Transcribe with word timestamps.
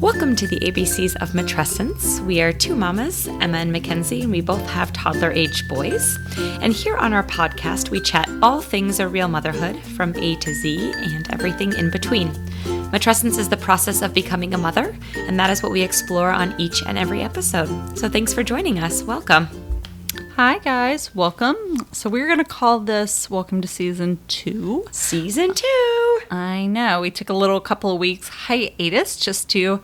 Welcome 0.00 0.36
to 0.36 0.46
the 0.46 0.60
ABCs 0.60 1.16
of 1.16 1.30
Matrescence. 1.30 2.24
We 2.24 2.40
are 2.40 2.52
two 2.52 2.76
mamas, 2.76 3.26
Emma 3.26 3.58
and 3.58 3.72
Mackenzie, 3.72 4.22
and 4.22 4.30
we 4.30 4.40
both 4.40 4.64
have 4.70 4.92
toddler 4.92 5.32
age 5.32 5.66
boys. 5.66 6.16
And 6.62 6.72
here 6.72 6.96
on 6.96 7.12
our 7.12 7.24
podcast, 7.24 7.90
we 7.90 8.00
chat 8.00 8.30
all 8.40 8.60
things 8.60 9.00
a 9.00 9.08
real 9.08 9.26
motherhood 9.26 9.82
from 9.82 10.14
A 10.14 10.36
to 10.36 10.54
Z 10.54 10.92
and 10.94 11.28
everything 11.32 11.72
in 11.72 11.90
between. 11.90 12.28
Matrescence 12.92 13.38
is 13.38 13.48
the 13.48 13.56
process 13.56 14.00
of 14.00 14.14
becoming 14.14 14.54
a 14.54 14.58
mother, 14.58 14.96
and 15.16 15.36
that 15.40 15.50
is 15.50 15.64
what 15.64 15.72
we 15.72 15.82
explore 15.82 16.30
on 16.30 16.54
each 16.60 16.80
and 16.86 16.96
every 16.96 17.22
episode. 17.22 17.98
So 17.98 18.08
thanks 18.08 18.32
for 18.32 18.44
joining 18.44 18.78
us. 18.78 19.02
Welcome. 19.02 19.48
Hi, 20.36 20.58
guys. 20.58 21.12
Welcome. 21.12 21.88
So, 21.90 22.08
we're 22.08 22.26
going 22.26 22.38
to 22.38 22.44
call 22.44 22.78
this 22.78 23.28
Welcome 23.28 23.60
to 23.62 23.66
Season 23.66 24.20
2. 24.28 24.86
Season 24.92 25.52
two. 25.52 25.87
I 26.30 26.66
know. 26.66 27.00
We 27.00 27.10
took 27.10 27.28
a 27.28 27.34
little 27.34 27.60
couple 27.60 27.92
of 27.92 27.98
weeks 27.98 28.28
hiatus 28.28 29.16
just 29.16 29.48
to, 29.50 29.80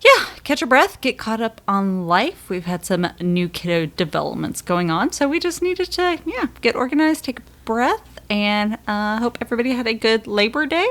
yeah, 0.00 0.26
catch 0.44 0.62
our 0.62 0.68
breath, 0.68 1.00
get 1.00 1.18
caught 1.18 1.40
up 1.40 1.60
on 1.66 2.06
life. 2.06 2.48
We've 2.48 2.64
had 2.66 2.84
some 2.84 3.06
new 3.20 3.48
kiddo 3.48 3.86
developments 3.96 4.62
going 4.62 4.90
on. 4.90 5.12
So, 5.12 5.28
we 5.28 5.40
just 5.40 5.62
needed 5.62 5.90
to, 5.92 6.18
yeah, 6.24 6.46
get 6.60 6.74
organized, 6.76 7.24
take 7.24 7.40
a 7.40 7.42
breath, 7.64 8.20
and 8.28 8.78
uh, 8.86 9.18
hope 9.18 9.38
everybody 9.40 9.72
had 9.72 9.86
a 9.86 9.94
good 9.94 10.26
Labor 10.26 10.66
Day. 10.66 10.88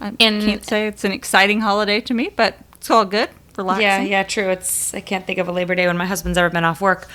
I 0.00 0.12
And- 0.20 0.42
can't 0.42 0.64
say 0.64 0.86
it's 0.86 1.04
an 1.04 1.12
exciting 1.12 1.60
holiday 1.60 2.00
to 2.02 2.14
me, 2.14 2.30
but 2.34 2.58
it's 2.74 2.90
all 2.90 3.04
good. 3.04 3.30
Relaxing. 3.56 3.82
Yeah, 3.84 4.00
yeah, 4.02 4.22
true. 4.24 4.48
It's 4.50 4.92
I 4.94 5.00
can't 5.00 5.24
think 5.26 5.38
of 5.38 5.46
a 5.46 5.52
Labor 5.52 5.76
Day 5.76 5.86
when 5.86 5.96
my 5.96 6.06
husband's 6.06 6.36
ever 6.36 6.50
been 6.50 6.64
off 6.64 6.80
work. 6.80 7.06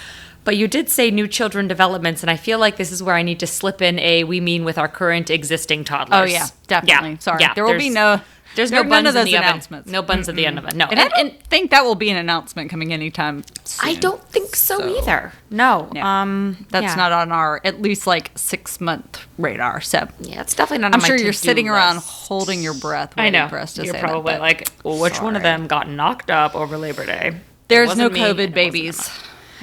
But 0.45 0.55
you 0.57 0.67
did 0.67 0.89
say 0.89 1.11
new 1.11 1.27
children 1.27 1.67
developments, 1.67 2.23
and 2.23 2.29
I 2.31 2.35
feel 2.37 2.57
like 2.59 2.77
this 2.77 2.91
is 2.91 3.03
where 3.03 3.15
I 3.15 3.21
need 3.21 3.39
to 3.41 3.47
slip 3.47 3.81
in 3.81 3.99
a 3.99 4.23
we 4.23 4.39
mean 4.39 4.63
with 4.63 4.77
our 4.77 4.87
current 4.87 5.29
existing 5.29 5.83
toddlers. 5.83 6.19
Oh, 6.21 6.23
yeah, 6.33 6.47
definitely. 6.67 7.17
Sorry. 7.19 7.45
There 7.55 7.65
will 7.65 7.77
be 7.77 7.89
no- 7.89 8.21
There's 8.55 8.71
no 8.71 8.79
are 8.79 8.83
none 8.83 8.89
buns 9.03 9.07
of 9.09 9.13
those 9.13 9.25
in 9.25 9.31
the 9.31 9.37
oven. 9.37 9.47
announcements. 9.49 9.89
No 9.91 10.01
buns 10.01 10.27
at 10.27 10.35
the 10.35 10.47
end 10.47 10.57
of 10.57 10.65
it. 10.65 10.73
No, 10.75 10.85
And, 10.87 10.99
I 10.99 11.07
don't 11.09 11.39
think 11.43 11.69
that 11.69 11.83
will 11.85 11.93
be 11.93 12.09
an 12.09 12.17
announcement 12.17 12.71
coming 12.71 12.91
anytime 12.91 13.43
soon. 13.63 13.89
I 13.89 13.93
don't 13.93 14.23
think 14.29 14.55
so, 14.55 14.79
So- 14.79 14.97
either. 14.97 15.33
No, 15.51 15.87
No. 15.93 16.01
um, 16.01 16.65
That's 16.71 16.83
yeah. 16.83 16.95
not 16.95 17.11
on 17.11 17.31
our 17.31 17.61
at 17.63 17.79
least 17.81 18.07
like 18.07 18.31
six 18.35 18.81
month 18.81 19.19
radar. 19.37 19.81
So 19.81 20.07
Yeah, 20.19 20.41
it's 20.41 20.55
definitely 20.55 20.81
not. 20.81 20.93
I'm 20.93 20.95
on 20.95 21.01
my 21.01 21.07
sure 21.07 21.15
you're 21.17 21.25
to-do 21.33 21.47
sitting 21.47 21.69
around 21.69 21.97
holding 21.97 22.63
your 22.63 22.73
breath. 22.73 23.13
I 23.17 23.29
know. 23.29 23.47
For 23.49 23.59
us 23.59 23.73
to 23.75 23.83
you're 23.83 23.93
say 23.93 24.01
that, 24.01 24.07
probably 24.09 24.33
but 24.33 24.41
like, 24.41 24.69
well, 24.83 24.97
which 24.97 25.21
one 25.21 25.35
of 25.35 25.43
them 25.43 25.67
got 25.67 25.87
knocked 25.87 26.31
up 26.31 26.55
over 26.55 26.75
Labor 26.77 27.05
Day? 27.05 27.35
There's 27.67 27.89
no 27.95 28.05
wasn't 28.09 28.13
me, 28.13 28.19
and 28.21 28.29
it 28.29 28.33
COVID 28.33 28.37
wasn't 28.37 28.55
babies. 28.55 29.09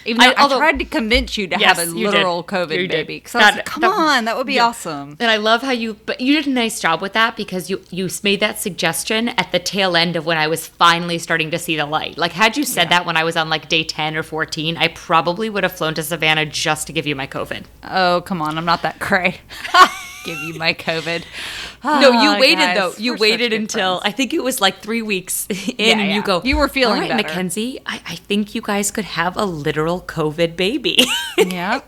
Even 0.07 0.21
I- 0.23 0.29
though 0.29 0.33
I, 0.35 0.43
although- 0.43 0.59
tried 0.59 0.79
to 0.79 0.85
convince 0.85 1.37
you 1.37 1.47
to 1.49 1.59
Yes, 1.59 1.79
have 1.79 1.89
a 1.89 1.91
literal 1.91 2.43
COVID 2.45 2.81
You 2.83 2.89
baby. 2.89 3.17
Because 3.17 3.35
I 3.35 3.47
was 3.47 3.57
like, 3.57 3.65
come 3.67 3.81
that- 3.83 3.91
on, 3.91 4.25
that 4.27 4.37
would 4.37 4.47
be 4.47 4.55
yeah. 4.55 4.67
awesome. 4.67 5.17
And 5.21 5.31
I 5.31 5.37
love 5.37 5.63
how 5.63 5.73
you, 5.73 5.95
but 6.07 6.21
you 6.21 6.35
did 6.35 6.47
a 6.47 6.51
nice 6.51 6.81
job 6.81 7.01
with 7.03 7.13
that 7.15 7.37
because 7.37 7.69
you 7.71 7.81
you 7.91 8.09
made 8.23 8.41
that 8.41 8.59
suggestion 8.59 9.29
at 9.31 9.53
the 9.53 9.59
tail 9.59 9.97
end 9.97 10.17
of 10.17 10.25
when 10.27 10.39
I 10.39 10.47
was 10.47 10.67
finally 10.67 11.19
starting 11.19 11.51
to 11.51 11.59
see 11.59 11.77
the 11.77 11.87
light. 11.87 12.17
Like, 12.19 12.33
had 12.33 12.57
you 12.57 12.65
said 12.65 12.89
that 12.91 13.05
when 13.07 13.17
I 13.17 13.25
was 13.25 13.37
on 13.37 13.48
like 13.51 13.69
day 13.69 13.85
ten 13.85 14.17
or 14.17 14.23
fourteen, 14.23 14.77
I 14.77 14.89
probably 14.89 15.51
would 15.51 15.63
have 15.65 15.73
flown 15.73 15.95
to 15.95 16.03
Savannah 16.03 16.47
just 16.47 16.87
to 16.87 16.93
give 16.93 17.07
you 17.07 17.15
my 17.17 17.27
COVID. 17.27 17.65
Oh, 17.85 18.23
come 18.25 18.41
on. 18.43 18.57
I'm 18.59 18.65
not 18.65 18.83
that 18.83 18.98
cray. 19.01 19.41
Give 20.27 20.39
you 20.39 20.55
my 20.59 20.75
COVID. 20.75 21.25
No, 21.85 22.11
you 22.11 22.31
Ah, 22.31 22.37
waited 22.41 22.59
guys, 22.59 22.77
though. 22.77 22.93
You 22.99 23.15
waited 23.15 23.53
until 23.53 24.01
friends. 24.01 24.13
I 24.13 24.17
think 24.17 24.35
it 24.35 24.43
was 24.43 24.61
like 24.61 24.81
three 24.83 25.03
weeks 25.03 25.47
in, 25.51 25.57
Yeah, 25.79 25.99
and 25.99 26.11
you 26.13 26.23
go. 26.23 26.43
You 26.45 26.57
were 26.59 26.69
feeling 26.69 26.97
All 26.97 27.01
right, 27.09 27.11
better." 27.17 27.29
Mackenzie. 27.29 27.81
I, 27.87 28.03
I 28.07 28.17
think 28.17 28.55
you 28.55 28.61
guys 28.61 28.91
could 28.91 29.05
have 29.05 29.37
a 29.37 29.45
literal 29.47 30.01
COVID 30.03 30.57
baby. 30.57 31.05
yep. 31.39 31.87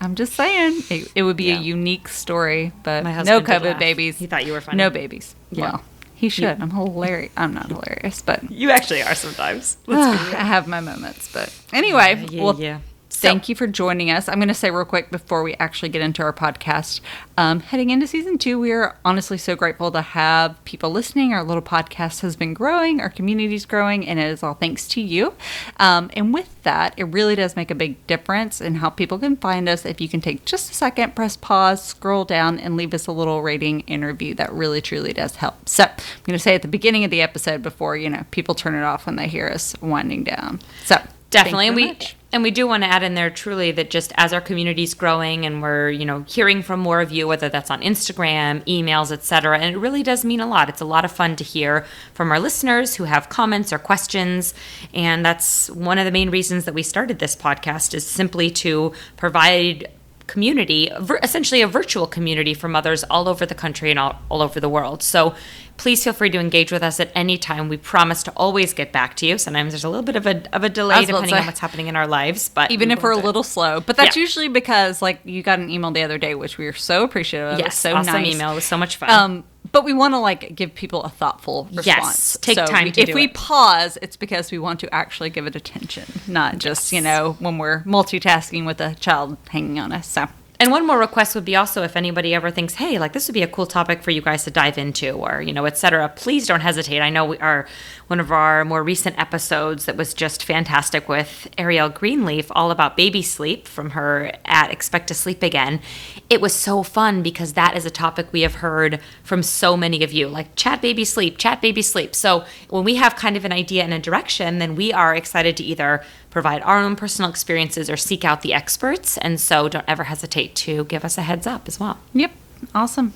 I'm 0.00 0.14
just 0.14 0.34
saying 0.34 0.82
it, 0.90 1.10
it 1.14 1.22
would 1.22 1.36
be 1.36 1.44
Yeah. 1.50 1.58
a 1.58 1.62
unique 1.62 2.08
story, 2.08 2.72
but 2.84 3.02
no 3.24 3.40
COVID 3.40 3.78
babies. 3.78 4.18
He 4.18 4.26
thought 4.26 4.44
you 4.46 4.52
were 4.52 4.60
funny. 4.60 4.76
No 4.78 4.90
babies. 4.90 5.34
Yeah. 5.50 5.62
Well, 5.72 5.82
he 6.14 6.28
should. 6.28 6.60
I'm 6.60 6.70
hilarious. 6.70 7.32
I'm 7.36 7.54
not 7.54 7.66
hilarious, 7.68 8.22
but 8.22 8.48
you 8.50 8.70
actually 8.70 9.02
are 9.02 9.14
sometimes. 9.14 9.76
I 9.88 10.14
have 10.54 10.66
my 10.68 10.80
moments. 10.80 11.30
But 11.32 11.54
anyway, 11.72 12.26
Yeah, 12.30 12.42
well, 12.44 12.60
yeah. 12.60 12.78
Thank 13.10 13.48
you 13.48 13.54
for 13.54 13.66
joining 13.66 14.10
us. 14.10 14.28
I'm 14.28 14.36
going 14.36 14.48
to 14.48 14.54
say 14.54 14.70
real 14.70 14.84
quick 14.84 15.10
before 15.10 15.42
we 15.42 15.54
actually 15.54 15.88
get 15.88 16.02
into 16.02 16.22
our 16.22 16.32
podcast. 16.32 17.00
Um, 17.36 17.60
heading 17.60 17.90
into 17.90 18.06
season 18.06 18.38
two, 18.38 18.58
we 18.58 18.72
are 18.72 18.96
honestly 19.04 19.38
so 19.38 19.56
grateful 19.56 19.90
to 19.92 20.02
have 20.02 20.62
people 20.64 20.90
listening. 20.90 21.32
Our 21.32 21.42
little 21.42 21.62
podcast 21.62 22.20
has 22.20 22.36
been 22.36 22.54
growing, 22.54 23.00
our 23.00 23.08
community 23.08 23.54
is 23.54 23.66
growing, 23.66 24.06
and 24.06 24.18
it 24.18 24.26
is 24.26 24.42
all 24.42 24.54
thanks 24.54 24.86
to 24.88 25.00
you. 25.00 25.34
Um, 25.78 26.10
and 26.14 26.32
with 26.32 26.62
that, 26.62 26.94
it 26.96 27.04
really 27.04 27.34
does 27.34 27.56
make 27.56 27.70
a 27.70 27.74
big 27.74 28.06
difference 28.06 28.60
in 28.60 28.76
how 28.76 28.90
people 28.90 29.18
can 29.18 29.36
find 29.36 29.68
us. 29.68 29.84
If 29.84 30.00
you 30.00 30.08
can 30.08 30.20
take 30.20 30.44
just 30.44 30.70
a 30.70 30.74
second, 30.74 31.16
press 31.16 31.36
pause, 31.36 31.82
scroll 31.82 32.24
down, 32.24 32.58
and 32.58 32.76
leave 32.76 32.94
us 32.94 33.06
a 33.06 33.12
little 33.12 33.42
rating 33.42 33.84
and 33.88 34.04
review, 34.04 34.34
that 34.34 34.52
really 34.52 34.80
truly 34.80 35.12
does 35.12 35.36
help. 35.36 35.68
So 35.68 35.84
I'm 35.84 36.22
going 36.24 36.38
to 36.38 36.42
say 36.42 36.54
at 36.54 36.62
the 36.62 36.68
beginning 36.68 37.04
of 37.04 37.10
the 37.10 37.22
episode 37.22 37.62
before 37.62 37.96
you 37.96 38.10
know 38.10 38.24
people 38.30 38.54
turn 38.54 38.74
it 38.74 38.82
off 38.82 39.06
when 39.06 39.16
they 39.16 39.28
hear 39.28 39.48
us 39.48 39.74
winding 39.80 40.24
down. 40.24 40.60
So 40.84 41.00
Definitely, 41.30 41.66
you 41.66 41.70
and 41.72 41.76
very 41.76 41.88
we 41.88 41.92
much. 41.92 42.16
And 42.32 42.42
we 42.42 42.50
do 42.50 42.66
want 42.66 42.82
to 42.82 42.88
add 42.88 43.02
in 43.02 43.14
there 43.14 43.30
truly 43.30 43.72
that 43.72 43.90
just 43.90 44.12
as 44.16 44.32
our 44.32 44.40
community's 44.40 44.92
growing 44.92 45.46
and 45.46 45.62
we're 45.62 45.90
you 45.90 46.04
know 46.04 46.24
hearing 46.28 46.62
from 46.62 46.80
more 46.80 47.00
of 47.00 47.10
you, 47.10 47.26
whether 47.26 47.48
that's 47.48 47.70
on 47.70 47.80
Instagram, 47.80 48.64
emails, 48.66 49.10
etc., 49.10 49.58
and 49.58 49.74
it 49.74 49.78
really 49.78 50.02
does 50.02 50.24
mean 50.24 50.40
a 50.40 50.46
lot. 50.46 50.68
It's 50.68 50.80
a 50.80 50.86
lot 50.86 51.04
of 51.04 51.12
fun 51.12 51.36
to 51.36 51.44
hear 51.44 51.86
from 52.12 52.30
our 52.30 52.38
listeners 52.38 52.96
who 52.96 53.04
have 53.04 53.28
comments 53.28 53.72
or 53.72 53.78
questions, 53.78 54.52
and 54.92 55.24
that's 55.24 55.70
one 55.70 55.98
of 55.98 56.04
the 56.04 56.10
main 56.10 56.30
reasons 56.30 56.64
that 56.66 56.74
we 56.74 56.82
started 56.82 57.18
this 57.18 57.34
podcast 57.34 57.94
is 57.94 58.06
simply 58.06 58.50
to 58.50 58.92
provide 59.16 59.90
community, 60.28 60.88
essentially 61.22 61.60
a 61.62 61.66
virtual 61.66 62.06
community 62.06 62.54
for 62.54 62.68
mothers 62.68 63.02
all 63.04 63.28
over 63.28 63.44
the 63.44 63.54
country 63.54 63.90
and 63.90 63.98
all, 63.98 64.20
all 64.28 64.42
over 64.42 64.60
the 64.60 64.68
world. 64.68 65.02
So 65.02 65.34
please 65.78 66.04
feel 66.04 66.12
free 66.12 66.30
to 66.30 66.38
engage 66.38 66.70
with 66.70 66.82
us 66.82 67.00
at 67.00 67.10
any 67.14 67.38
time. 67.38 67.68
We 67.68 67.76
promise 67.78 68.22
to 68.24 68.32
always 68.36 68.72
get 68.74 68.92
back 68.92 69.16
to 69.16 69.26
you. 69.26 69.38
Sometimes 69.38 69.72
there's 69.72 69.84
a 69.84 69.88
little 69.88 70.04
bit 70.04 70.16
of 70.16 70.26
a, 70.26 70.42
of 70.54 70.62
a 70.62 70.68
delay 70.68 71.04
depending 71.04 71.34
on 71.34 71.46
what's 71.46 71.60
happening 71.60 71.88
in 71.88 71.96
our 71.96 72.06
lives, 72.06 72.48
but 72.48 72.70
even 72.70 72.90
if 72.92 73.02
we're 73.02 73.10
a 73.12 73.14
will 73.16 73.22
do 73.22 73.24
it. 73.24 73.26
little 73.28 73.42
slow. 73.42 73.80
But 73.80 73.96
that's 73.96 74.16
Yeah. 74.16 74.20
usually 74.22 74.48
because 74.48 75.02
like 75.02 75.20
you 75.24 75.42
got 75.42 75.58
an 75.58 75.70
email 75.70 75.90
the 75.90 76.02
other 76.02 76.18
day, 76.18 76.34
which 76.34 76.58
we 76.58 76.66
are 76.66 76.72
so 76.72 77.02
appreciative 77.02 77.54
of. 77.54 77.58
Yes, 77.58 77.76
so 77.78 77.94
awesome 77.94 78.12
nice. 78.22 78.34
email. 78.34 78.52
It 78.52 78.56
was 78.56 78.64
so 78.64 78.76
much 78.76 78.96
fun. 78.96 79.10
Um, 79.10 79.44
but 79.72 79.84
we 79.84 79.92
want 79.92 80.14
to 80.14 80.18
like 80.18 80.54
give 80.54 80.74
people 80.74 81.02
a 81.04 81.08
thoughtful 81.08 81.64
response. 81.72 81.86
Yes, 81.86 82.38
take 82.40 82.56
time 82.56 82.84
we- 82.84 82.92
to 82.92 83.00
if 83.02 83.14
we 83.14 83.24
it. 83.24 83.34
pause, 83.34 83.98
it's 84.02 84.16
because 84.16 84.50
we 84.50 84.58
want 84.58 84.80
to 84.80 84.94
actually 84.94 85.30
give 85.30 85.46
it 85.46 85.54
attention, 85.56 86.04
not 86.26 86.58
just 86.58 86.92
you 86.92 87.00
know 87.00 87.36
when 87.38 87.58
we're 87.58 87.82
multitasking 87.84 88.66
with 88.66 88.80
a 88.80 88.94
child 88.96 89.36
hanging 89.50 89.78
on 89.78 89.92
us. 89.92 90.06
So 90.06 90.26
And 90.60 90.72
one 90.72 90.84
more 90.84 90.98
request 90.98 91.36
would 91.36 91.44
be 91.44 91.54
also 91.54 91.84
if 91.84 91.94
anybody 91.94 92.34
ever 92.34 92.50
thinks, 92.50 92.74
hey, 92.74 92.98
like 92.98 93.12
this 93.12 93.28
would 93.28 93.34
be 93.34 93.42
a 93.42 93.48
cool 93.48 93.66
topic 93.66 94.02
for 94.02 94.10
you 94.10 94.20
guys 94.20 94.42
to 94.42 94.50
dive 94.50 94.76
into, 94.76 95.12
or 95.12 95.40
you 95.40 95.52
know, 95.52 95.66
et 95.66 95.78
cetera. 95.78 96.08
Please 96.08 96.48
don't 96.48 96.62
hesitate. 96.62 97.00
I 97.00 97.10
know 97.10 97.24
we 97.24 97.38
are 97.38 97.68
one 98.08 98.18
of 98.18 98.32
our 98.32 98.64
more 98.64 98.82
recent 98.82 99.16
episodes 99.18 99.84
that 99.84 99.96
was 99.96 100.14
just 100.14 100.42
fantastic 100.42 101.08
with 101.08 101.46
Ariel 101.58 101.88
Greenleaf, 101.88 102.50
all 102.56 102.72
about 102.72 102.96
baby 102.96 103.22
sleep 103.22 103.68
from 103.68 103.90
her 103.90 104.32
at 104.44 104.72
Expect 104.72 105.06
to 105.08 105.14
Sleep 105.14 105.44
Again. 105.44 105.80
It 106.28 106.40
was 106.40 106.54
so 106.54 106.82
fun 106.82 107.22
because 107.22 107.52
that 107.52 107.76
is 107.76 107.86
a 107.86 107.90
topic 107.90 108.32
we 108.32 108.40
have 108.40 108.56
heard 108.56 109.00
from 109.22 109.44
so 109.44 109.76
many 109.76 110.02
of 110.02 110.12
you, 110.12 110.26
like 110.26 110.56
chat 110.56 110.82
baby 110.82 111.04
sleep, 111.04 111.38
chat 111.38 111.62
baby 111.62 111.82
sleep. 111.82 112.16
So 112.16 112.44
when 112.68 112.82
we 112.82 112.96
have 112.96 113.14
kind 113.14 113.36
of 113.36 113.44
an 113.44 113.52
idea 113.52 113.84
and 113.84 113.94
a 113.94 113.98
direction, 114.00 114.58
then 114.58 114.74
we 114.74 114.92
are 114.92 115.14
excited 115.14 115.56
to 115.58 115.64
either 115.64 116.02
provide 116.30 116.62
our 116.62 116.78
own 116.78 116.96
personal 116.96 117.30
experiences 117.30 117.88
or 117.88 117.96
seek 117.96 118.24
out 118.24 118.42
the 118.42 118.54
experts. 118.54 119.16
And 119.18 119.40
so 119.40 119.68
don't 119.68 119.84
ever 119.88 120.04
hesitate 120.04 120.54
to 120.56 120.84
give 120.84 121.04
us 121.04 121.18
a 121.18 121.22
heads 121.22 121.46
up 121.46 121.68
as 121.68 121.80
well. 121.80 121.98
Yep. 122.12 122.32
Awesome. 122.74 123.14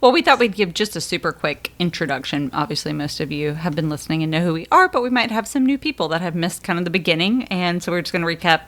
Well, 0.00 0.12
we 0.12 0.22
thought 0.22 0.38
we'd 0.38 0.54
give 0.54 0.74
just 0.74 0.96
a 0.96 1.00
super 1.00 1.32
quick 1.32 1.72
introduction. 1.78 2.50
Obviously, 2.52 2.92
most 2.92 3.20
of 3.20 3.30
you 3.30 3.54
have 3.54 3.74
been 3.74 3.88
listening 3.88 4.22
and 4.22 4.30
know 4.30 4.40
who 4.40 4.52
we 4.52 4.66
are, 4.70 4.88
but 4.88 5.02
we 5.02 5.10
might 5.10 5.30
have 5.30 5.46
some 5.46 5.66
new 5.66 5.78
people 5.78 6.08
that 6.08 6.20
have 6.20 6.34
missed 6.34 6.62
kind 6.62 6.78
of 6.78 6.84
the 6.84 6.90
beginning. 6.90 7.44
And 7.44 7.82
so 7.82 7.92
we're 7.92 8.02
just 8.02 8.12
going 8.12 8.22
to 8.22 8.28
recap 8.28 8.62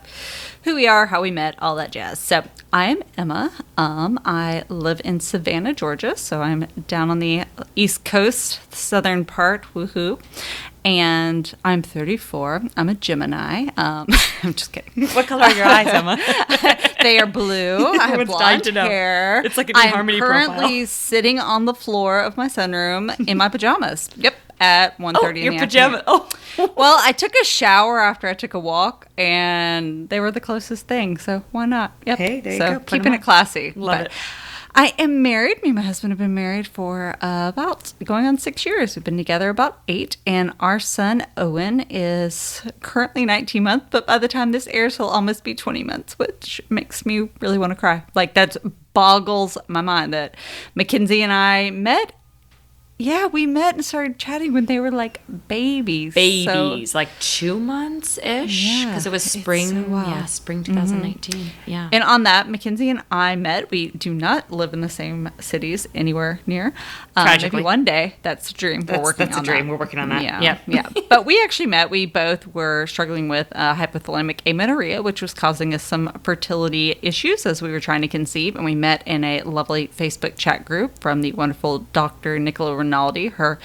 who 0.64 0.74
we 0.74 0.86
are, 0.86 1.06
how 1.06 1.22
we 1.22 1.30
met, 1.30 1.54
all 1.60 1.76
that 1.76 1.92
jazz. 1.92 2.18
So 2.18 2.44
I 2.72 2.86
am 2.86 3.02
Emma. 3.16 3.52
Um, 3.76 4.20
I 4.24 4.64
live 4.68 5.00
in 5.04 5.20
Savannah, 5.20 5.72
Georgia. 5.72 6.16
So 6.16 6.42
I'm 6.42 6.66
down 6.86 7.10
on 7.10 7.20
the 7.20 7.44
East 7.74 8.04
Coast, 8.04 8.70
the 8.70 8.76
southern 8.76 9.24
part. 9.24 9.64
Woohoo. 9.74 10.20
And 10.88 11.52
I'm 11.66 11.82
34. 11.82 12.62
I'm 12.78 12.88
a 12.88 12.94
Gemini. 12.94 13.66
Um, 13.76 14.06
I'm 14.42 14.54
just 14.54 14.72
kidding. 14.72 15.06
What 15.08 15.26
color 15.26 15.42
are 15.42 15.52
your 15.54 15.66
eyes, 15.66 15.86
Emma? 15.86 16.16
they 17.02 17.18
are 17.18 17.26
blue. 17.26 17.84
I 18.00 18.08
have 18.08 18.26
blonde 18.26 18.64
to 18.64 18.72
know. 18.72 18.84
hair. 18.86 19.42
It's 19.44 19.58
like 19.58 19.68
a 19.68 19.74
new 19.74 19.80
I'm 19.80 19.90
Harmony 19.92 20.18
currently 20.18 20.86
sitting 20.86 21.38
on 21.38 21.66
the 21.66 21.74
floor 21.74 22.20
of 22.20 22.38
my 22.38 22.48
sunroom 22.48 23.28
in 23.28 23.36
my 23.36 23.50
pajamas. 23.50 24.08
Yep, 24.16 24.34
at 24.60 24.96
1.30 24.96 25.16
Oh, 25.22 25.28
in 25.28 25.36
your 25.36 25.52
the 25.52 25.58
pajama. 25.58 25.98
afternoon. 25.98 26.30
Oh, 26.58 26.74
Well, 26.74 26.98
I 27.02 27.12
took 27.12 27.34
a 27.34 27.44
shower 27.44 28.00
after 28.00 28.26
I 28.26 28.32
took 28.32 28.54
a 28.54 28.58
walk, 28.58 29.08
and 29.18 30.08
they 30.08 30.20
were 30.20 30.30
the 30.30 30.40
closest 30.40 30.86
thing. 30.88 31.18
So 31.18 31.44
why 31.52 31.66
not? 31.66 31.92
Yep. 32.06 32.16
Hey, 32.18 32.40
there 32.40 32.52
you 32.54 32.58
so 32.60 32.72
go. 32.78 32.80
Keeping 32.80 33.12
it 33.12 33.20
classy. 33.22 33.74
Love 33.76 33.98
But 33.98 34.06
it. 34.06 34.12
I 34.78 34.94
am 34.96 35.22
married. 35.22 35.60
Me 35.64 35.70
and 35.70 35.74
my 35.74 35.82
husband 35.82 36.12
have 36.12 36.20
been 36.20 36.34
married 36.34 36.68
for 36.68 37.16
uh, 37.20 37.48
about 37.48 37.92
going 38.04 38.26
on 38.26 38.38
six 38.38 38.64
years. 38.64 38.94
We've 38.94 39.02
been 39.02 39.16
together 39.16 39.48
about 39.48 39.80
eight, 39.88 40.18
and 40.24 40.52
our 40.60 40.78
son 40.78 41.26
Owen 41.36 41.80
is 41.90 42.62
currently 42.78 43.24
19 43.24 43.60
months. 43.60 43.86
But 43.90 44.06
by 44.06 44.18
the 44.18 44.28
time 44.28 44.52
this 44.52 44.68
airs, 44.68 44.96
he'll 44.96 45.06
almost 45.06 45.42
be 45.42 45.52
20 45.52 45.82
months, 45.82 46.16
which 46.16 46.60
makes 46.68 47.04
me 47.04 47.28
really 47.40 47.58
want 47.58 47.72
to 47.72 47.74
cry. 47.74 48.04
Like 48.14 48.34
that 48.34 48.56
boggles 48.94 49.58
my 49.66 49.80
mind 49.80 50.14
that 50.14 50.36
Mackenzie 50.76 51.22
and 51.22 51.32
I 51.32 51.70
met 51.70 52.12
yeah, 53.00 53.26
we 53.26 53.46
met 53.46 53.74
and 53.76 53.84
started 53.84 54.18
chatting 54.18 54.52
when 54.52 54.66
they 54.66 54.80
were 54.80 54.90
like 54.90 55.20
babies. 55.46 56.14
So- 56.14 56.70
Babies, 56.70 56.94
like 56.96 57.08
two 57.20 57.60
months 57.60 58.18
ish, 58.18 58.64
Yeah, 58.64 58.86
because 58.86 59.06
it 59.06 59.12
was 59.12 59.22
spring. 59.22 59.68
so 59.68 59.82
wild. 59.88 60.08
yeah, 60.08 60.24
spring 60.24 60.64
2019. 60.64 61.50
Yeah. 61.66 61.88
And 61.92 62.02
on 62.02 62.24
that, 62.24 62.48
Mackenzie 62.48 62.90
and 62.90 63.02
I 63.10 63.36
met. 63.36 63.70
We 63.70 63.88
do 63.90 64.12
not 64.12 64.50
live 64.50 64.72
in 64.72 64.80
the 64.80 64.88
same 64.88 65.30
cities 65.38 65.86
anywhere 65.94 66.40
near. 66.46 66.72
Um, 67.14 67.24
Tragically. 67.26 67.58
maybe 67.58 67.64
one 67.64 67.84
day. 67.84 68.16
That's 68.22 68.50
a 68.50 68.54
dream. 68.54 68.80
That's- 68.82 68.98
We're 68.98 69.04
working 69.04 69.26
that's 69.26 69.36
a 69.36 69.40
on 69.40 69.44
dream. 69.44 69.66
that. 69.66 69.70
We're 69.72 69.78
working 69.78 69.98
on 70.00 70.08
that. 70.08 70.22
Yeah, 70.22 70.40
Yep. 70.40 70.60
yeah. 70.66 70.88
But 71.08 71.24
we 71.24 71.40
actually 71.42 71.66
met. 71.66 71.90
We 71.90 72.04
both 72.04 72.46
were 72.48 72.86
struggling 72.86 73.28
with 73.28 73.46
uh, 73.52 73.74
hypothalamic 73.76 74.40
amenorrhea, 74.44 75.02
which 75.02 75.22
was 75.22 75.32
causing 75.34 75.72
us 75.72 75.82
some 75.82 76.10
fertility 76.24 76.98
issues 77.00 77.46
as 77.46 77.62
we 77.62 77.70
were 77.70 77.80
trying 77.80 78.02
to 78.02 78.08
conceive. 78.08 78.56
And 78.56 78.64
we 78.64 78.74
met 78.74 79.02
in 79.06 79.22
a 79.24 79.42
lovely 79.42 79.88
Facebook 79.88 80.36
chat 80.36 80.64
group 80.64 80.98
from 81.00 81.22
the 81.22 81.32
wonderful 81.32 81.78
Dr. 81.92 82.38
Nicola 82.38 82.74
Rinaldi, 82.88 83.28
her 83.28 83.58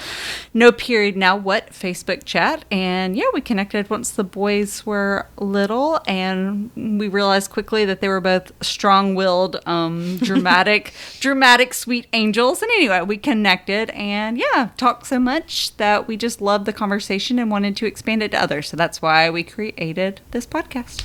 No 0.52 0.70
Period 0.70 1.16
Now 1.16 1.34
What 1.36 1.70
Facebook 1.70 2.24
chat. 2.24 2.66
And 2.70 3.16
yeah, 3.16 3.24
we 3.32 3.40
connected 3.40 3.88
once 3.88 4.10
the 4.10 4.22
boys 4.22 4.84
were 4.84 5.26
little, 5.38 6.00
and 6.06 6.70
we 6.76 7.08
realized 7.08 7.50
quickly 7.50 7.86
that 7.86 8.02
they 8.02 8.08
were 8.08 8.20
both 8.20 8.52
strong-willed, 8.62 9.56
um, 9.66 10.18
dramatic, 10.22 10.92
dramatic, 11.20 11.72
sweet 11.72 12.06
angels. 12.12 12.60
And 12.60 12.70
anyway, 12.72 13.00
we 13.00 13.16
connected, 13.16 13.90
and 13.90 14.36
yeah, 14.36 14.70
talked 14.76 15.06
so 15.06 15.18
much 15.18 15.74
that 15.78 16.06
we 16.06 16.16
just 16.18 16.42
loved 16.42 16.66
the 16.66 16.72
conversation 16.72 17.38
and 17.38 17.50
wanted 17.50 17.76
to 17.78 17.86
expand 17.86 18.22
it 18.22 18.32
to 18.32 18.42
others. 18.42 18.68
So 18.68 18.76
that's 18.76 19.00
why 19.00 19.30
we 19.30 19.42
created 19.42 20.20
this 20.32 20.46
podcast. 20.46 21.04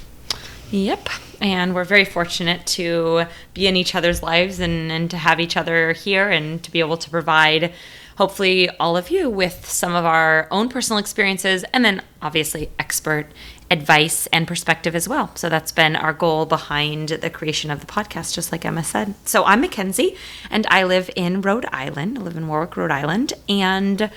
Yep. 0.71 1.09
And 1.41 1.73
we're 1.73 1.83
very 1.83 2.05
fortunate 2.05 2.65
to 2.67 3.25
be 3.53 3.67
in 3.67 3.75
each 3.75 3.95
other's 3.95 4.21
lives 4.21 4.59
and, 4.59 4.91
and 4.91 5.09
to 5.09 5.17
have 5.17 5.39
each 5.39 5.57
other 5.57 5.93
here 5.93 6.29
and 6.29 6.61
to 6.63 6.71
be 6.71 6.79
able 6.79 6.97
to 6.97 7.09
provide, 7.09 7.73
hopefully, 8.19 8.69
all 8.79 8.95
of 8.95 9.09
you 9.09 9.29
with 9.29 9.65
some 9.67 9.95
of 9.95 10.05
our 10.05 10.47
own 10.51 10.69
personal 10.69 10.99
experiences 10.99 11.63
and 11.73 11.83
then 11.83 12.01
obviously 12.21 12.69
expert 12.77 13.25
advice 13.71 14.27
and 14.33 14.47
perspective 14.47 14.95
as 14.95 15.07
well. 15.07 15.31
So 15.35 15.47
that's 15.47 15.71
been 15.71 15.95
our 15.95 16.11
goal 16.13 16.45
behind 16.45 17.09
the 17.09 17.29
creation 17.29 17.71
of 17.71 17.79
the 17.79 17.85
podcast, 17.85 18.33
just 18.33 18.51
like 18.51 18.65
Emma 18.65 18.83
said. 18.83 19.13
So 19.25 19.43
I'm 19.45 19.61
Mackenzie 19.61 20.15
and 20.51 20.67
I 20.69 20.83
live 20.83 21.09
in 21.15 21.41
Rhode 21.41 21.65
Island. 21.71 22.17
I 22.17 22.21
live 22.21 22.35
in 22.37 22.47
Warwick, 22.47 22.75
Rhode 22.75 22.91
Island. 22.91 23.33
And 23.47 24.09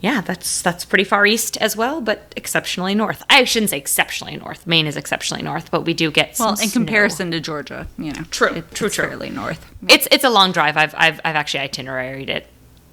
yeah, 0.00 0.20
that's 0.20 0.60
that's 0.62 0.84
pretty 0.84 1.04
far 1.04 1.24
east 1.26 1.56
as 1.58 1.76
well, 1.76 2.00
but 2.00 2.32
exceptionally 2.36 2.94
north. 2.94 3.22
I 3.30 3.44
shouldn't 3.44 3.70
say 3.70 3.78
exceptionally 3.78 4.36
north. 4.36 4.66
Maine 4.66 4.86
is 4.86 4.96
exceptionally 4.96 5.42
north, 5.42 5.70
but 5.70 5.82
we 5.82 5.94
do 5.94 6.10
get 6.10 6.36
some 6.36 6.44
Well, 6.46 6.52
in 6.54 6.68
snow. 6.68 6.80
comparison 6.80 7.30
to 7.30 7.40
Georgia, 7.40 7.86
you 7.98 8.12
know, 8.12 8.22
True, 8.30 8.48
it- 8.48 8.74
true, 8.74 8.86
it's 8.88 8.96
true. 8.96 9.06
fairly 9.08 9.30
north. 9.30 9.64
It's 9.88 10.08
it's 10.10 10.24
a 10.24 10.30
long 10.30 10.50
drive. 10.52 10.76
I've 10.76 10.94
I've 10.96 11.20
I've 11.24 11.36
actually 11.36 11.60
itineraried 11.68 12.28
it 12.28 12.46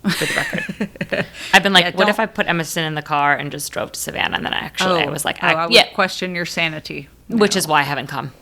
for 0.09 0.25
the 0.25 0.33
record. 0.36 1.25
I've 1.53 1.63
been 1.63 1.74
like, 1.74 1.86
Yeah, 1.86 1.92
what 1.95 2.09
if 2.09 2.19
I 2.19 2.25
put 2.25 2.48
Emerson 2.48 2.83
in 2.83 2.95
the 2.95 3.01
car 3.01 3.36
and 3.36 3.51
just 3.51 3.71
drove 3.71 3.92
to 3.94 4.00
Savannah? 4.00 4.38
And 4.38 4.45
then 4.45 4.53
I 4.53 4.59
actually 4.59 5.01
I 5.01 5.06
oh, 5.06 5.12
was 5.12 5.25
like, 5.25 5.38
oh, 5.44 5.48
I, 5.48 5.51
I 5.53 5.65
would 5.65 5.74
yeah, 5.74 5.92
question 5.94 6.36
your 6.36 6.45
sanity. 6.45 7.09
which 7.27 7.56
No. 7.56 7.59
is 7.59 7.68
why 7.68 7.80
I 7.81 7.83
haven't 7.83 8.07
come. 8.07 8.33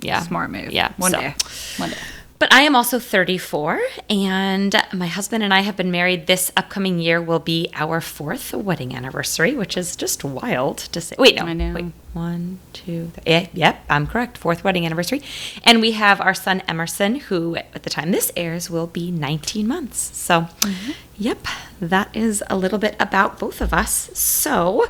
Yeah, 0.00 0.22
smart 0.22 0.50
move. 0.50 0.70
Yeah, 0.70 0.92
one 0.96 1.10
so- 1.10 1.20
day, 1.20 1.34
one 1.78 1.90
day. 1.90 1.96
But 2.38 2.52
I 2.52 2.60
am 2.62 2.76
also 2.76 3.00
34, 3.00 3.80
and 4.08 4.76
my 4.92 5.08
husband 5.08 5.42
and 5.42 5.52
I 5.52 5.60
have 5.62 5.76
been 5.76 5.90
married. 5.90 6.28
This 6.28 6.52
upcoming 6.56 7.00
year 7.00 7.20
will 7.20 7.40
be 7.40 7.68
our 7.74 8.00
fourth 8.00 8.54
wedding 8.54 8.94
anniversary, 8.94 9.56
which 9.56 9.76
is 9.76 9.96
just 9.96 10.22
wild 10.22 10.78
to 10.78 11.00
say. 11.00 11.16
Wait, 11.18 11.34
no, 11.34 11.42
I 11.46 11.52
know. 11.52 11.74
wait, 11.74 11.86
one, 12.12 12.60
two, 12.72 13.10
three. 13.14 13.22
Yeah, 13.26 13.48
yep, 13.52 13.84
I'm 13.90 14.06
correct. 14.06 14.38
Fourth 14.38 14.62
wedding 14.62 14.86
anniversary, 14.86 15.20
and 15.64 15.80
we 15.80 15.92
have 15.92 16.20
our 16.20 16.34
son 16.34 16.62
Emerson, 16.68 17.16
who 17.16 17.56
at 17.56 17.82
the 17.82 17.90
time 17.90 18.12
this 18.12 18.30
airs 18.36 18.70
will 18.70 18.86
be 18.86 19.10
19 19.10 19.66
months. 19.66 20.16
So, 20.16 20.42
mm-hmm. 20.42 20.92
yep, 21.16 21.44
that 21.80 22.16
is 22.16 22.44
a 22.48 22.56
little 22.56 22.78
bit 22.78 22.94
about 23.00 23.40
both 23.40 23.60
of 23.60 23.74
us. 23.74 24.10
So. 24.14 24.86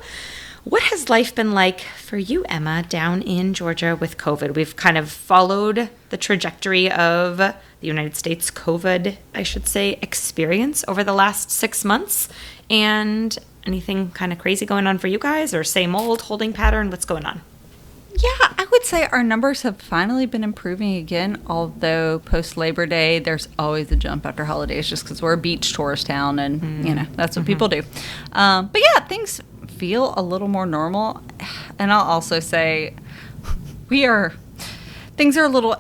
What 0.68 0.82
has 0.82 1.08
life 1.08 1.34
been 1.34 1.52
like 1.52 1.80
for 1.80 2.18
you, 2.18 2.44
Emma, 2.44 2.84
down 2.86 3.22
in 3.22 3.54
Georgia 3.54 3.96
with 3.98 4.18
COVID? 4.18 4.54
We've 4.54 4.76
kind 4.76 4.98
of 4.98 5.10
followed 5.10 5.88
the 6.10 6.18
trajectory 6.18 6.92
of 6.92 7.38
the 7.38 7.54
United 7.80 8.16
States 8.16 8.50
COVID, 8.50 9.16
I 9.34 9.42
should 9.44 9.66
say, 9.66 9.98
experience 10.02 10.84
over 10.86 11.02
the 11.02 11.14
last 11.14 11.50
six 11.50 11.86
months. 11.86 12.28
And 12.68 13.38
anything 13.64 14.10
kind 14.10 14.30
of 14.30 14.38
crazy 14.38 14.66
going 14.66 14.86
on 14.86 14.98
for 14.98 15.06
you 15.06 15.18
guys, 15.18 15.54
or 15.54 15.64
same 15.64 15.96
old 15.96 16.20
holding 16.20 16.52
pattern? 16.52 16.90
What's 16.90 17.06
going 17.06 17.24
on? 17.24 17.40
Yeah, 18.14 18.52
I 18.58 18.66
would 18.70 18.84
say 18.84 19.06
our 19.06 19.22
numbers 19.22 19.62
have 19.62 19.80
finally 19.80 20.26
been 20.26 20.44
improving 20.44 20.96
again. 20.96 21.40
Although 21.46 22.18
post 22.18 22.58
Labor 22.58 22.84
Day, 22.84 23.20
there's 23.20 23.48
always 23.58 23.90
a 23.90 23.96
jump 23.96 24.26
after 24.26 24.44
holidays, 24.44 24.86
just 24.86 25.04
because 25.04 25.22
we're 25.22 25.32
a 25.32 25.38
beach 25.38 25.72
tourist 25.72 26.08
town, 26.08 26.38
and 26.38 26.86
you 26.86 26.94
know 26.94 27.06
that's 27.14 27.38
what 27.38 27.46
people 27.46 27.68
do. 27.68 27.82
Um, 28.32 28.68
but 28.70 28.82
yeah, 28.82 29.06
things 29.06 29.40
feel 29.78 30.14
a 30.16 30.22
little 30.22 30.48
more 30.48 30.66
normal, 30.66 31.22
and 31.78 31.92
I'll 31.92 32.04
also 32.04 32.40
say 32.40 32.94
we 33.88 34.04
are 34.04 34.34
things 35.16 35.36
are 35.36 35.44
a 35.44 35.48
little 35.48 35.76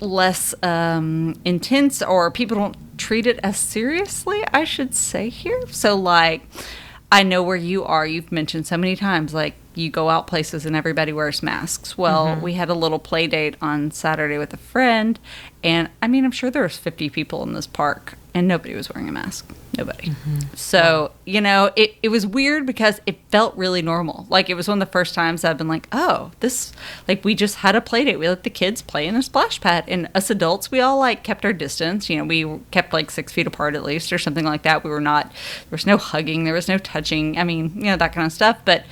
less 0.00 0.54
um, 0.62 1.34
intense, 1.44 2.02
or 2.02 2.30
people 2.30 2.56
don't 2.56 2.76
treat 2.98 3.26
it 3.26 3.38
as 3.42 3.56
seriously. 3.56 4.42
I 4.52 4.64
should 4.64 4.94
say 4.94 5.28
here. 5.28 5.62
So 5.68 5.96
like. 5.96 6.42
I 7.12 7.24
know 7.24 7.42
where 7.42 7.56
you 7.56 7.82
are. 7.82 8.06
You've 8.06 8.30
mentioned 8.30 8.68
so 8.68 8.76
many 8.76 8.94
times, 8.94 9.34
like 9.34 9.54
you 9.74 9.90
go 9.90 10.10
out 10.10 10.28
places 10.28 10.64
and 10.64 10.76
everybody 10.76 11.12
wears 11.12 11.42
masks. 11.42 11.98
Well, 11.98 12.36
we 12.40 12.54
had 12.54 12.68
a 12.68 12.74
little 12.74 13.00
play 13.00 13.26
date 13.26 13.56
on 13.60 13.90
Saturday 13.90 14.38
with 14.38 14.52
a 14.52 14.56
friend, 14.56 15.18
and 15.64 15.88
I 16.00 16.06
mean, 16.06 16.24
I'm 16.24 16.30
sure 16.30 16.50
there 16.50 16.62
was 16.62 16.76
50 16.76 17.10
people 17.10 17.42
in 17.42 17.52
this 17.52 17.66
park, 17.66 18.14
and 18.34 18.46
nobody 18.46 18.74
was 18.74 18.88
wearing 18.92 19.08
a 19.08 19.12
mask. 19.12 19.52
Nobody. 19.76 20.08
Mm-hmm. 20.10 20.54
So 20.54 21.12
you 21.24 21.40
know, 21.40 21.70
it 21.76 21.96
it 22.02 22.08
was 22.08 22.26
weird 22.26 22.66
because 22.66 23.00
it 23.06 23.18
felt 23.30 23.56
really 23.56 23.82
normal. 23.82 24.26
Like 24.28 24.50
it 24.50 24.54
was 24.54 24.68
one 24.68 24.80
of 24.80 24.86
the 24.86 24.92
first 24.92 25.14
times 25.14 25.44
I've 25.44 25.58
been 25.58 25.68
like, 25.68 25.88
oh, 25.92 26.30
this 26.40 26.72
like 27.08 27.24
we 27.24 27.34
just 27.34 27.56
had 27.56 27.74
a 27.74 27.80
play 27.80 28.04
date. 28.04 28.18
We 28.18 28.28
let 28.28 28.44
the 28.44 28.50
kids 28.50 28.82
play 28.82 29.06
in 29.06 29.16
a 29.16 29.22
splash 29.22 29.60
pad, 29.60 29.84
and 29.88 30.08
us 30.14 30.30
adults, 30.30 30.70
we 30.70 30.80
all 30.80 30.98
like 30.98 31.24
kept 31.24 31.44
our 31.44 31.52
distance. 31.52 32.10
You 32.10 32.18
know, 32.18 32.24
we 32.24 32.60
kept 32.70 32.92
like 32.92 33.10
six 33.10 33.32
feet 33.32 33.46
apart 33.46 33.74
at 33.74 33.84
least, 33.84 34.12
or 34.12 34.18
something 34.18 34.44
like 34.44 34.62
that. 34.62 34.84
We 34.84 34.90
were 34.90 35.00
not. 35.00 35.30
There 35.30 35.72
was 35.72 35.86
no 35.86 35.96
hugging. 35.96 36.44
There 36.44 36.54
was 36.54 36.68
no 36.68 36.78
touching. 36.78 37.38
I 37.38 37.44
mean, 37.44 37.72
you 37.74 37.84
know 37.84 37.96
that 37.96 38.12
kind 38.12 38.26
of 38.26 38.32
stuff. 38.32 38.58
But 38.64 38.84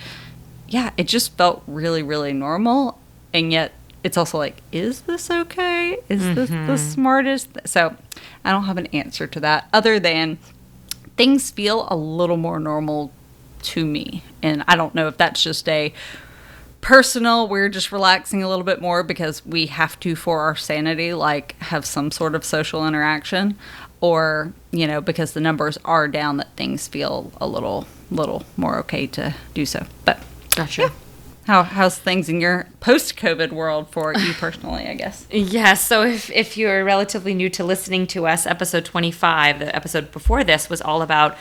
yeah, 0.69 0.91
it 0.97 1.09
just 1.09 1.37
felt 1.37 1.63
really, 1.67 2.03
really 2.03 2.33
normal. 2.33 2.99
And 3.33 3.53
yet 3.53 3.73
it's 4.05 4.17
also 4.17 4.39
like, 4.39 4.63
is 4.73 5.03
this 5.03 5.31
okay? 5.31 5.99
Is 6.09 6.23
this 6.35 6.51
the 6.51 6.57
mm-hmm. 6.57 6.77
smartest? 6.77 7.49
So 7.65 7.97
I 8.45 8.53
don't 8.53 8.65
have 8.65 8.79
an 8.79 8.87
answer 8.87 9.27
to 9.27 9.41
that 9.41 9.69
other 9.73 9.99
than 9.99 10.39
things 11.17 11.51
feel 11.51 11.87
a 11.91 11.97
little 11.97 12.37
more 12.37 12.61
normal 12.61 13.13
to 13.63 13.85
me. 13.85 14.23
And 14.43 14.65
I 14.69 14.77
don't 14.77 14.95
know 14.95 15.09
if 15.09 15.17
that's 15.17 15.43
just 15.43 15.69
a 15.69 15.93
personal, 16.81 17.49
we're 17.49 17.69
just 17.69 17.91
relaxing 17.91 18.43
a 18.43 18.49
little 18.49 18.65
bit 18.65 18.81
more 18.81 19.03
because 19.03 19.45
we 19.45 19.67
have 19.67 19.99
to 20.01 20.15
for 20.15 20.41
our 20.43 20.55
sanity, 20.55 21.13
like 21.13 21.61
have 21.63 21.85
some 21.85 22.11
sort 22.11 22.35
of 22.35 22.45
social 22.45 22.87
interaction. 22.87 23.59
Or, 24.01 24.53
you 24.71 24.87
know, 24.87 25.01
because 25.01 25.33
the 25.33 25.41
numbers 25.41 25.77
are 25.85 26.07
down 26.07 26.37
that 26.37 26.55
things 26.57 26.87
feel 26.87 27.33
a 27.41 27.49
little 27.49 27.89
little 28.13 28.45
more 28.57 28.79
okay 28.79 29.09
to 29.09 29.35
do 29.55 29.67
so. 29.67 29.87
But 30.05 30.23
Gotcha. 30.55 30.93
How 31.49 31.63
how's 31.63 31.99
things 31.99 32.29
in 32.29 32.43
your 32.43 32.69
post 32.79 33.17
COVID 33.17 33.53
world 33.53 33.89
for 33.89 34.13
you 34.13 34.33
personally, 34.39 34.87
I 34.87 34.95
guess? 34.95 35.27
Yeah, 35.31 35.73
so 35.75 36.03
if, 36.03 36.31
if 36.31 36.59
you're 36.59 36.85
relatively 36.85 37.33
new 37.33 37.49
to 37.49 37.65
listening 37.65 38.07
to 38.09 38.27
us, 38.27 38.47
episode 38.47 38.85
25, 38.85 39.59
the 39.59 39.75
episode 39.75 40.13
before 40.13 40.45
this, 40.45 40.69
was 40.69 40.83
all 40.83 41.01
about 41.01 41.39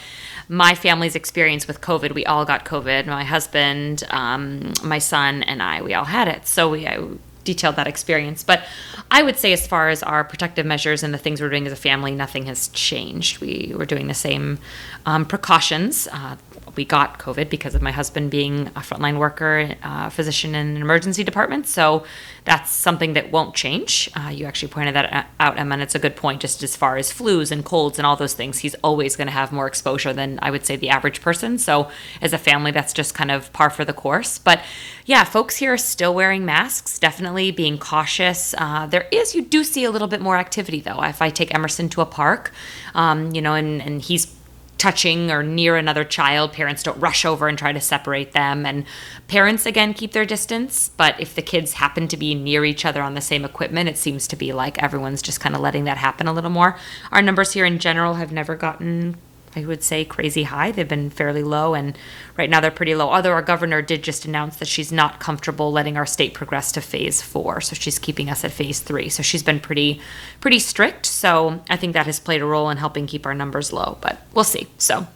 my 0.47 0.73
family's 0.75 1.13
experience 1.13 1.67
with 1.67 1.81
COVID. 1.81 2.15
We 2.15 2.25
all 2.25 2.45
got 2.45 2.63
COVID. 2.63 3.05
My 3.05 3.25
husband, 3.25 4.05
um, 4.09 4.71
my 4.81 4.97
son, 4.97 5.43
and 5.43 5.61
I, 5.61 5.81
we 5.81 5.93
all 5.93 6.05
had 6.05 6.29
it. 6.29 6.47
So 6.47 6.69
we 6.69 6.87
I 6.87 7.05
detailed 7.47 7.77
that 7.77 7.87
experience. 7.87 8.43
But 8.43 8.59
I 9.09 9.23
would 9.23 9.37
say, 9.37 9.53
as 9.53 9.65
far 9.65 9.87
as 9.89 10.03
our 10.03 10.23
protective 10.23 10.65
measures 10.65 11.01
and 11.03 11.13
the 11.13 11.17
things 11.17 11.39
we're 11.39 11.49
doing 11.49 11.65
as 11.65 11.73
a 11.73 11.83
family, 11.89 12.11
nothing 12.11 12.45
has 12.51 12.67
changed. 12.89 13.39
We 13.39 13.73
were 13.79 13.85
doing 13.85 14.07
the 14.07 14.19
same 14.27 14.59
um, 15.05 15.25
precautions. 15.25 16.07
Uh, 16.11 16.35
we 16.75 16.83
got 16.85 17.19
COVID 17.19 17.49
because 17.49 17.73
of 17.73 17.81
my 17.81 17.91
husband 17.91 18.29
being 18.29 18.67
a 18.67 18.81
frontline 18.81 19.17
worker, 19.17 19.75
uh, 19.81 20.09
physician 20.09 20.53
in 20.55 20.75
an 20.75 20.81
emergency 20.81 21.23
department. 21.23 21.67
So 21.67 22.03
that's 22.47 22.71
something 22.71 23.11
that 23.11 23.29
won't 23.29 23.53
change. 23.53 24.09
Uh, 24.15 24.29
you 24.29 24.45
actually 24.45 24.69
pointed 24.69 24.95
that 24.95 25.27
out, 25.37 25.59
Emma, 25.59 25.73
and 25.73 25.81
it's 25.81 25.95
a 25.95 25.99
good 25.99 26.15
point 26.15 26.39
just 26.39 26.63
as 26.63 26.77
far 26.77 26.95
as 26.95 27.11
flus 27.11 27.51
and 27.51 27.65
colds 27.65 27.99
and 27.99 28.05
all 28.05 28.15
those 28.15 28.33
things. 28.33 28.59
He's 28.59 28.73
always 28.75 29.17
going 29.17 29.27
to 29.27 29.33
have 29.33 29.51
more 29.51 29.67
exposure 29.67 30.13
than 30.13 30.39
I 30.41 30.49
would 30.49 30.65
say 30.65 30.77
the 30.77 30.87
average 30.87 31.19
person. 31.19 31.57
So 31.57 31.91
as 32.21 32.31
a 32.31 32.37
family, 32.37 32.71
that's 32.71 32.93
just 32.93 33.13
kind 33.13 33.31
of 33.31 33.51
par 33.51 33.69
for 33.69 33.83
the 33.83 33.91
course. 33.91 34.37
But 34.37 34.61
yeah, 35.05 35.25
folks 35.25 35.57
here 35.57 35.73
are 35.73 35.77
still 35.77 36.15
wearing 36.15 36.45
masks, 36.45 36.97
definitely 36.97 37.51
being 37.51 37.77
cautious. 37.77 38.55
Uh, 38.57 38.85
there 38.85 39.09
is, 39.11 39.35
you 39.35 39.43
do 39.43 39.65
see 39.65 39.83
a 39.83 39.91
little 39.91 40.07
bit 40.07 40.21
more 40.21 40.37
activity 40.37 40.79
though. 40.79 41.03
If 41.03 41.21
I 41.21 41.29
take 41.29 41.53
Emerson 41.53 41.89
to 41.89 42.01
a 42.01 42.05
park, 42.05 42.53
um, 42.95 43.35
you 43.35 43.41
know, 43.41 43.55
and, 43.55 43.81
and 43.81 44.01
he's 44.01 44.36
touching 44.77 45.31
or 45.31 45.43
near 45.43 45.75
another 45.75 46.03
child, 46.03 46.53
parents 46.53 46.83
don't 46.83 46.99
rush 46.99 47.25
over 47.25 47.47
and 47.47 47.57
try 47.57 47.71
to 47.71 47.81
separate 47.81 48.33
them. 48.33 48.65
And 48.65 48.85
parents, 49.27 49.65
again, 49.65 49.93
keep 49.93 50.11
their 50.11 50.25
distance. 50.25 50.89
But 50.89 51.19
if 51.19 51.35
the 51.35 51.41
kids 51.41 51.73
happen 51.73 52.07
to 52.09 52.17
be 52.17 52.35
near 52.35 52.65
each 52.65 52.85
other 52.85 53.01
on 53.01 53.13
the 53.13 53.21
same 53.21 53.45
equipment, 53.45 53.89
it 53.89 53.97
seems 53.97 54.27
to 54.27 54.35
be 54.35 54.53
like 54.53 54.81
everyone's 54.81 55.21
just 55.21 55.39
kind 55.39 55.55
of 55.55 55.61
letting 55.61 55.85
that 55.85 55.97
happen 55.97 56.27
a 56.27 56.33
little 56.33 56.49
more. 56.49 56.77
Our 57.11 57.21
numbers 57.21 57.53
here 57.53 57.65
in 57.65 57.79
general 57.79 58.15
have 58.15 58.31
never 58.31 58.55
gotten 58.55 59.17
I 59.57 59.65
would 59.65 59.81
say 59.81 60.05
crazy 60.05 60.43
high. 60.43 60.71
They've 60.71 60.87
been 60.87 61.09
fairly 61.09 61.41
low, 61.41 61.73
and 61.73 61.97
right 62.37 62.49
now 62.49 62.59
they're 62.59 62.69
pretty 62.69 62.93
low. 62.93 63.09
Although 63.09 63.31
our 63.31 63.41
governor 63.41 63.81
did 63.81 64.03
just 64.03 64.23
announce 64.23 64.57
that 64.57 64.67
she's 64.67 64.91
not 64.91 65.19
comfortable 65.19 65.71
letting 65.71 65.97
our 65.97 66.05
state 66.05 66.35
progress 66.35 66.71
to 66.73 66.81
phase 66.81 67.23
four, 67.23 67.59
so 67.59 67.73
she's 67.73 67.97
keeping 67.97 68.29
us 68.29 68.45
at 68.45 68.51
phase 68.51 68.79
three. 68.79 69.09
So 69.09 69.23
she's 69.23 69.41
been 69.41 69.59
pretty, 69.59 69.99
pretty 70.41 70.59
strict. 70.59 71.07
So 71.07 71.63
I 71.69 71.75
think 71.75 71.93
that 71.93 72.05
has 72.05 72.19
played 72.19 72.41
a 72.41 72.45
role 72.45 72.69
in 72.69 72.77
helping 72.77 73.07
keep 73.07 73.25
our 73.25 73.33
numbers 73.33 73.73
low. 73.73 73.97
But 73.99 74.21
we'll 74.33 74.43
see. 74.43 74.67
So 74.77 75.07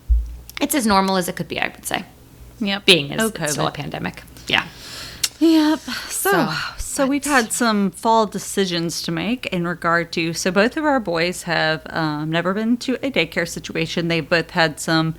it's 0.59 0.73
as 0.73 0.87
normal 0.87 1.17
as 1.17 1.29
it 1.29 1.35
could 1.35 1.47
be, 1.47 1.59
I 1.59 1.67
would 1.67 1.85
say. 1.85 2.03
Yep. 2.59 2.85
Being 2.85 3.11
as 3.11 3.21
Oh, 3.21 3.27
it's 3.27 3.53
still 3.53 3.67
a 3.67 3.71
pandemic. 3.71 4.23
Yeah. 4.47 4.67
Yep. 5.39 5.79
So, 5.79 6.31
So, 6.31 6.53
so, 6.91 7.07
we've 7.07 7.23
had 7.23 7.53
some 7.53 7.91
fall 7.91 8.25
decisions 8.25 9.01
to 9.03 9.11
make 9.11 9.45
in 9.47 9.65
regard 9.65 10.11
to. 10.13 10.33
So 10.33 10.51
both 10.51 10.77
of 10.77 10.83
our 10.83 10.99
boys 10.99 11.43
have 11.43 11.81
um, 11.89 12.29
never 12.29 12.53
been 12.53 12.77
to 12.77 12.95
a 12.95 13.09
daycare 13.09 13.47
situation. 13.47 14.07
They've 14.07 14.27
both 14.27 14.51
had 14.51 14.79
some 14.79 15.15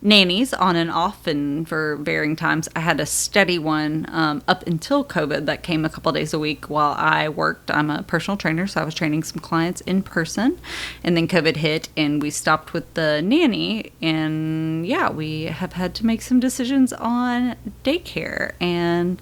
nannies 0.00 0.54
on 0.54 0.76
and 0.76 0.90
off, 0.90 1.26
and 1.26 1.68
for 1.68 1.96
varying 1.96 2.36
times. 2.36 2.68
I 2.76 2.80
had 2.80 3.00
a 3.00 3.06
steady 3.06 3.58
one 3.58 4.06
um, 4.08 4.42
up 4.46 4.66
until 4.66 5.04
COVID 5.04 5.46
that 5.46 5.62
came 5.62 5.84
a 5.84 5.88
couple 5.88 6.12
days 6.12 6.32
a 6.32 6.38
week 6.38 6.70
while 6.70 6.94
I 6.96 7.28
worked. 7.28 7.70
I'm 7.70 7.90
a 7.90 8.02
personal 8.02 8.36
trainer, 8.36 8.66
so 8.66 8.80
I 8.80 8.84
was 8.84 8.94
training 8.94 9.24
some 9.24 9.40
clients 9.40 9.80
in 9.82 10.02
person, 10.02 10.58
and 11.02 11.16
then 11.16 11.26
COVID 11.26 11.56
hit, 11.56 11.88
and 11.96 12.22
we 12.22 12.30
stopped 12.30 12.72
with 12.72 12.94
the 12.94 13.20
nanny. 13.22 13.92
And 14.00 14.86
yeah, 14.86 15.10
we 15.10 15.44
have 15.44 15.72
had 15.72 15.94
to 15.96 16.06
make 16.06 16.22
some 16.22 16.40
decisions 16.40 16.92
on 16.92 17.56
daycare 17.84 18.52
and. 18.60 19.20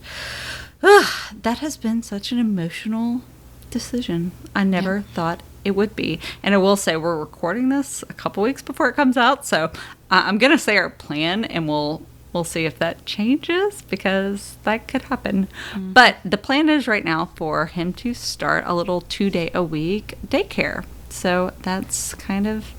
Ugh, 0.86 1.34
that 1.42 1.58
has 1.58 1.78
been 1.78 2.02
such 2.02 2.30
an 2.30 2.38
emotional 2.38 3.22
decision. 3.70 4.32
I 4.54 4.64
never 4.64 5.00
thought 5.00 5.42
it 5.64 5.70
would 5.70 5.96
be. 5.96 6.20
And 6.42 6.54
I 6.54 6.58
will 6.58 6.76
say, 6.76 6.94
we're 6.94 7.18
recording 7.18 7.70
this 7.70 8.02
a 8.02 8.12
couple 8.12 8.42
weeks 8.42 8.60
before 8.60 8.90
it 8.90 8.94
comes 8.94 9.16
out. 9.16 9.46
So 9.46 9.72
I'm 10.10 10.36
going 10.36 10.50
to 10.52 10.58
say 10.58 10.76
our 10.76 10.90
plan 10.90 11.44
and 11.44 11.68
we'll. 11.68 12.02
We'll 12.34 12.42
see 12.42 12.64
if 12.64 12.80
that 12.80 13.06
changes 13.06 13.82
because 13.82 14.56
that 14.64 14.88
could 14.88 15.02
happen. 15.02 15.46
But 15.76 16.16
the 16.24 16.36
plan 16.36 16.68
is 16.68 16.88
right 16.88 17.04
now 17.04 17.26
for 17.36 17.66
him 17.66 17.92
to 17.92 18.12
start 18.12 18.64
a 18.66 18.74
little 18.74 19.02
two 19.02 19.30
day 19.30 19.52
a 19.54 19.62
week 19.62 20.14
daycare. 20.26 20.84
So 21.10 21.52
that's 21.62 22.12
kind 22.14 22.48
of 22.48 22.72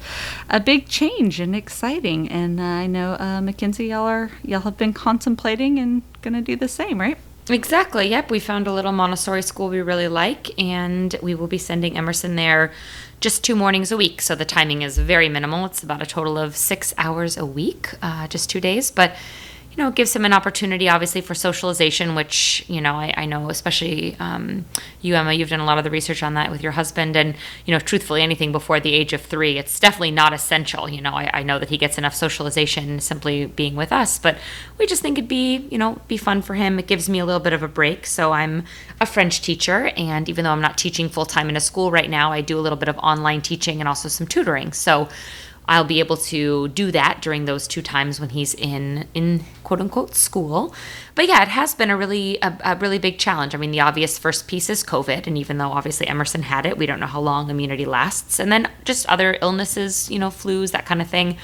a 0.50 0.59
big 0.59 0.89
change 0.89 1.39
and 1.39 1.55
exciting. 1.55 2.27
And 2.27 2.59
I 2.59 2.85
know 2.85 3.13
uh, 3.17 3.39
Mackenzie, 3.39 3.85
y'all 3.88 4.05
are 4.07 4.31
y'all 4.43 4.59
have 4.59 4.77
been 4.77 4.91
contemplating 4.91 5.79
and 5.79 6.01
gonna 6.21 6.41
do 6.41 6.57
the 6.57 6.67
same, 6.67 7.00
right? 7.00 7.17
Exactly. 7.49 8.07
Yep. 8.07 8.31
We 8.31 8.39
found 8.39 8.65
a 8.65 8.73
little 8.73 8.91
Montessori 8.91 9.43
school 9.43 9.69
we 9.69 9.79
really 9.81 10.07
like, 10.07 10.59
and 10.59 11.15
we 11.21 11.35
will 11.35 11.47
be 11.47 11.59
sending 11.59 11.95
Emerson 11.95 12.35
there 12.35 12.71
just 13.21 13.43
two 13.43 13.55
mornings 13.55 13.91
a 13.91 13.97
week. 13.97 14.21
So 14.21 14.33
the 14.35 14.45
timing 14.45 14.81
is 14.81 14.97
very 14.97 15.29
minimal. 15.29 15.65
It's 15.65 15.83
about 15.83 16.01
a 16.01 16.05
total 16.07 16.37
of 16.37 16.55
six 16.55 16.93
hours 16.97 17.37
a 17.37 17.45
week, 17.45 17.89
uh, 18.01 18.27
just 18.27 18.49
two 18.49 18.59
days. 18.59 18.89
But 18.89 19.15
you 19.75 19.84
know, 19.84 19.89
it 19.89 19.96
gives 19.96 20.15
him 20.15 20.24
an 20.24 20.32
opportunity, 20.32 20.88
obviously, 20.88 21.20
for 21.20 21.34
socialization, 21.36 22.15
which, 22.15 22.63
you 22.70 22.79
know, 22.79 22.94
I, 22.94 23.13
I 23.17 23.25
know, 23.25 23.50
especially 23.50 24.15
um, 24.20 24.63
you, 25.01 25.15
Emma, 25.15 25.34
you've 25.34 25.50
done 25.50 25.60
a 25.60 25.65
lot 25.65 25.77
of 25.77 25.84
the 25.84 25.89
research 25.89 26.24
on 26.24 26.34
that 26.36 26.50
with 26.50 26.63
your 26.63 26.72
husband. 26.72 27.17
And, 27.17 27.36
you 27.65 27.74
know, 27.74 27.79
truthfully, 27.79 28.22
anything 28.22 28.53
before 28.53 28.79
the 28.79 28.94
age 28.94 29.12
of 29.12 29.22
three, 29.22 29.58
it's 29.58 29.77
definitely 29.77 30.12
not 30.12 30.32
essential. 30.32 30.88
You 30.88 31.01
know, 31.01 31.12
I, 31.12 31.29
I 31.34 31.44
know 31.44 31.60
that 31.60 31.70
he 31.70 31.77
gets 31.77 31.98
enough 31.98 32.15
socialization 32.15 33.01
simply 33.01 33.48
being 33.48 33.75
with 33.75 33.91
us, 33.91 34.17
but 34.17 34.38
we 34.77 34.86
just 34.86 35.01
think 35.01 35.17
it'd 35.17 35.27
be, 35.27 35.67
you 35.70 35.77
know, 35.77 36.00
be 36.08 36.15
fun 36.15 36.41
for 36.41 36.53
him. 36.53 36.79
It 36.79 36.88
gives 36.88 37.10
me 37.10 37.20
a 37.20 37.25
little 37.25 37.41
bit 37.41 37.51
of 37.51 37.62
a 37.62 37.67
break. 37.67 38.08
So 38.08 38.32
I'm 38.32 38.63
a 39.01 39.05
French 39.05 39.41
teacher. 39.41 39.91
And 39.98 40.29
even 40.29 40.46
though 40.46 40.51
I'm 40.51 40.62
not 40.62 40.77
teaching 40.77 41.10
full 41.10 41.25
time 41.25 41.50
in 41.50 41.58
a 41.58 41.62
school 41.62 41.91
right 41.91 42.10
now, 42.10 42.32
I 42.32 42.39
do 42.39 42.58
a 42.58 42.62
little 42.62 42.77
bit 42.77 42.88
of 42.88 42.98
online 43.00 43.41
teaching 43.41 43.82
and 43.82 43.89
also 43.89 44.08
some 44.08 44.25
tutoring. 44.25 44.72
So, 44.72 45.10
I'll 45.67 45.84
be 45.84 46.00
able 46.00 46.17
to 46.17 46.67
do 46.69 46.91
that 46.91 47.22
during 47.22 47.45
those 47.45 47.67
two 47.67 47.81
times 47.81 48.19
when 48.19 48.29
he's 48.29 48.53
in 48.53 49.07
in 49.13 49.43
quote 49.63 49.81
unquote 49.81 50.15
school. 50.15 50.74
But 51.15 51.27
yeah, 51.27 51.41
it 51.41 51.48
has 51.48 51.74
been 51.74 51.89
a 51.89 51.98
really 51.98 52.38
a, 52.41 52.57
a 52.63 52.75
really 52.75 53.00
big 53.00 53.17
challenge. 53.17 53.55
I 53.55 53.57
mean, 53.57 53.72
the 53.72 53.79
obvious 53.79 54.19
first 54.19 54.48
piece 54.48 54.69
is 54.69 54.84
COVID, 54.84 55.27
and 55.27 55.38
even 55.38 55.57
though 55.57 55.72
obviously 55.72 56.07
Emerson 56.07 56.43
had 56.43 56.65
it, 56.65 56.77
we 56.77 56.86
don't 56.86 57.00
know 57.00 57.07
how 57.07 57.19
long 57.19 57.50
immunity 57.50 57.86
lasts. 57.86 58.39
And 58.39 58.51
then 58.51 58.69
just 58.84 59.07
other 59.07 59.38
illnesses, 59.41 60.10
you 60.12 60.19
know, 60.19 60.29
flus, 60.29 60.72
that 60.72 60.86
kind 60.86 61.01
of 61.01 61.10
thing. 61.10 61.38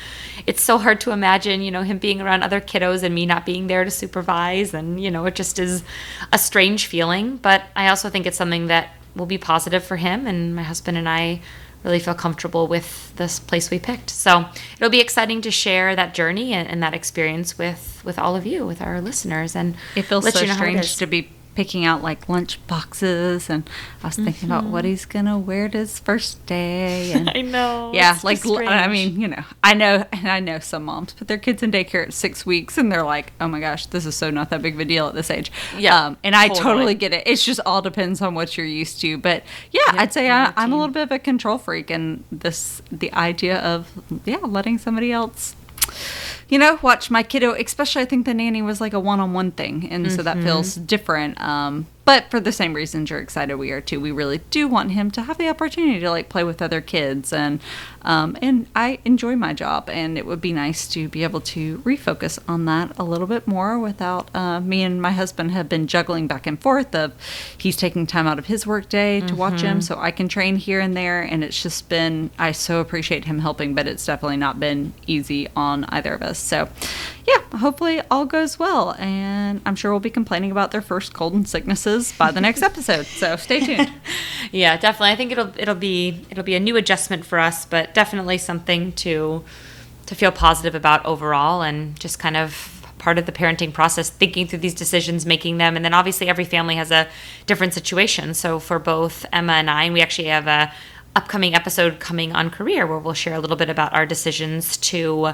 It's 0.46 0.62
so 0.62 0.78
hard 0.78 1.01
to 1.01 1.12
imagine, 1.12 1.62
you 1.62 1.72
know, 1.72 1.84
him 1.84 1.98
being 1.98 2.22
around 2.22 2.44
other 2.44 2.62
kiddos 2.62 3.04
and 3.04 3.16
me 3.16 3.25
not 3.25 3.46
being 3.46 3.68
there 3.68 3.84
to 3.84 3.92
supervise, 3.92 4.74
and 4.74 5.01
you 5.01 5.10
know, 5.10 5.25
it 5.25 5.36
just 5.36 5.58
is 5.60 5.84
a 6.32 6.38
strange 6.38 6.86
feeling. 6.86 7.38
But 7.38 7.63
I 7.75 7.88
also 7.88 8.10
think 8.10 8.25
it's 8.25 8.38
something 8.38 8.68
that 8.68 8.90
will 9.16 9.25
be 9.25 9.38
positive 9.38 9.84
for 9.84 9.98
him, 9.98 10.28
and 10.28 10.56
my 10.56 10.63
husband 10.63 10.98
and 10.98 11.10
I 11.10 11.42
really 11.84 12.00
feel 12.00 12.14
comfortable 12.14 12.68
with 12.68 13.16
this 13.16 13.40
place 13.40 13.72
we 13.72 13.80
picked. 13.80 14.10
So 14.10 14.46
it'll 14.76 14.90
be 14.90 15.00
exciting 15.00 15.42
to 15.42 15.52
share 15.52 15.96
that 15.96 16.14
journey 16.14 16.54
and, 16.54 16.68
and 16.68 16.82
that 16.84 16.94
experience 16.94 17.58
with 17.58 18.02
with 18.04 18.18
all 18.18 18.36
of 18.36 18.46
you, 18.46 18.66
with 18.66 18.82
our 18.82 19.00
listeners, 19.02 19.56
and 19.56 19.76
It 19.96 20.04
feels 20.04 20.32
so 20.32 20.42
you 20.42 20.48
know 20.48 20.54
strange 20.54 20.98
to 20.98 21.06
be 21.06 21.30
picking 21.55 21.86
out 21.86 22.01
like 22.01 22.29
lunch 22.29 22.65
boxes, 22.67 23.50
and 23.50 23.70
I 24.03 24.08
was 24.08 24.15
thinking 24.15 24.50
about 24.50 24.65
what 24.65 24.86
he's 24.86 25.05
gonna 25.05 25.38
wear 25.38 25.67
to 25.70 25.77
his 25.79 26.00
first 26.00 26.46
day. 26.46 27.12
And 27.22 27.29
I 27.36 27.41
know. 27.41 27.91
yeah, 27.93 28.17
like 28.24 28.46
I 28.46 28.88
mean, 28.88 29.20
you 29.20 29.27
know, 29.27 29.43
I 29.63 29.74
know, 29.74 30.05
and 30.12 30.27
I 30.29 30.39
know 30.39 30.60
some 30.60 30.86
moms 30.86 31.13
put 31.13 31.27
their 31.27 31.38
kids 31.38 31.62
in 31.62 31.72
daycare 31.72 32.03
at 32.08 32.13
six 32.13 32.46
weeks, 32.46 32.77
and 32.77 32.91
they're 32.91 33.03
like, 33.03 33.34
"Oh 33.41 33.48
my 33.48 33.60
gosh, 33.60 33.86
this 33.88 34.05
is 34.05 34.15
so 34.15 34.29
not 34.29 34.50
that 34.50 34.62
big 34.62 34.75
of 34.75 34.79
a 34.79 34.86
deal 34.86 35.08
at 35.08 35.13
this 35.13 35.29
age." 35.29 35.51
Yeah, 35.77 36.05
um, 36.08 36.17
and 36.24 36.36
I 36.36 36.48
totally. 36.48 36.63
totally 36.63 36.96
get 36.96 37.13
it. 37.13 37.24
It's 37.27 37.43
just 37.43 37.60
all 37.65 37.81
depends 37.81 38.22
on 38.22 38.34
what 38.34 38.55
you're 38.58 38.65
used 38.65 39.01
to. 39.01 39.17
But 39.17 39.43
yeah, 39.72 39.81
Yep, 39.88 39.96
I'd 40.01 40.13
say 40.13 40.29
I, 40.29 40.53
I'm 40.55 40.72
a 40.72 40.77
little 40.77 40.93
bit 40.93 41.03
of 41.03 41.12
a 41.12 41.20
control 41.20 41.58
freak, 41.58 41.89
and 41.89 42.24
this 42.31 42.81
the 42.91 43.12
idea 43.13 43.60
of 43.60 43.91
yeah 44.25 44.38
letting 44.38 44.77
somebody 44.77 45.12
else 45.12 45.55
you 46.50 46.60
know, 46.60 46.80
watch 46.82 47.10
my 47.10 47.24
kiddo, 47.24 47.54
especially 47.54 48.02
I 48.02 48.06
think 48.06 48.26
the 48.26 48.34
nanny 48.34 48.62
was 48.62 48.82
like 48.82 48.94
a 48.94 49.00
one 49.00 49.20
on 49.20 49.34
one 49.34 49.52
thing. 49.52 49.90
And 49.90 50.12
so 50.12 50.22
that 50.24 50.38
feels 50.44 50.76
different. 50.76 51.40
Um, 51.42 51.88
but 52.12 52.30
for 52.30 52.41
the 52.41 52.51
same 52.51 52.74
reasons 52.74 53.10
you're 53.10 53.22
excited 53.22 53.56
we 53.56 53.72
are 53.72 53.80
too. 53.80 53.98
We 53.98 54.12
really 54.12 54.39
do 54.50 54.68
want 54.68 54.91
him 54.91 55.12
to 55.12 55.22
have 55.22 55.38
the 55.38 55.48
opportunity 55.48 55.98
to 56.01 56.10
like 56.10 56.27
play 56.27 56.44
with 56.44 56.62
other 56.62 56.82
kids. 56.82 57.32
And, 57.32 57.62
um, 58.01 58.38
and 58.41 58.68
I 58.75 59.00
enjoy 59.06 59.38
my 59.38 59.53
job 59.53 59.89
and 59.89 60.18
it 60.18 60.25
would 60.25 60.41
be 60.41 60.51
nice 60.51 60.89
to 60.89 61.08
be 61.08 61.24
able 61.24 61.39
to 61.39 61.77
refocus 61.86 62.38
on 62.50 62.65
that 62.65 63.00
a 63.00 63.06
little 63.06 63.27
bit 63.27 63.48
more 63.48 63.80
without, 63.80 64.27
uh, 64.36 64.60
me 64.60 64.84
and 64.84 65.01
my 65.01 65.12
husband 65.12 65.51
have 65.51 65.70
been 65.70 65.88
juggling 65.88 66.27
back 66.27 66.46
and 66.46 66.62
forth 66.62 66.94
of 66.94 67.13
he's 67.58 67.77
taking 67.77 68.06
time 68.06 68.27
out 68.27 68.38
of 68.38 68.48
his 68.48 68.68
work 68.68 68.89
day 68.89 69.22
to 69.22 69.34
watch 69.34 69.62
him 69.62 69.80
so 69.80 69.98
I 69.98 70.12
can 70.12 70.27
train 70.27 70.58
here 70.58 70.82
and 70.82 70.98
there. 70.98 71.22
And 71.22 71.46
it's 71.46 71.63
just 71.63 71.88
been, 71.88 72.30
I 72.38 72.51
so 72.51 72.82
appreciate 72.82 73.24
him 73.24 73.39
helping, 73.39 73.74
but 73.74 73.88
it's 73.88 74.06
definitely 74.06 74.36
not 74.36 74.60
been 74.60 74.94
easy 75.08 75.48
on 75.56 75.86
either 75.86 76.13
of 76.13 76.22
us. 76.22 76.39
So, 76.39 76.68
yeah, 77.25 77.58
hopefully 77.58 78.01
all 78.10 78.25
goes 78.25 78.58
well. 78.58 78.96
And 78.98 79.62
I'm 79.66 79.75
sure 79.75 79.92
we'll 79.92 80.00
be 80.00 80.10
complaining 80.10 80.51
about 80.51 80.72
their 80.72 80.82
first 80.82 81.13
cold 81.13 81.34
and 81.34 81.48
sicknesses 81.48 82.13
by 82.18 82.32
the 82.32 82.42
next 82.42 82.62
episode. 82.62 83.06
So 83.06 83.36
stay 83.36 83.60
tuned. 83.66 83.92
yeah, 84.51 84.78
definitely. 84.78 85.12
I 85.12 85.16
think 85.16 85.32
it'll 85.32 85.54
it'll 85.58 85.75
be 85.75 86.25
it'll 86.30 86.44
be 86.44 86.56
a 86.56 86.60
new 86.60 86.75
adjustment 86.75 87.25
for 87.25 87.40
us, 87.40 87.66
but 87.66 87.94
definitely 87.94 88.38
something 88.38 88.92
to 88.94 89.44
to 90.08 90.16
feel 90.16 90.32
positive 90.32 90.75
about 90.75 91.06
overall, 91.06 91.62
and 91.62 92.00
just 92.00 92.20
kind 92.20 92.36
of 92.36 92.78
part 92.98 93.18
of 93.18 93.25
the 93.25 93.32
parenting 93.32 93.74
process, 93.74 94.12
thinking 94.12 94.46
through 94.46 94.60
these 94.60 94.75
decisions, 94.75 95.25
making 95.25 95.58
them, 95.58 95.75
and 95.75 95.84
then 95.84 95.94
obviously 95.94 96.30
every 96.30 96.46
family 96.46 96.75
has 96.75 96.92
a 96.92 97.08
different 97.48 97.74
situation. 97.74 98.34
So 98.34 98.60
for 98.60 98.78
both 98.78 99.25
Emma 99.34 99.54
and 99.54 99.70
I, 99.70 99.86
and 99.86 99.94
we 99.94 100.01
actually 100.01 100.28
have 100.28 100.48
a 100.48 100.72
upcoming 101.16 101.56
episode 101.56 102.00
coming 102.00 102.34
on 102.34 102.50
career 102.50 102.88
where 102.88 103.00
we'll 103.00 103.13
share 103.13 103.34
a 103.34 103.40
little 103.40 103.58
bit 103.58 103.70
about 103.70 103.94
our 103.94 104.06
decisions 104.06 104.78
to 104.78 105.34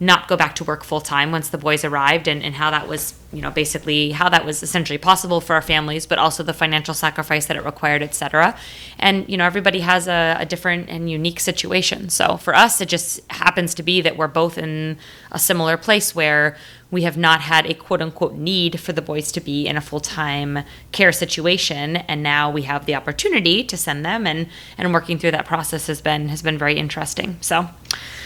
not 0.00 0.26
go 0.26 0.36
back 0.36 0.56
to 0.56 0.64
work 0.64 0.82
full 0.82 1.00
time 1.00 1.30
once 1.30 1.48
the 1.48 1.58
boys 1.58 1.84
arrived 1.84 2.26
and, 2.26 2.42
and 2.42 2.56
how 2.56 2.70
that 2.70 2.88
was, 2.88 3.14
you 3.32 3.40
know, 3.40 3.50
basically 3.50 4.10
how 4.10 4.28
that 4.28 4.44
was 4.44 4.62
essentially 4.62 4.98
possible 4.98 5.40
for 5.40 5.54
our 5.54 5.62
families, 5.62 6.04
but 6.04 6.18
also 6.18 6.42
the 6.42 6.52
financial 6.52 6.94
sacrifice 6.94 7.46
that 7.46 7.56
it 7.56 7.64
required, 7.64 8.02
et 8.02 8.14
cetera. 8.14 8.58
And, 8.98 9.28
you 9.28 9.36
know, 9.36 9.44
everybody 9.44 9.80
has 9.80 10.08
a, 10.08 10.36
a 10.40 10.46
different 10.46 10.88
and 10.90 11.08
unique 11.08 11.38
situation. 11.38 12.08
So 12.08 12.36
for 12.36 12.54
us, 12.56 12.80
it 12.80 12.88
just 12.88 13.20
happens 13.30 13.72
to 13.74 13.84
be 13.84 14.00
that 14.00 14.16
we're 14.16 14.26
both 14.26 14.58
in 14.58 14.98
a 15.30 15.38
similar 15.38 15.76
place 15.76 16.12
where 16.14 16.56
we 16.90 17.02
have 17.02 17.16
not 17.16 17.40
had 17.40 17.66
a 17.66 17.74
quote 17.74 18.02
unquote 18.02 18.34
need 18.34 18.80
for 18.80 18.92
the 18.92 19.02
boys 19.02 19.30
to 19.32 19.40
be 19.40 19.66
in 19.66 19.76
a 19.76 19.80
full 19.80 20.00
time 20.00 20.64
care 20.90 21.12
situation. 21.12 21.96
And 21.96 22.22
now 22.22 22.50
we 22.50 22.62
have 22.62 22.86
the 22.86 22.96
opportunity 22.96 23.62
to 23.64 23.76
send 23.76 24.04
them 24.04 24.26
and, 24.26 24.48
and 24.76 24.92
working 24.92 25.18
through 25.18 25.32
that 25.32 25.46
process 25.46 25.86
has 25.86 26.00
been 26.00 26.28
has 26.28 26.42
been 26.42 26.58
very 26.58 26.76
interesting. 26.76 27.38
So 27.40 27.68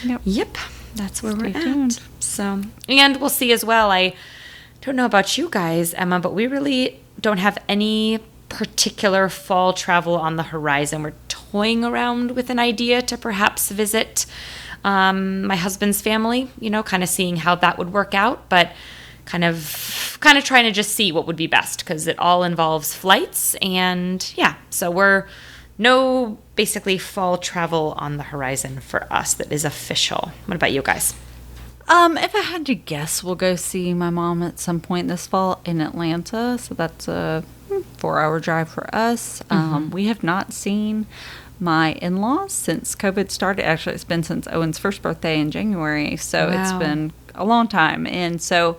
Yep. 0.05 0.21
Yep, 0.25 0.57
that's 0.95 1.23
where 1.23 1.33
Stay 1.33 1.53
we're 1.53 1.53
tuned. 1.53 1.93
at. 1.93 2.23
So, 2.23 2.63
and 2.89 3.21
we'll 3.21 3.31
see 3.31 3.53
as 3.53 3.65
well. 3.65 3.91
I 3.91 4.15
don't 4.81 4.97
know 4.97 5.07
about 5.07 5.37
you 5.39 5.49
guys, 5.51 5.95
Emma, 5.95 6.21
but 6.21 6.35
we 6.35 6.47
really 6.47 7.01
don't 7.21 7.39
have 7.39 7.59
any 7.69 8.21
particular 8.49 9.29
fall 9.29 9.73
travel 9.73 10.17
on 10.17 10.37
the 10.37 10.45
horizon. 10.45 11.03
We're 11.03 11.13
toying 11.29 11.85
around 11.85 12.33
with 12.33 12.51
an 12.51 12.59
idea 12.59 13.03
to 13.03 13.19
perhaps 13.19 13.71
visit 13.71 14.27
um, 14.85 15.43
my 15.45 15.57
husband's 15.57 16.01
family. 16.01 16.51
You 16.61 16.71
know, 16.71 16.83
kind 16.83 17.03
of 17.03 17.09
seeing 17.09 17.37
how 17.37 17.55
that 17.57 17.79
would 17.79 17.93
work 17.93 18.15
out, 18.15 18.49
but 18.49 18.73
kind 19.25 19.45
of 19.45 20.17
kind 20.21 20.39
of 20.39 20.45
trying 20.45 20.65
to 20.65 20.73
just 20.73 20.93
see 20.93 21.13
what 21.13 21.27
would 21.27 21.37
be 21.37 21.47
best 21.47 21.81
because 21.81 22.07
it 22.07 22.19
all 22.19 22.43
involves 22.45 22.95
flights 22.95 23.55
and 23.61 24.33
yeah 24.37 24.55
so 24.71 24.91
we're 24.91 25.27
no 25.79 26.39
basically 26.57 26.99
fall 26.99 27.39
travel 27.39 27.95
on 27.97 28.17
the 28.17 28.25
horizon 28.25 28.81
for 28.81 29.11
us 29.13 29.35
that 29.35 29.53
is 29.53 29.65
official. 29.65 30.33
What 30.47 30.57
about 30.57 30.73
you 30.73 30.83
guys? 30.83 31.15
Um, 31.89 32.19
if 32.19 32.35
I 32.35 32.41
had 32.41 32.67
to 32.67 32.75
guess, 32.75 33.25
we'll 33.25 33.35
go 33.35 33.57
see 33.57 33.95
my 33.95 34.11
mom 34.11 34.43
at 34.43 34.59
some 34.59 34.81
point 34.81 35.09
this 35.09 35.27
fall 35.27 35.61
in 35.65 35.81
Atlanta. 35.81 36.59
So 36.59 36.75
that's 36.75 37.09
a 37.09 37.45
four-hour 37.97 38.41
drive 38.41 38.69
for 38.69 38.95
us. 38.95 39.43
Mm-hmm. 39.45 39.75
Um, 39.75 39.91
we 39.91 40.07
have 40.07 40.23
not 40.23 40.53
seen 40.53 41.07
my 41.61 41.93
in-laws 41.95 42.53
since 42.53 42.95
COVID 42.95 43.31
started. 43.31 43.65
Actually, 43.65 43.95
it's 43.95 44.05
been 44.05 44.23
since 44.23 44.47
Owen's 44.49 44.79
first 44.79 45.01
birthday 45.01 45.41
in 45.41 45.51
January, 45.51 46.17
so 46.17 46.49
wow. 46.49 46.61
it's 46.61 46.73
been 46.73 47.13
a 47.35 47.45
long 47.45 47.69
time. 47.69 48.07
And 48.07 48.41
so 48.43 48.79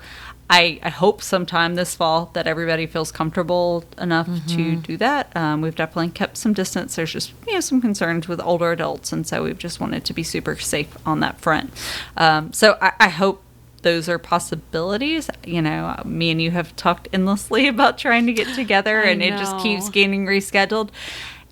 I, 0.50 0.80
I 0.82 0.90
hope 0.90 1.22
sometime 1.22 1.76
this 1.76 1.94
fall 1.94 2.32
that 2.34 2.48
everybody 2.48 2.88
feels 2.88 3.12
comfortable 3.12 3.84
enough 4.00 4.28
mm-hmm. 4.28 4.56
to 4.56 4.76
do 4.78 4.98
that. 4.98 5.36
Um, 5.36 5.62
we've 5.62 5.76
definitely 5.76 6.10
kept 6.10 6.38
some 6.38 6.54
distance. 6.54 6.96
There's 6.96 7.14
just 7.14 7.34
you 7.48 7.54
know 7.54 7.60
some 7.60 7.82
concerns 7.82 8.28
with 8.28 8.42
older 8.42 8.72
adults, 8.72 9.14
and 9.14 9.28
so 9.28 9.44
we've 9.44 9.60
just 9.60 9.80
wanted 9.80 10.06
to 10.06 10.14
be 10.14 10.24
super 10.24 10.58
safe 10.58 10.98
on 11.06 11.20
that 11.20 11.40
front. 11.40 11.72
Um, 12.18 12.52
so 12.52 12.78
I, 12.82 12.94
I 13.00 13.10
hope 13.10 13.44
those 13.84 14.10
are 14.10 14.18
possibilities. 14.18 15.30
You 15.46 15.62
know, 15.62 16.02
me 16.04 16.32
and 16.32 16.42
you 16.42 16.52
have 16.52 16.76
talked 16.76 17.08
endlessly 17.14 17.68
about 17.76 18.00
trying 18.00 18.26
to 18.26 18.34
get 18.34 18.54
together, 18.56 19.02
and 19.02 19.22
it 19.22 19.38
just 19.38 19.58
keeps 19.60 19.90
getting 19.90 20.26
rescheduled. 20.26 20.90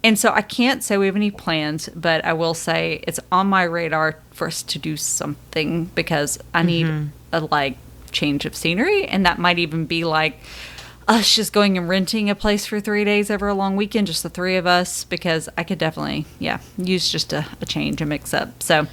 And 0.04 0.18
so 0.18 0.32
I 0.32 0.42
can't 0.42 0.84
say 0.84 0.98
we 0.98 1.08
have 1.08 1.16
any 1.16 1.32
plans, 1.32 1.90
but 1.90 2.24
I 2.24 2.34
will 2.34 2.54
say 2.54 3.04
it's 3.08 3.20
on 3.32 3.48
my 3.48 3.64
radar 3.64 4.18
for 4.32 4.48
us 4.48 4.64
to 4.64 4.80
do 4.80 4.96
something 4.96 5.86
because 5.96 6.40
I 6.54 6.64
need 6.64 6.86
mm-hmm. 6.86 7.08
a 7.34 7.42
like 7.42 7.78
change 8.12 8.46
of 8.46 8.56
scenery. 8.56 9.06
And 9.06 9.26
that 9.26 9.40
might 9.40 9.60
even 9.60 9.86
be 9.86 10.04
like 10.04 10.40
us 11.08 11.36
just 11.36 11.54
going 11.54 11.78
and 11.78 11.88
renting 11.88 12.30
a 12.30 12.36
place 12.36 12.66
for 12.66 12.82
three 12.82 13.06
days 13.06 13.32
over 13.32 13.48
a 13.48 13.54
long 13.54 13.78
weekend, 13.78 14.08
just 14.08 14.24
the 14.24 14.30
three 14.30 14.58
of 14.58 14.68
us, 14.68 15.06
because 15.06 15.48
I 15.58 15.64
could 15.64 15.78
definitely, 15.78 16.26
yeah, 16.38 16.60
use 16.78 17.10
just 17.10 17.32
a, 17.32 17.48
a 17.62 17.66
change, 17.66 18.02
a 18.02 18.06
mix 18.06 18.34
up. 18.34 18.62
So 18.62 18.88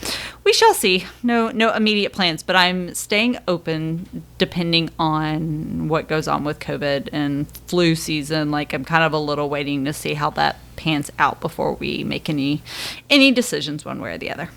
we 0.45 0.53
shall 0.53 0.75
see. 0.75 1.07
No, 1.25 1.49
no 1.49 1.75
immediate 1.75 2.13
plans, 2.13 2.45
but 2.45 2.55
I'm 2.55 2.95
staying 2.95 3.39
open 3.49 4.25
depending 4.39 4.91
on 4.99 5.89
what 5.89 6.07
goes 6.07 6.29
on 6.29 6.45
with 6.45 6.61
COVID 6.61 7.09
and 7.13 7.49
flu 7.67 7.97
season. 7.97 8.53
Like 8.53 8.73
I'm 8.73 8.85
kind 8.85 9.03
of 9.03 9.13
a 9.13 9.19
little 9.19 9.49
waiting 9.49 9.85
to 9.85 9.93
see 9.93 10.15
how 10.15 10.31
that 10.31 10.59
pans 10.77 11.11
out 11.19 11.41
before 11.41 11.75
we 11.75 12.05
make 12.05 12.29
any 12.29 12.63
any 13.11 13.33
decisions 13.33 13.85
one 13.85 14.01
way 14.01 14.13
or 14.13 14.19
the 14.19 14.31
other. 14.31 14.51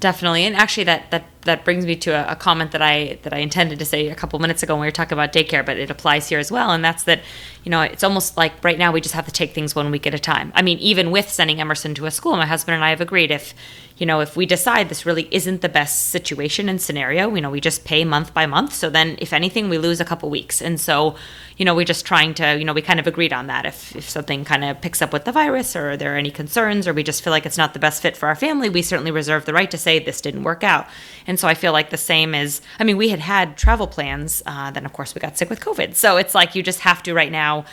Definitely, 0.00 0.44
and 0.44 0.56
actually, 0.56 0.84
that 0.84 1.10
that 1.10 1.24
that 1.48 1.64
brings 1.64 1.86
me 1.86 1.96
to 1.96 2.10
a, 2.10 2.32
a, 2.32 2.36
comment 2.36 2.72
that 2.72 2.82
I 2.82 3.18
that 3.22 3.32
I 3.32 3.38
intended 3.38 3.78
to 3.78 3.84
say 3.84 4.08
a 4.08 4.14
couple 4.14 4.38
minutes 4.38 4.62
ago 4.62 4.74
when 4.74 4.82
we 4.82 4.86
were 4.86 4.92
talking 4.92 5.14
about 5.14 5.32
daycare, 5.32 5.64
but 5.64 5.78
it 5.78 5.90
applies 5.90 6.28
here 6.28 6.38
as 6.38 6.52
well. 6.52 6.70
And 6.70 6.84
that's 6.84 7.04
that, 7.04 7.20
you 7.64 7.70
know, 7.70 7.80
it's 7.80 8.04
almost 8.04 8.36
like 8.36 8.52
right 8.62 8.78
now 8.78 8.92
we 8.92 9.00
just 9.00 9.14
have 9.14 9.24
to 9.24 9.32
take 9.32 9.54
things 9.54 9.74
one 9.74 9.90
week 9.90 10.06
at 10.06 10.12
a 10.12 10.18
time. 10.18 10.52
I 10.54 10.60
mean, 10.60 10.78
even 10.78 11.10
with 11.10 11.30
sending 11.30 11.58
Emerson 11.58 11.94
to 11.94 12.06
a 12.06 12.10
school, 12.10 12.36
my 12.36 12.46
husband 12.46 12.74
and 12.74 12.84
I 12.84 12.90
have 12.90 13.00
agreed 13.00 13.30
if 13.30 13.54
you 13.98 14.06
know, 14.06 14.20
if 14.20 14.36
we 14.36 14.46
decide 14.46 14.88
this 14.88 15.04
really 15.04 15.28
isn't 15.32 15.60
the 15.60 15.68
best 15.68 16.10
situation 16.10 16.68
and 16.68 16.80
scenario, 16.80 17.34
you 17.34 17.40
know, 17.40 17.50
we 17.50 17.60
just 17.60 17.84
pay 17.84 18.04
month 18.04 18.32
by 18.32 18.46
month. 18.46 18.72
So 18.72 18.88
then, 18.88 19.16
if 19.18 19.32
anything, 19.32 19.68
we 19.68 19.76
lose 19.76 20.00
a 20.00 20.04
couple 20.04 20.30
weeks. 20.30 20.62
And 20.62 20.80
so, 20.80 21.16
you 21.56 21.64
know, 21.64 21.74
we're 21.74 21.84
just 21.84 22.06
trying 22.06 22.32
to, 22.34 22.56
you 22.56 22.64
know, 22.64 22.72
we 22.72 22.80
kind 22.80 23.00
of 23.00 23.08
agreed 23.08 23.32
on 23.32 23.48
that. 23.48 23.66
If, 23.66 23.96
if 23.96 24.08
something 24.08 24.44
kind 24.44 24.64
of 24.64 24.80
picks 24.80 25.02
up 25.02 25.12
with 25.12 25.24
the 25.24 25.32
virus 25.32 25.74
or 25.74 25.96
there 25.96 26.14
are 26.14 26.16
any 26.16 26.30
concerns 26.30 26.86
or 26.86 26.94
we 26.94 27.02
just 27.02 27.24
feel 27.24 27.32
like 27.32 27.44
it's 27.44 27.58
not 27.58 27.72
the 27.72 27.80
best 27.80 28.00
fit 28.00 28.16
for 28.16 28.28
our 28.28 28.36
family, 28.36 28.68
we 28.68 28.82
certainly 28.82 29.10
reserve 29.10 29.46
the 29.46 29.52
right 29.52 29.70
to 29.72 29.78
say 29.78 29.98
this 29.98 30.20
didn't 30.20 30.44
work 30.44 30.62
out. 30.62 30.86
And 31.26 31.38
so 31.40 31.48
I 31.48 31.54
feel 31.54 31.72
like 31.72 31.90
the 31.90 31.96
same 31.96 32.36
is, 32.36 32.60
I 32.78 32.84
mean, 32.84 32.96
we 32.96 33.08
had 33.08 33.20
had 33.20 33.56
travel 33.56 33.88
plans. 33.88 34.44
Uh, 34.46 34.70
then, 34.70 34.86
of 34.86 34.92
course, 34.92 35.12
we 35.12 35.20
got 35.20 35.36
sick 35.36 35.50
with 35.50 35.60
COVID. 35.60 35.96
So 35.96 36.16
it's 36.18 36.36
like 36.36 36.54
you 36.54 36.62
just 36.62 36.80
have 36.80 37.02
to 37.02 37.14
right 37.14 37.32
now 37.32 37.64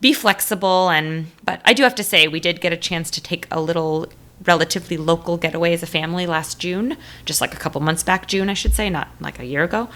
be 0.00 0.12
flexible 0.12 0.90
and 0.90 1.28
but 1.44 1.62
I 1.64 1.72
do 1.72 1.82
have 1.82 1.94
to 1.94 2.04
say 2.04 2.28
we 2.28 2.38
did 2.38 2.60
get 2.60 2.74
a 2.74 2.76
chance 2.76 3.10
to 3.12 3.22
take 3.22 3.46
a 3.50 3.58
little 3.58 4.06
relatively 4.44 4.96
local 4.96 5.36
getaway 5.36 5.72
as 5.72 5.82
a 5.82 5.86
family 5.86 6.26
last 6.26 6.58
June, 6.58 6.96
just 7.24 7.40
like 7.40 7.54
a 7.54 7.56
couple 7.56 7.80
months 7.80 8.02
back, 8.02 8.26
June, 8.26 8.50
I 8.50 8.54
should 8.54 8.74
say, 8.74 8.90
not 8.90 9.08
like 9.20 9.38
a 9.38 9.44
year 9.44 9.62
ago. 9.62 9.88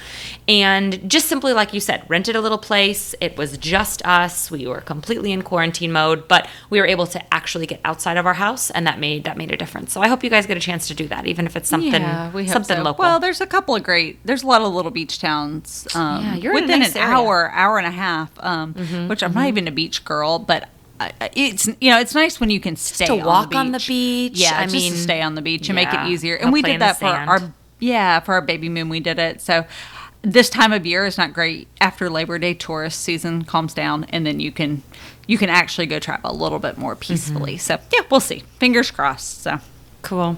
And 0.47 1.11
just 1.11 1.26
simply, 1.26 1.52
like 1.52 1.75
you 1.75 1.80
said, 1.80 2.04
rented 2.09 2.37
a 2.37 2.40
little 2.40 2.59
place. 2.59 3.14
It 3.21 3.37
was 3.37 3.59
just 3.59 4.04
us. 4.07 4.50
We 4.50 4.66
were 4.66 4.80
completely 4.80 5.33
in 5.33 5.42
quarantine 5.42 5.92
mode, 5.92 6.29
but 6.29 6.48
we 6.70 6.81
were 6.81 6.87
able 6.87 7.07
to 7.09 7.35
actually 7.35 7.66
get 7.66 7.81
outside 7.85 8.16
of 8.16 8.27
our 8.27 8.35
house, 8.35 8.70
and 8.70 8.87
that 8.87 8.98
made 8.98 9.24
that 9.24 9.37
made 9.37 9.51
a 9.51 9.57
difference. 9.57 9.92
So 9.92 10.01
I 10.01 10.09
hope 10.09 10.22
you 10.22 10.31
guys 10.31 10.46
get 10.46 10.57
a 10.57 10.61
chance 10.61 10.88
to 10.88 10.94
do 10.94 11.09
that, 11.09 11.27
even 11.27 11.46
if 11.46 11.57
it's 11.57 11.68
something 11.68 12.03
yeah, 12.03 12.31
something 12.46 12.77
so. 12.77 12.83
local. 12.83 13.03
Well, 13.03 13.20
there's 13.20 13.40
a 13.40 13.46
couple 13.46 13.74
of 13.74 13.83
great. 13.83 14.24
There's 14.24 14.42
a 14.42 14.46
lot 14.46 14.62
of 14.62 14.72
little 14.72 14.90
beach 14.90 15.18
towns. 15.18 15.87
Um, 15.94 16.24
yeah, 16.24 16.35
you're 16.37 16.55
within 16.55 16.81
nice 16.81 16.94
an 16.94 17.03
area. 17.03 17.14
hour, 17.14 17.51
hour 17.53 17.79
and 17.79 17.87
a 17.87 17.90
half. 17.90 18.31
Um, 18.38 18.74
mm-hmm, 18.74 19.09
which 19.09 19.22
I'm 19.22 19.31
mm-hmm. 19.31 19.38
not 19.38 19.48
even 19.48 19.68
a 19.68 19.72
beach 19.72 20.05
girl, 20.05 20.38
but 20.38 20.68
it's 21.34 21.66
you 21.80 21.90
know 21.90 22.00
it's 22.00 22.14
nice 22.14 22.40
when 22.40 22.50
you 22.50 22.61
can 22.61 22.76
stay 22.76 23.06
just 23.06 23.18
to 23.18 23.24
walk 23.24 23.46
on 23.46 23.50
the, 23.50 23.56
on 23.56 23.72
the 23.72 23.84
beach. 23.87 24.38
Yeah, 24.38 24.58
I 24.58 24.64
just 24.64 24.74
mean, 24.74 24.92
to 24.92 24.98
stay 24.98 25.22
on 25.22 25.34
the 25.34 25.42
beach 25.42 25.68
and 25.68 25.78
yeah, 25.78 25.84
make 25.84 25.94
it 25.94 26.12
easier. 26.12 26.37
And 26.37 26.52
we 26.52 26.62
did 26.62 26.80
that 26.80 26.98
for 26.98 27.06
our 27.06 27.52
yeah 27.78 28.20
for 28.20 28.34
our 28.34 28.42
baby 28.42 28.68
moon. 28.68 28.88
We 28.88 29.00
did 29.00 29.18
it 29.18 29.40
so. 29.40 29.66
This 30.22 30.50
time 30.50 30.72
of 30.72 30.84
year 30.84 31.06
is 31.06 31.16
not 31.16 31.32
great 31.32 31.68
after 31.80 32.11
Labor 32.11 32.40
Day 32.40 32.52
tourist 32.52 33.00
season 33.00 33.44
calms 33.44 33.72
down, 33.72 34.04
and 34.04 34.26
then 34.26 34.40
you 34.40 34.50
can 34.50 34.82
you 35.28 35.38
can 35.38 35.48
actually 35.48 35.87
go 35.87 36.00
travel 36.00 36.30
a 36.30 36.34
little 36.34 36.58
bit 36.58 36.76
more 36.76 36.96
peacefully. 36.96 37.54
Mm-hmm. 37.54 37.61
So 37.61 37.78
yeah, 37.92 38.00
we'll 38.11 38.20
see. 38.20 38.42
Fingers 38.58 38.90
crossed. 38.90 39.42
So 39.42 39.58
cool. 40.02 40.37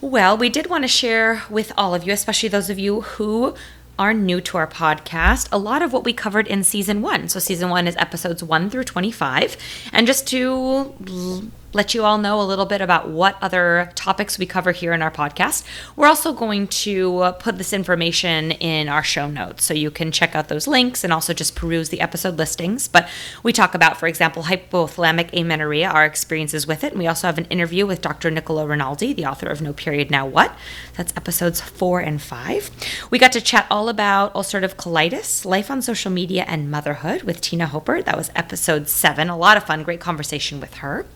Well, 0.00 0.36
we 0.36 0.48
did 0.48 0.68
want 0.68 0.84
to 0.84 0.88
share 0.88 1.42
with 1.48 1.72
all 1.76 1.94
of 1.94 2.06
you, 2.06 2.12
especially 2.12 2.50
those 2.50 2.70
of 2.70 2.78
you 2.78 3.00
who 3.00 3.54
are 3.98 4.14
new 4.14 4.40
to 4.40 4.56
our 4.56 4.66
podcast, 4.66 5.48
a 5.52 5.58
lot 5.58 5.82
of 5.82 5.92
what 5.92 6.04
we 6.04 6.12
covered 6.12 6.46
in 6.46 6.64
season 6.64 7.02
one. 7.02 7.28
So, 7.28 7.38
season 7.38 7.70
one 7.70 7.86
is 7.86 7.96
episodes 7.96 8.42
one 8.42 8.70
through 8.70 8.84
25. 8.84 9.56
And 9.92 10.06
just 10.06 10.26
to 10.28 10.94
let 11.74 11.94
you 11.94 12.04
all 12.04 12.18
know 12.18 12.40
a 12.40 12.42
little 12.42 12.66
bit 12.66 12.80
about 12.80 13.08
what 13.08 13.36
other 13.42 13.90
topics 13.94 14.38
we 14.38 14.46
cover 14.46 14.72
here 14.72 14.92
in 14.92 15.02
our 15.02 15.10
podcast. 15.10 15.64
We're 15.96 16.06
also 16.06 16.32
going 16.32 16.68
to 16.68 17.18
uh, 17.18 17.32
put 17.32 17.58
this 17.58 17.72
information 17.72 18.52
in 18.52 18.88
our 18.88 19.02
show 19.02 19.28
notes 19.28 19.64
so 19.64 19.74
you 19.74 19.90
can 19.90 20.12
check 20.12 20.34
out 20.34 20.48
those 20.48 20.66
links 20.66 21.02
and 21.02 21.12
also 21.12 21.34
just 21.34 21.56
peruse 21.56 21.88
the 21.88 22.00
episode 22.00 22.36
listings. 22.38 22.86
But 22.86 23.08
we 23.42 23.52
talk 23.52 23.74
about, 23.74 23.96
for 23.96 24.06
example, 24.06 24.44
hypothalamic 24.44 25.38
amenorrhea, 25.38 25.88
our 25.88 26.04
experiences 26.04 26.66
with 26.66 26.84
it. 26.84 26.92
And 26.92 27.00
we 27.00 27.06
also 27.06 27.26
have 27.26 27.38
an 27.38 27.46
interview 27.46 27.86
with 27.86 28.00
Dr. 28.00 28.30
Nicola 28.30 28.66
Rinaldi, 28.66 29.12
the 29.12 29.26
author 29.26 29.48
of 29.48 29.60
No 29.60 29.72
Period 29.72 30.10
Now 30.10 30.26
What. 30.26 30.56
That's 30.96 31.12
episodes 31.16 31.60
four 31.60 32.00
and 32.00 32.22
five. 32.22 32.70
We 33.10 33.18
got 33.18 33.32
to 33.32 33.40
chat 33.40 33.66
all 33.70 33.88
about 33.88 34.32
ulcerative 34.34 34.76
colitis, 34.76 35.44
life 35.44 35.70
on 35.70 35.82
social 35.82 36.10
media, 36.10 36.44
and 36.46 36.70
motherhood 36.70 37.22
with 37.22 37.40
Tina 37.40 37.66
Hoper. 37.66 38.02
That 38.02 38.16
was 38.16 38.30
episode 38.36 38.88
seven. 38.88 39.28
A 39.28 39.36
lot 39.36 39.56
of 39.56 39.64
fun, 39.64 39.82
great 39.82 40.00
conversation 40.00 40.60
with 40.60 40.74
her. 40.74 41.06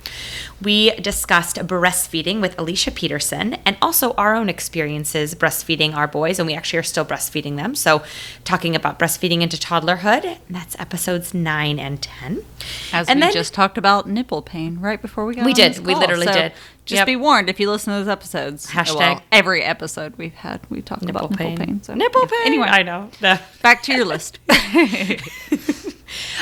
We 0.62 0.90
discussed 0.96 1.56
breastfeeding 1.56 2.40
with 2.40 2.58
Alicia 2.58 2.90
Peterson 2.90 3.54
and 3.64 3.76
also 3.80 4.12
our 4.12 4.34
own 4.34 4.48
experiences 4.48 5.34
breastfeeding 5.34 5.94
our 5.94 6.08
boys, 6.08 6.38
and 6.38 6.46
we 6.46 6.54
actually 6.54 6.80
are 6.80 6.84
still 6.84 7.04
breastfeeding 7.04 7.56
them. 7.56 7.74
So, 7.74 8.02
talking 8.44 8.74
about 8.74 8.98
breastfeeding 8.98 9.40
into 9.42 9.56
toddlerhood, 9.56 10.38
that's 10.50 10.78
episodes 10.80 11.32
nine 11.32 11.78
and 11.78 12.02
10. 12.02 12.44
As 12.92 13.08
and 13.08 13.18
we 13.18 13.26
then, 13.26 13.32
just 13.32 13.54
talked 13.54 13.78
about 13.78 14.08
nipple 14.08 14.42
pain 14.42 14.80
right 14.80 15.00
before 15.00 15.26
we 15.26 15.36
got 15.36 15.46
We 15.46 15.54
did. 15.54 15.78
We 15.78 15.94
literally 15.94 16.26
so 16.26 16.32
did. 16.32 16.52
Just 16.84 17.00
yep. 17.00 17.06
be 17.06 17.16
warned 17.16 17.50
if 17.50 17.60
you 17.60 17.70
listen 17.70 17.92
to 17.92 17.98
those 17.98 18.08
episodes. 18.08 18.70
Hashtag 18.70 18.96
well, 18.96 19.22
every 19.30 19.62
episode 19.62 20.16
we've 20.16 20.32
had, 20.32 20.60
we 20.70 20.80
talked 20.80 21.02
nipple 21.02 21.26
about 21.26 21.38
pain. 21.38 21.50
nipple 21.50 21.66
pain. 21.66 21.82
So, 21.82 21.94
nipple 21.94 22.22
yeah. 22.22 22.28
pain. 22.28 22.46
Anyway, 22.46 22.66
I 22.66 22.82
know. 22.82 23.10
Back 23.62 23.82
to 23.84 23.92
your 23.94 24.06
list. 24.06 24.38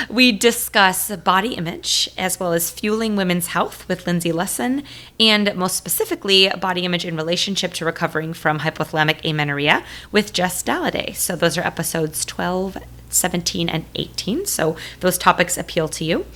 we 0.09 0.33
discuss 0.33 1.15
body 1.17 1.55
image 1.55 2.09
as 2.17 2.41
well 2.41 2.53
as 2.53 2.71
fueling 2.71 3.17
women's 3.17 3.49
health 3.49 3.89
with 3.89 4.07
Lindsay 4.07 4.33
Lesson, 4.33 4.83
and 5.19 5.55
most 5.55 5.77
specifically, 5.77 6.49
body 6.61 6.85
image 6.85 7.05
in 7.05 7.17
relationship 7.17 7.73
to 7.75 7.85
recovering 7.85 8.33
from 8.33 8.61
hypothalamic 8.61 9.25
amenorrhea 9.25 9.85
with 10.13 10.33
Jess 10.33 10.63
Dalliday. 10.63 11.15
So 11.15 11.37
those 11.37 11.57
are 11.59 11.63
episodes 11.63 12.25
12 12.25 12.79
17 13.09 13.69
and 13.69 13.85
18. 13.95 14.47
So 14.47 14.77
those 15.01 15.19
topics 15.19 15.57
appeal 15.57 15.89
to 15.89 16.05
you. 16.05 16.27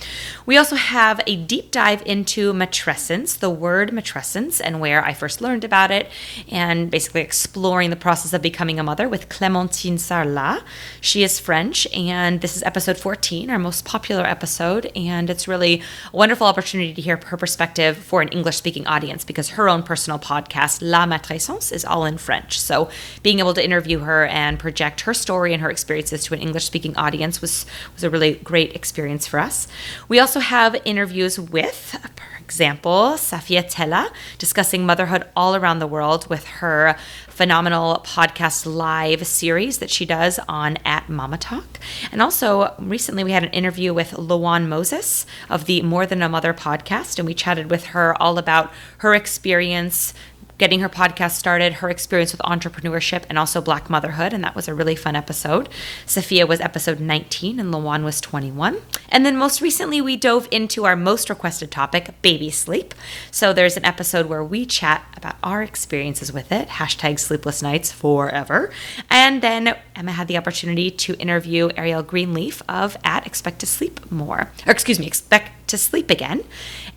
We 0.45 0.57
also 0.57 0.75
have 0.75 1.21
a 1.27 1.35
deep 1.35 1.71
dive 1.71 2.01
into 2.05 2.53
matrescence, 2.53 3.37
the 3.37 3.49
word 3.49 3.91
matrescence, 3.91 4.61
and 4.63 4.79
where 4.79 5.03
I 5.03 5.13
first 5.13 5.41
learned 5.41 5.63
about 5.63 5.91
it, 5.91 6.09
and 6.49 6.89
basically 6.89 7.21
exploring 7.21 7.89
the 7.89 7.95
process 7.95 8.33
of 8.33 8.41
becoming 8.41 8.79
a 8.79 8.83
mother 8.83 9.07
with 9.07 9.29
Clémentine 9.29 9.93
Sarlat. 9.93 10.61
She 10.99 11.23
is 11.23 11.39
French, 11.39 11.87
and 11.93 12.41
this 12.41 12.55
is 12.55 12.63
episode 12.63 12.97
14, 12.97 13.49
our 13.49 13.59
most 13.59 13.85
popular 13.85 14.23
episode, 14.23 14.91
and 14.95 15.29
it's 15.29 15.47
really 15.47 15.81
a 16.13 16.17
wonderful 16.17 16.47
opportunity 16.47 16.93
to 16.93 17.01
hear 17.01 17.19
her 17.25 17.37
perspective 17.37 17.97
for 17.97 18.21
an 18.21 18.29
English 18.29 18.57
speaking 18.57 18.87
audience 18.87 19.23
because 19.23 19.49
her 19.49 19.69
own 19.69 19.83
personal 19.83 20.19
podcast, 20.19 20.79
La 20.81 21.05
Matrescence, 21.05 21.71
is 21.71 21.85
all 21.85 22.05
in 22.05 22.17
French. 22.17 22.59
So 22.59 22.89
being 23.23 23.39
able 23.39 23.53
to 23.53 23.63
interview 23.63 23.99
her 23.99 24.25
and 24.25 24.59
project 24.59 25.01
her 25.01 25.13
story 25.13 25.53
and 25.53 25.61
her 25.61 25.69
experiences 25.69 26.23
to 26.25 26.33
an 26.33 26.39
English 26.39 26.60
English 26.61 26.67
speaking 26.67 26.95
audience 26.95 27.41
was 27.41 27.65
was 27.93 28.03
a 28.03 28.09
really 28.09 28.35
great 28.43 28.75
experience 28.75 29.25
for 29.25 29.39
us. 29.39 29.67
We 30.07 30.19
also 30.19 30.39
have 30.39 30.75
interviews 30.85 31.39
with, 31.39 31.97
for 32.15 32.37
example, 32.39 33.15
Safia 33.15 33.63
Tella 33.67 34.11
discussing 34.37 34.85
motherhood 34.85 35.23
all 35.35 35.55
around 35.55 35.79
the 35.79 35.87
world 35.87 36.27
with 36.29 36.45
her 36.61 36.95
phenomenal 37.29 38.03
podcast 38.05 38.65
live 38.65 39.25
series 39.25 39.79
that 39.79 39.89
she 39.89 40.05
does 40.05 40.39
on 40.47 40.77
at 40.85 41.09
Mama 41.09 41.37
Talk. 41.37 41.79
And 42.11 42.21
also 42.21 42.75
recently 42.77 43.23
we 43.23 43.31
had 43.31 43.43
an 43.43 43.51
interview 43.51 43.93
with 43.93 44.11
Lawan 44.11 44.67
Moses 44.67 45.25
of 45.49 45.65
the 45.65 45.81
More 45.81 46.05
Than 46.05 46.21
a 46.21 46.29
Mother 46.29 46.53
podcast, 46.53 47.17
and 47.17 47.25
we 47.25 47.33
chatted 47.33 47.71
with 47.71 47.85
her 47.95 48.21
all 48.21 48.37
about 48.37 48.71
her 48.97 49.15
experience 49.15 50.13
getting 50.61 50.81
her 50.81 50.89
podcast 50.89 51.31
started, 51.31 51.73
her 51.73 51.89
experience 51.89 52.31
with 52.31 52.41
entrepreneurship, 52.41 53.23
and 53.27 53.39
also 53.39 53.59
Black 53.59 53.89
motherhood. 53.89 54.31
And 54.31 54.43
that 54.43 54.55
was 54.55 54.67
a 54.67 54.75
really 54.75 54.95
fun 54.95 55.15
episode. 55.15 55.67
Sophia 56.05 56.45
was 56.45 56.61
episode 56.61 56.99
19, 56.99 57.59
and 57.59 57.73
Lawan 57.73 58.03
was 58.03 58.21
21. 58.21 58.79
And 59.09 59.25
then 59.25 59.35
most 59.35 59.59
recently, 59.59 60.01
we 60.01 60.15
dove 60.15 60.47
into 60.51 60.85
our 60.85 60.95
most 60.95 61.31
requested 61.31 61.71
topic, 61.71 62.13
baby 62.21 62.51
sleep. 62.51 62.93
So 63.31 63.53
there's 63.53 63.75
an 63.75 63.85
episode 63.85 64.27
where 64.27 64.43
we 64.43 64.67
chat 64.67 65.03
about 65.17 65.37
our 65.41 65.63
experiences 65.63 66.31
with 66.31 66.51
it, 66.51 66.67
hashtag 66.67 67.17
sleepless 67.17 67.63
nights 67.63 67.91
forever. 67.91 68.71
And 69.09 69.41
then 69.41 69.75
Emma 69.95 70.11
had 70.11 70.27
the 70.27 70.37
opportunity 70.37 70.89
to 70.91 71.15
interview 71.15 71.69
Ariel 71.75 72.03
Greenleaf 72.03 72.61
of 72.69 72.97
at 73.03 73.25
Expect 73.25 73.59
to 73.59 73.65
Sleep 73.65 74.11
More, 74.11 74.51
or 74.65 74.71
excuse 74.71 74.99
me, 74.99 75.07
Expect 75.07 75.51
to 75.67 75.77
Sleep 75.77 76.09
Again. 76.09 76.43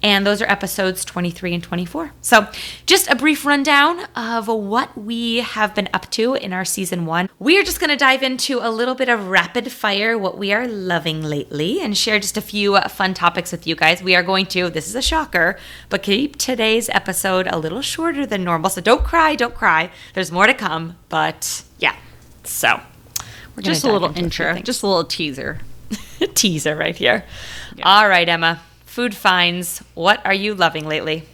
And 0.03 0.27
those 0.27 0.43
are 0.43 0.51
episodes 0.51 1.03
23 1.05 1.55
and 1.55 1.63
24. 1.63 2.13
So, 2.21 2.49
just 2.85 3.09
a 3.09 3.17
brief 3.17 3.47
rundown 3.47 4.05
of 4.15 4.49
what 4.49 4.99
we 4.99 5.39
have 5.39 5.75
been 5.75 5.89
up 5.95 6.11
to 6.11 6.35
in 6.35 6.53
our 6.53 6.65
season 6.65 7.07
one. 7.07 7.31
We 7.39 7.59
are 7.59 7.63
just 7.63 7.81
going 7.81 7.91
to 7.91 7.97
dive 7.97 8.23
into 8.23 8.59
a 8.61 8.69
little 8.69 8.95
bit 8.95 9.09
of 9.09 9.29
rapid 9.29 9.73
fire, 9.73 10.19
what 10.19 10.37
we 10.37 10.53
are 10.53 10.69
loving 10.69 11.23
lately, 11.23 11.81
and 11.81 11.97
share 11.97 12.19
just 12.19 12.37
a 12.37 12.43
few 12.43 12.79
fun 12.83 13.15
topics 13.15 13.51
with 13.51 13.67
you 13.67 13.75
guys. 13.77 14.03
We 14.03 14.15
are 14.15 14.23
going 14.23 14.45
to, 14.47 14.69
this 14.69 14.89
is 14.89 14.95
a 14.95 15.01
shocker, 15.01 15.59
but 15.89 16.03
keep 16.03 16.37
today's 16.37 16.91
episode 16.91 17.47
a 17.47 17.59
little 17.59 17.81
shorter 17.81 18.27
than 18.27 18.45
normal. 18.45 18.69
So, 18.69 18.83
don't 18.83 19.05
cry, 19.05 19.37
don't 19.37 19.55
cry. 19.55 19.91
There's 20.13 20.33
more 20.33 20.47
to 20.47 20.55
come, 20.55 20.99
but. 21.09 21.63
So, 22.45 22.81
we're 23.57 23.63
just 23.63 23.85
a 23.85 23.93
little 23.93 24.17
intro, 24.17 24.59
just 24.59 24.83
a 24.83 24.87
little 24.87 25.05
teaser. 25.05 25.61
teaser 26.35 26.77
right 26.77 26.97
here. 26.97 27.25
Yeah. 27.77 27.85
All 27.89 28.09
right, 28.09 28.29
Emma. 28.29 28.61
Food 28.85 29.15
finds. 29.15 29.81
What 29.95 30.25
are 30.25 30.35
you 30.35 30.55
loving 30.55 30.87
lately? 30.87 31.25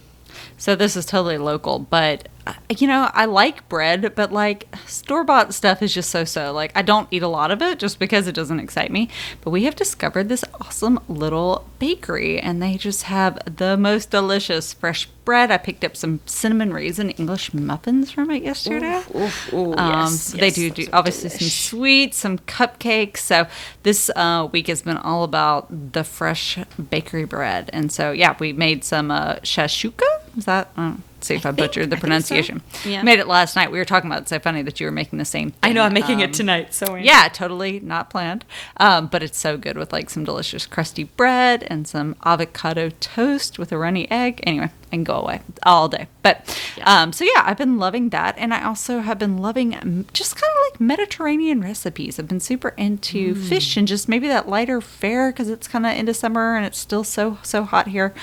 So 0.61 0.75
this 0.75 0.95
is 0.95 1.07
totally 1.07 1.39
local, 1.39 1.79
but 1.79 2.27
uh, 2.45 2.53
you 2.77 2.85
know, 2.85 3.09
I 3.15 3.25
like 3.25 3.67
bread, 3.67 4.13
but 4.13 4.31
like 4.31 4.67
store 4.85 5.23
bought 5.23 5.55
stuff 5.55 5.81
is 5.81 5.91
just 5.91 6.11
so 6.11 6.23
so. 6.23 6.53
Like, 6.53 6.71
I 6.75 6.83
don't 6.83 7.07
eat 7.09 7.23
a 7.23 7.27
lot 7.27 7.49
of 7.49 7.63
it 7.63 7.79
just 7.79 7.97
because 7.97 8.27
it 8.27 8.35
doesn't 8.35 8.59
excite 8.59 8.91
me. 8.91 9.09
But 9.41 9.49
we 9.49 9.63
have 9.63 9.75
discovered 9.75 10.29
this 10.29 10.45
awesome 10.61 10.99
little 11.07 11.67
bakery, 11.79 12.39
and 12.39 12.61
they 12.61 12.77
just 12.77 13.03
have 13.03 13.39
the 13.57 13.75
most 13.75 14.11
delicious 14.11 14.71
fresh 14.71 15.07
bread. 15.25 15.49
I 15.49 15.57
picked 15.57 15.83
up 15.83 15.97
some 15.97 16.19
cinnamon 16.27 16.71
raisin 16.71 17.09
English 17.09 17.55
muffins 17.55 18.11
from 18.11 18.29
it 18.29 18.43
yesterday. 18.43 19.01
Ooh, 19.15 19.29
ooh, 19.51 19.55
ooh, 19.55 19.75
um, 19.77 20.11
yes, 20.11 20.31
they 20.33 20.45
yes, 20.45 20.55
do 20.55 20.69
do 20.69 20.87
obviously 20.93 21.31
delish. 21.31 21.39
some 21.39 21.49
sweets, 21.49 22.17
some 22.19 22.37
cupcakes. 22.37 23.17
So 23.17 23.47
this 23.81 24.11
uh, 24.15 24.47
week 24.51 24.67
has 24.67 24.83
been 24.83 24.97
all 24.97 25.23
about 25.23 25.93
the 25.93 26.03
fresh 26.03 26.59
bakery 26.91 27.25
bread, 27.25 27.71
and 27.73 27.91
so 27.91 28.11
yeah, 28.11 28.35
we 28.39 28.53
made 28.53 28.83
some 28.83 29.09
uh, 29.09 29.37
shashuka. 29.37 30.20
Is 30.37 30.45
that? 30.45 30.69
Um, 30.77 31.03
see 31.23 31.35
if 31.35 31.45
I, 31.45 31.49
I 31.49 31.51
butchered 31.51 31.89
the 31.89 31.97
pronunciation. 32.05 32.61
So. 32.73 32.89
Yeah. 32.89 33.03
Made 33.03 33.19
it 33.19 33.27
last 33.27 33.55
night. 33.55 33.71
We 33.71 33.77
were 33.77 33.85
talking 33.85 34.09
about. 34.09 34.23
It's 34.23 34.29
so 34.29 34.39
funny 34.39 34.61
that 34.63 34.79
you 34.79 34.87
were 34.87 34.91
making 34.91 35.19
the 35.19 35.25
same. 35.25 35.51
Thing. 35.51 35.59
I 35.63 35.73
know. 35.73 35.83
I'm 35.83 35.93
making 35.93 36.15
um, 36.17 36.29
it 36.29 36.33
tonight. 36.33 36.73
So 36.73 36.95
yeah, 36.95 37.27
totally 37.31 37.79
not 37.79 38.09
planned. 38.09 38.45
Um, 38.77 39.07
but 39.07 39.23
it's 39.23 39.39
so 39.39 39.57
good 39.57 39.77
with 39.77 39.91
like 39.91 40.09
some 40.09 40.23
delicious 40.23 40.65
crusty 40.65 41.03
bread 41.03 41.63
and 41.67 41.87
some 41.87 42.15
avocado 42.23 42.89
toast 42.99 43.59
with 43.59 43.71
a 43.71 43.77
runny 43.77 44.09
egg. 44.11 44.41
Anyway, 44.43 44.69
and 44.91 45.05
go 45.05 45.15
away 45.15 45.41
all 45.63 45.87
day. 45.87 46.07
But 46.21 46.57
yeah. 46.77 47.01
Um, 47.01 47.13
so 47.13 47.23
yeah, 47.23 47.43
I've 47.45 47.57
been 47.57 47.77
loving 47.77 48.09
that, 48.09 48.35
and 48.37 48.53
I 48.53 48.63
also 48.63 48.99
have 48.99 49.17
been 49.17 49.37
loving 49.37 50.07
just 50.13 50.35
kind 50.35 50.51
of 50.51 50.71
like 50.71 50.81
Mediterranean 50.81 51.61
recipes. 51.61 52.19
I've 52.19 52.27
been 52.27 52.39
super 52.39 52.69
into 52.69 53.35
mm. 53.35 53.49
fish 53.49 53.77
and 53.77 53.87
just 53.87 54.09
maybe 54.09 54.27
that 54.27 54.47
lighter 54.47 54.81
fare 54.81 55.31
because 55.31 55.49
it's 55.49 55.67
kind 55.67 55.85
of 55.85 55.95
into 55.95 56.13
summer 56.13 56.55
and 56.55 56.65
it's 56.65 56.77
still 56.77 57.03
so 57.03 57.37
so 57.43 57.63
hot 57.63 57.87
here. 57.87 58.13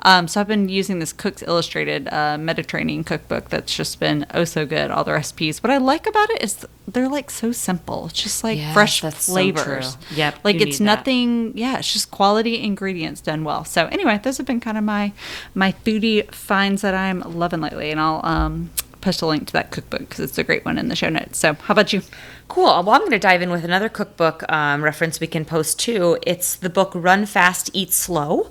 Um, 0.00 0.28
so 0.28 0.40
I've 0.40 0.48
been 0.48 0.68
using 0.68 0.98
this 0.98 1.12
Cooks 1.12 1.42
Illustrated 1.42 2.08
uh, 2.08 2.36
Mediterranean 2.46 3.04
cookbook 3.04 3.50
that's 3.50 3.74
just 3.74 4.00
been 4.00 4.26
oh 4.32 4.44
so 4.44 4.64
good. 4.64 4.90
All 4.90 5.04
the 5.04 5.12
recipes. 5.12 5.62
What 5.62 5.70
I 5.70 5.76
like 5.76 6.06
about 6.06 6.30
it 6.30 6.42
is 6.42 6.66
they're 6.88 7.08
like 7.08 7.30
so 7.30 7.52
simple. 7.52 8.06
It's 8.06 8.22
just 8.22 8.42
like 8.42 8.58
fresh 8.72 9.00
flavors. 9.00 9.90
So 9.92 9.98
yep, 10.14 10.36
like 10.44 10.60
it's 10.60 10.80
nothing. 10.80 11.52
That. 11.52 11.58
Yeah, 11.58 11.78
it's 11.78 11.92
just 11.92 12.10
quality 12.10 12.62
ingredients 12.62 13.20
done 13.20 13.44
well. 13.44 13.64
So 13.64 13.86
anyway, 13.86 14.18
those 14.22 14.38
have 14.38 14.46
been 14.46 14.60
kind 14.60 14.78
of 14.78 14.84
my 14.84 15.12
my 15.54 15.72
foodie 15.84 16.32
finds 16.32 16.82
that 16.82 16.94
I'm 16.94 17.20
loving 17.20 17.60
lately, 17.60 17.90
and 17.90 18.00
I'll 18.00 18.24
um, 18.24 18.70
post 19.06 19.22
a 19.22 19.26
link 19.26 19.46
to 19.46 19.52
that 19.52 19.70
cookbook 19.70 20.00
because 20.00 20.20
it's 20.20 20.36
a 20.36 20.44
great 20.44 20.64
one 20.64 20.78
in 20.78 20.88
the 20.88 20.96
show 20.96 21.08
notes. 21.08 21.38
So, 21.38 21.54
how 21.54 21.72
about 21.72 21.92
you? 21.92 22.02
Cool. 22.48 22.64
Well, 22.64 22.90
I'm 22.90 23.00
going 23.00 23.10
to 23.12 23.18
dive 23.18 23.42
in 23.42 23.50
with 23.50 23.64
another 23.64 23.88
cookbook 23.88 24.50
um, 24.50 24.82
reference 24.82 25.20
we 25.20 25.26
can 25.26 25.44
post 25.44 25.78
too. 25.78 26.18
It's 26.22 26.56
the 26.56 26.70
book 26.70 26.92
Run 26.94 27.26
Fast, 27.26 27.70
Eat 27.72 27.92
Slow 27.92 28.50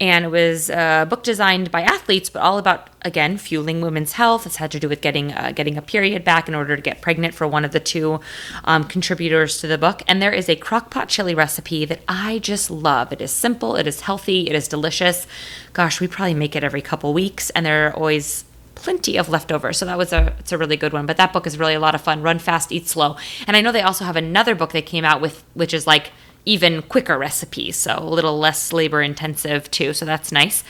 and 0.00 0.24
it 0.24 0.28
was 0.28 0.70
a 0.70 1.06
book 1.08 1.22
designed 1.22 1.70
by 1.70 1.82
athletes, 1.82 2.28
but 2.28 2.42
all 2.42 2.58
about 2.58 2.90
again 3.02 3.38
fueling 3.38 3.80
women's 3.80 4.12
health. 4.12 4.46
It's 4.46 4.56
had 4.56 4.70
to 4.72 4.80
do 4.80 4.88
with 4.88 5.00
getting 5.00 5.32
uh, 5.32 5.52
getting 5.54 5.76
a 5.76 5.82
period 5.82 6.24
back 6.24 6.48
in 6.48 6.54
order 6.54 6.76
to 6.76 6.82
get 6.82 7.00
pregnant 7.00 7.34
for 7.34 7.46
one 7.46 7.64
of 7.64 7.72
the 7.72 7.80
two 7.80 8.20
um, 8.64 8.84
contributors 8.84 9.60
to 9.60 9.66
the 9.66 9.78
book. 9.78 10.02
And 10.08 10.20
there 10.20 10.32
is 10.32 10.48
a 10.48 10.56
crockpot 10.56 11.08
chili 11.08 11.34
recipe 11.34 11.84
that 11.84 12.00
I 12.08 12.38
just 12.40 12.70
love. 12.70 13.12
It 13.12 13.20
is 13.20 13.30
simple, 13.30 13.76
it 13.76 13.86
is 13.86 14.02
healthy, 14.02 14.48
it 14.48 14.54
is 14.54 14.68
delicious. 14.68 15.26
Gosh, 15.72 16.00
we 16.00 16.08
probably 16.08 16.34
make 16.34 16.56
it 16.56 16.64
every 16.64 16.82
couple 16.82 17.12
weeks, 17.12 17.50
and 17.50 17.64
there 17.64 17.88
are 17.88 17.94
always 17.94 18.44
plenty 18.74 19.16
of 19.16 19.28
leftovers. 19.28 19.78
So 19.78 19.86
that 19.86 19.98
was 19.98 20.12
a 20.12 20.34
it's 20.38 20.52
a 20.52 20.58
really 20.58 20.76
good 20.76 20.92
one. 20.92 21.06
But 21.06 21.16
that 21.16 21.32
book 21.32 21.46
is 21.46 21.58
really 21.58 21.74
a 21.74 21.80
lot 21.80 21.94
of 21.94 22.00
fun. 22.00 22.22
Run 22.22 22.38
fast, 22.38 22.72
eat 22.72 22.88
slow. 22.88 23.16
And 23.46 23.56
I 23.56 23.60
know 23.60 23.72
they 23.72 23.82
also 23.82 24.04
have 24.04 24.16
another 24.16 24.54
book 24.54 24.72
they 24.72 24.82
came 24.82 25.04
out 25.04 25.20
with, 25.20 25.44
which 25.54 25.72
is 25.72 25.86
like 25.86 26.10
even 26.44 26.82
quicker 26.82 27.18
recipes, 27.18 27.76
so 27.76 27.98
a 27.98 28.04
little 28.04 28.38
less 28.38 28.72
labor 28.72 29.02
intensive 29.02 29.70
too. 29.70 29.92
So 29.94 30.04
that's 30.04 30.32
nice. 30.32 30.64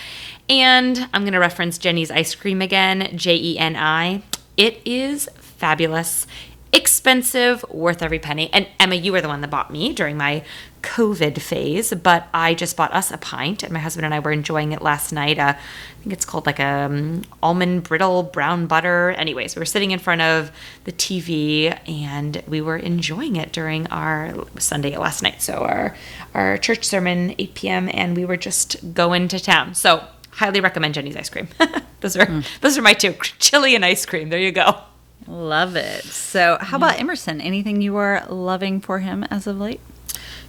And 0.48 1.08
I'm 1.12 1.22
to 1.32 1.38
reference 1.38 1.78
Jeni's 1.78 2.10
ice 2.10 2.34
cream 2.34 2.60
again, 2.60 3.16
J 3.16 3.36
E 3.36 3.58
N 3.58 3.76
I. 3.76 4.22
It 4.56 4.80
is 4.84 5.28
fabulous, 5.36 6.26
expensive, 6.74 7.64
worth 7.70 8.02
every 8.02 8.18
penny. 8.18 8.50
And 8.52 8.66
Emma, 8.80 8.96
you 8.96 9.12
were 9.12 9.20
the 9.20 9.28
one 9.28 9.40
that 9.42 9.50
bought 9.50 9.70
me 9.70 9.92
during 9.92 10.16
my 10.16 10.42
COVID 10.82 11.40
phase, 11.40 11.94
but 11.94 12.28
I 12.34 12.52
just 12.52 12.76
bought 12.76 12.92
us 12.92 13.12
a 13.12 13.16
pint, 13.16 13.62
and 13.62 13.72
my 13.72 13.78
husband 13.78 14.04
and 14.04 14.12
I 14.12 14.18
were 14.18 14.32
enjoying 14.32 14.72
it 14.72 14.82
last 14.82 15.12
night. 15.12 15.38
Uh, 15.38 15.54
I 15.56 16.02
think 16.02 16.12
it's 16.12 16.24
called 16.24 16.46
like 16.46 16.58
a 16.58 16.84
um, 16.86 17.22
almond 17.42 17.84
brittle 17.84 18.24
brown 18.24 18.66
butter. 18.66 19.12
Anyways, 19.12 19.54
we 19.54 19.60
were 19.60 19.66
sitting 19.66 19.92
in 19.92 20.00
front 20.00 20.20
of 20.20 20.50
the 20.82 20.92
TV, 20.92 21.78
and 21.88 22.42
we 22.48 22.60
were 22.60 22.76
enjoying 22.76 23.36
it 23.36 23.52
during 23.52 23.86
our 23.86 24.34
Sunday 24.58 24.96
last 24.96 25.22
night. 25.22 25.40
So 25.40 25.58
our 25.60 25.96
our 26.34 26.58
church 26.58 26.84
sermon, 26.84 27.34
8 27.38 27.54
p.m., 27.54 27.90
and 27.94 28.16
we 28.16 28.24
were 28.24 28.36
just 28.36 28.94
going 28.94 29.28
to 29.28 29.38
town. 29.38 29.74
So 29.74 30.04
highly 30.32 30.60
recommend 30.60 30.94
Jeni's 30.94 31.16
ice 31.16 31.30
cream. 31.30 31.48
those 32.00 32.16
are 32.16 32.26
mm. 32.26 32.44
those 32.60 32.76
are 32.76 32.82
my 32.82 32.94
two 32.94 33.14
chili 33.38 33.76
and 33.76 33.84
ice 33.84 34.04
cream. 34.04 34.28
There 34.28 34.40
you 34.40 34.52
go. 34.52 34.82
Love 35.26 35.76
it. 35.76 36.04
So, 36.04 36.58
how 36.60 36.76
about 36.76 37.00
Emerson? 37.00 37.40
Anything 37.40 37.80
you 37.80 37.96
are 37.96 38.26
loving 38.28 38.80
for 38.80 38.98
him 39.00 39.24
as 39.24 39.46
of 39.46 39.58
late? 39.58 39.80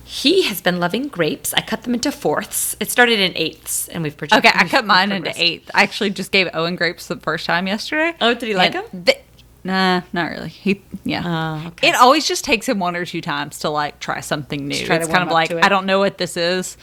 He 0.04 0.44
has 0.44 0.62
been 0.62 0.80
loving 0.80 1.08
grapes. 1.08 1.54
I 1.54 1.62
cut 1.62 1.84
them 1.84 1.94
into 1.96 2.12
fourths. 2.12 2.76
It 2.80 2.92
started 2.92 3.20
in 3.20 3.34
eighths, 3.36 3.88
and 3.88 4.04
we've 4.04 4.16
projected. 4.16 4.52
Okay, 4.52 4.60
I 4.60 4.68
cut 4.68 4.86
mine 4.86 5.12
into 5.12 5.34
eighths. 5.36 5.72
I 5.74 5.84
actually 5.84 6.12
just 6.12 6.32
gave 6.32 6.48
Owen 6.54 6.76
grapes 6.76 7.08
the 7.08 7.16
first 7.16 7.46
time 7.46 7.68
yesterday. 7.68 8.16
Oh, 8.22 8.34
did 8.34 8.48
he 8.48 8.56
like 8.56 8.74
them? 8.74 8.86
They, 8.94 9.22
Nah, 9.66 10.02
not 10.14 10.30
really. 10.30 10.50
He, 10.50 10.84
yeah. 11.04 11.26
Uh, 11.64 11.68
okay. 11.70 11.90
It 11.90 11.96
always 11.96 12.28
just 12.28 12.46
takes 12.46 12.70
him 12.70 12.78
one 12.78 12.96
or 12.96 13.04
two 13.04 13.20
times 13.20 13.58
to 13.60 13.70
like 13.70 14.00
try 14.00 14.20
something 14.20 14.68
new. 14.68 14.86
Try 14.86 14.98
it's 14.98 15.08
kind 15.08 15.24
of 15.24 15.32
like 15.32 15.52
I 15.52 15.70
don't 15.70 15.88
know 15.88 15.98
what 15.98 16.20
this 16.20 16.38
is. 16.38 16.78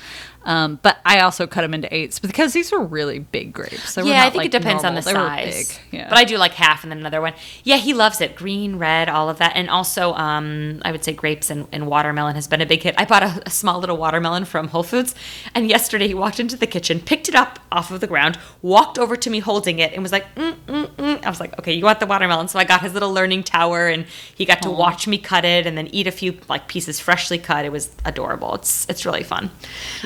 Um, 0.44 0.78
but 0.83 0.98
I 1.05 1.20
also 1.20 1.46
cut 1.46 1.62
them 1.62 1.74
into 1.74 1.92
eighths 1.94 2.18
because 2.18 2.52
these 2.52 2.72
were 2.72 2.85
really 2.85 3.20
big 3.20 3.52
grapes. 3.52 3.94
They 3.94 4.02
yeah, 4.02 4.22
I 4.22 4.31
think 4.31 4.37
like, 4.37 4.46
it 4.46 4.52
depends 4.52 4.83
normal. 4.83 4.88
on 4.88 4.94
the 4.94 5.00
they 5.00 5.12
size. 5.12 5.78
Yeah. 5.90 6.09
But 6.09 6.18
I 6.18 6.24
do 6.24 6.37
like 6.37 6.52
half 6.52 6.83
and 6.83 6.90
then 6.90 6.98
another 6.98 7.20
one. 7.20 7.35
Yeah, 7.64 7.76
he 7.76 7.94
loves 7.94 8.20
it. 8.20 8.35
Green, 8.35 8.76
red, 8.76 9.09
all 9.09 9.28
of 9.28 9.38
that. 9.38 9.52
And 9.55 9.70
also, 9.70 10.14
um, 10.14 10.81
I 10.85 10.92
would 10.92 11.05
say 11.05 11.12
grapes 11.12 11.50
and, 11.50 11.66
and, 11.70 11.87
watermelon 11.87 12.35
has 12.37 12.48
been 12.48 12.61
a 12.61 12.66
big 12.66 12.83
hit. 12.83 12.94
I 12.96 13.05
bought 13.05 13.22
a, 13.22 13.42
a, 13.46 13.50
small 13.50 13.78
little 13.81 13.96
watermelon 13.96 14.44
from 14.44 14.68
Whole 14.68 14.83
Foods. 14.83 15.14
And 15.55 15.68
yesterday 15.68 16.09
he 16.09 16.14
walked 16.14 16.40
into 16.40 16.57
the 16.57 16.66
kitchen, 16.66 17.00
picked 17.00 17.28
it 17.28 17.35
up 17.35 17.59
off 17.70 17.90
of 17.90 18.00
the 18.00 18.07
ground, 18.07 18.38
walked 18.62 18.98
over 18.98 19.16
to 19.16 19.31
me 19.31 19.40
holding 19.40 19.78
it, 19.78 19.92
and 19.92 20.02
was 20.02 20.12
like, 20.12 20.35
mm, 20.35 20.57
mm, 20.66 20.87
mm. 20.87 21.24
I 21.24 21.28
was 21.28 21.40
like, 21.40 21.59
okay, 21.59 21.72
you 21.72 21.85
want 21.85 22.00
the 22.00 22.07
watermelon. 22.07 22.48
So 22.48 22.59
I 22.59 22.64
got 22.64 22.81
his 22.81 22.94
little 22.94 23.12
learning 23.12 23.44
tower 23.44 23.88
and 23.88 24.07
he 24.35 24.44
got 24.44 24.62
to 24.62 24.68
Aww. 24.68 24.76
watch 24.76 25.07
me 25.07 25.18
cut 25.18 25.44
it 25.44 25.66
and 25.66 25.76
then 25.76 25.88
eat 25.88 26.07
a 26.07 26.12
few 26.12 26.38
like 26.48 26.66
pieces 26.68 26.98
freshly 26.98 27.38
cut. 27.38 27.64
It 27.64 27.72
was 27.72 27.94
adorable. 28.05 28.55
It's, 28.55 28.88
it's 28.88 29.05
really 29.05 29.22
fun. 29.22 29.50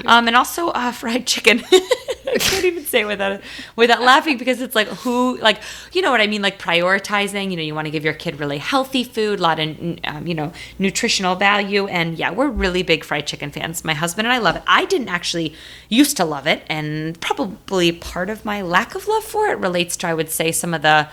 Um, 0.04 0.25
and 0.26 0.36
also 0.36 0.68
uh, 0.68 0.92
fried 1.00 1.26
chicken. 1.26 1.62
I 1.72 2.38
can't 2.38 2.64
even 2.64 2.84
say 2.84 3.00
it 3.00 3.06
without 3.06 3.40
without 3.76 4.02
laughing 4.02 4.36
because 4.36 4.60
it's 4.60 4.74
like 4.74 4.88
who 4.88 5.38
like 5.38 5.60
you 5.92 6.02
know 6.02 6.10
what 6.10 6.20
I 6.20 6.26
mean? 6.26 6.42
Like 6.42 6.58
prioritizing 6.58 7.50
you 7.50 7.56
know 7.56 7.62
you 7.62 7.74
want 7.74 7.86
to 7.86 7.90
give 7.90 8.04
your 8.04 8.14
kid 8.14 8.38
really 8.38 8.58
healthy 8.58 9.04
food 9.04 9.38
a 9.38 9.42
lot 9.42 9.58
of 9.58 9.98
um, 10.04 10.26
you 10.26 10.34
know 10.34 10.52
nutritional 10.78 11.36
value. 11.36 11.86
And 11.86 12.18
yeah 12.18 12.30
we're 12.30 12.48
really 12.48 12.82
big 12.82 13.04
fried 13.04 13.26
chicken 13.26 13.50
fans 13.50 13.84
my 13.84 13.94
husband 13.94 14.26
and 14.26 14.34
I 14.34 14.38
love 14.38 14.56
it. 14.56 14.62
I 14.66 14.84
didn't 14.84 15.08
actually 15.08 15.54
used 15.88 16.16
to 16.18 16.24
love 16.24 16.46
it 16.46 16.62
and 16.68 17.18
probably 17.20 17.92
part 17.92 18.28
of 18.28 18.44
my 18.44 18.62
lack 18.62 18.94
of 18.94 19.08
love 19.08 19.24
for 19.24 19.46
it 19.48 19.58
relates 19.58 19.96
to 19.98 20.08
I 20.08 20.14
would 20.14 20.30
say 20.30 20.52
some 20.52 20.74
of 20.74 20.82
the 20.82 21.08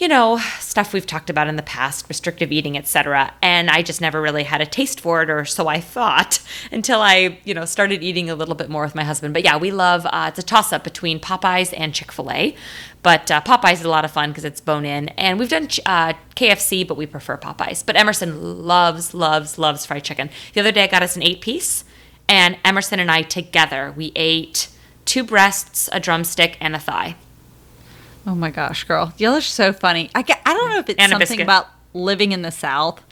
you 0.00 0.08
know, 0.08 0.38
stuff 0.58 0.94
we've 0.94 1.06
talked 1.06 1.28
about 1.28 1.46
in 1.46 1.56
the 1.56 1.62
past, 1.62 2.06
restrictive 2.08 2.50
eating, 2.50 2.78
etc. 2.78 3.34
And 3.42 3.68
I 3.68 3.82
just 3.82 4.00
never 4.00 4.22
really 4.22 4.44
had 4.44 4.62
a 4.62 4.66
taste 4.66 4.98
for 4.98 5.22
it, 5.22 5.28
or 5.28 5.44
so 5.44 5.68
I 5.68 5.78
thought, 5.78 6.40
until 6.72 7.02
I, 7.02 7.38
you 7.44 7.52
know, 7.52 7.66
started 7.66 8.02
eating 8.02 8.30
a 8.30 8.34
little 8.34 8.54
bit 8.54 8.70
more 8.70 8.82
with 8.82 8.94
my 8.94 9.04
husband. 9.04 9.34
But 9.34 9.44
yeah, 9.44 9.58
we 9.58 9.70
love. 9.70 10.06
Uh, 10.06 10.26
it's 10.28 10.38
a 10.38 10.42
toss 10.42 10.72
up 10.72 10.84
between 10.84 11.20
Popeyes 11.20 11.74
and 11.76 11.94
Chick 11.94 12.12
Fil 12.12 12.32
A, 12.32 12.56
but 13.02 13.30
uh, 13.30 13.42
Popeyes 13.42 13.74
is 13.74 13.84
a 13.84 13.90
lot 13.90 14.06
of 14.06 14.10
fun 14.10 14.30
because 14.30 14.46
it's 14.46 14.60
bone 14.60 14.86
in, 14.86 15.08
and 15.10 15.38
we've 15.38 15.50
done 15.50 15.64
uh, 15.84 16.14
KFC, 16.34 16.88
but 16.88 16.96
we 16.96 17.04
prefer 17.04 17.36
Popeyes. 17.36 17.84
But 17.84 17.96
Emerson 17.96 18.66
loves, 18.66 19.12
loves, 19.12 19.58
loves 19.58 19.84
fried 19.84 20.04
chicken. 20.04 20.30
The 20.54 20.60
other 20.60 20.72
day, 20.72 20.84
I 20.84 20.86
got 20.86 21.02
us 21.02 21.14
an 21.14 21.22
eight 21.22 21.42
piece, 21.42 21.84
and 22.26 22.56
Emerson 22.64 23.00
and 23.00 23.10
I 23.10 23.20
together 23.20 23.92
we 23.94 24.12
ate 24.16 24.68
two 25.04 25.24
breasts, 25.24 25.90
a 25.92 26.00
drumstick, 26.00 26.56
and 26.58 26.74
a 26.74 26.78
thigh. 26.78 27.16
Oh 28.26 28.34
my 28.34 28.50
gosh, 28.50 28.84
girl. 28.84 29.12
Y'all 29.18 29.34
are 29.34 29.40
so 29.40 29.72
funny. 29.72 30.10
I, 30.14 30.24
I 30.44 30.54
don't 30.54 30.70
know 30.70 30.78
if 30.78 30.88
it's 30.88 30.98
And 30.98 31.10
something 31.10 31.40
about 31.40 31.68
living 31.94 32.32
in 32.32 32.42
the 32.42 32.50
South 32.50 33.02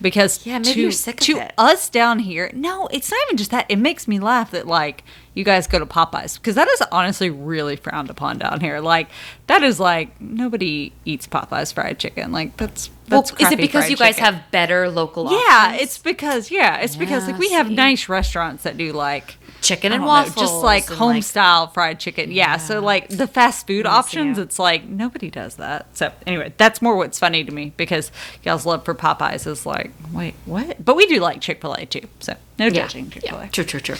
because 0.00 0.46
Yeah, 0.46 0.58
maybe 0.58 0.74
to, 0.74 0.80
you're 0.80 0.90
sick 0.92 1.20
of 1.20 1.26
to 1.26 1.50
us 1.58 1.88
down 1.88 2.20
here, 2.20 2.50
no, 2.54 2.88
it's 2.88 3.10
not 3.10 3.20
even 3.26 3.36
just 3.36 3.50
that. 3.50 3.66
It 3.68 3.76
makes 3.76 4.06
me 4.08 4.18
laugh 4.18 4.50
that 4.52 4.66
like 4.66 5.04
you 5.32 5.44
guys 5.44 5.66
go 5.68 5.78
to 5.78 5.86
Popeyes 5.86 6.34
because 6.34 6.56
that 6.56 6.66
is 6.68 6.82
honestly 6.90 7.30
really 7.30 7.76
frowned 7.76 8.10
upon 8.10 8.38
down 8.38 8.60
here. 8.60 8.80
Like 8.80 9.08
that 9.46 9.62
is 9.62 9.78
like 9.78 10.20
nobody 10.20 10.92
eats 11.04 11.26
Popeyes 11.26 11.72
fried 11.72 11.98
chicken. 12.00 12.32
Like 12.32 12.56
that's 12.56 12.90
Well, 13.08 13.22
that's 13.22 13.40
is 13.40 13.52
it 13.52 13.56
because 13.58 13.88
you 13.90 13.96
guys 13.96 14.16
chicken. 14.16 14.34
have 14.34 14.50
better 14.50 14.90
local 14.90 15.30
Yeah, 15.30 15.36
options? 15.38 15.82
it's 15.82 15.98
because 15.98 16.50
yeah, 16.50 16.78
it's 16.78 16.96
because 16.96 17.26
like 17.26 17.34
Yeah, 17.34 17.38
we 17.38 17.50
have 17.52 17.70
nice 17.70 18.08
restaurants 18.08 18.64
that 18.64 18.76
do 18.76 18.92
like 18.92 19.36
chicken 19.60 19.92
and 19.92 20.00
don't 20.00 20.06
know, 20.08 20.12
waffles, 20.14 20.34
just 20.36 20.54
like 20.64 20.86
home 20.88 21.22
style 21.22 21.68
fried 21.68 22.00
chicken. 22.00 22.32
Yeah. 22.32 22.56
So 22.56 22.80
like 22.80 23.08
the 23.08 23.28
fast 23.28 23.68
food 23.68 23.86
options, 23.86 24.36
yeah. 24.36 24.42
it's 24.44 24.58
like 24.58 24.84
nobody 24.88 25.30
does 25.30 25.56
that. 25.56 25.96
So 25.96 26.10
anyway, 26.26 26.52
that's 26.56 26.82
more 26.82 26.96
what's 26.96 27.20
funny 27.20 27.44
to 27.44 27.52
me 27.52 27.72
because 27.76 28.10
y'all's 28.42 28.66
love 28.66 28.84
for 28.84 28.94
Popeyes 28.96 29.46
is 29.46 29.64
like, 29.64 29.92
wait, 30.12 30.34
what? 30.44 30.84
But 30.84 30.96
we 30.96 31.06
do 31.06 31.20
like 31.20 31.40
Chick 31.40 31.60
Fil 31.60 31.74
A 31.74 31.86
too. 31.86 32.08
So 32.18 32.34
no 32.58 32.66
Yeah. 32.66 32.72
judging 32.82 33.10
Chick 33.10 33.22
Fil 33.28 33.38
A. 33.38 33.42
yeah. 33.42 33.48
True, 33.50 33.64
true, 33.64 33.80
true. 33.80 33.96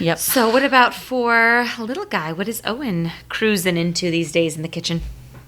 Yep. 0.00 0.18
So, 0.18 0.50
what 0.50 0.62
about 0.64 0.94
for 0.94 1.66
a 1.78 1.82
little 1.82 2.04
guy? 2.06 2.32
What 2.32 2.48
is 2.48 2.60
Owen 2.64 3.10
cruising 3.28 3.76
into 3.76 4.10
these 4.10 4.32
days 4.32 4.56
in 4.56 4.62
the 4.62 4.68
kitchen? 4.68 5.00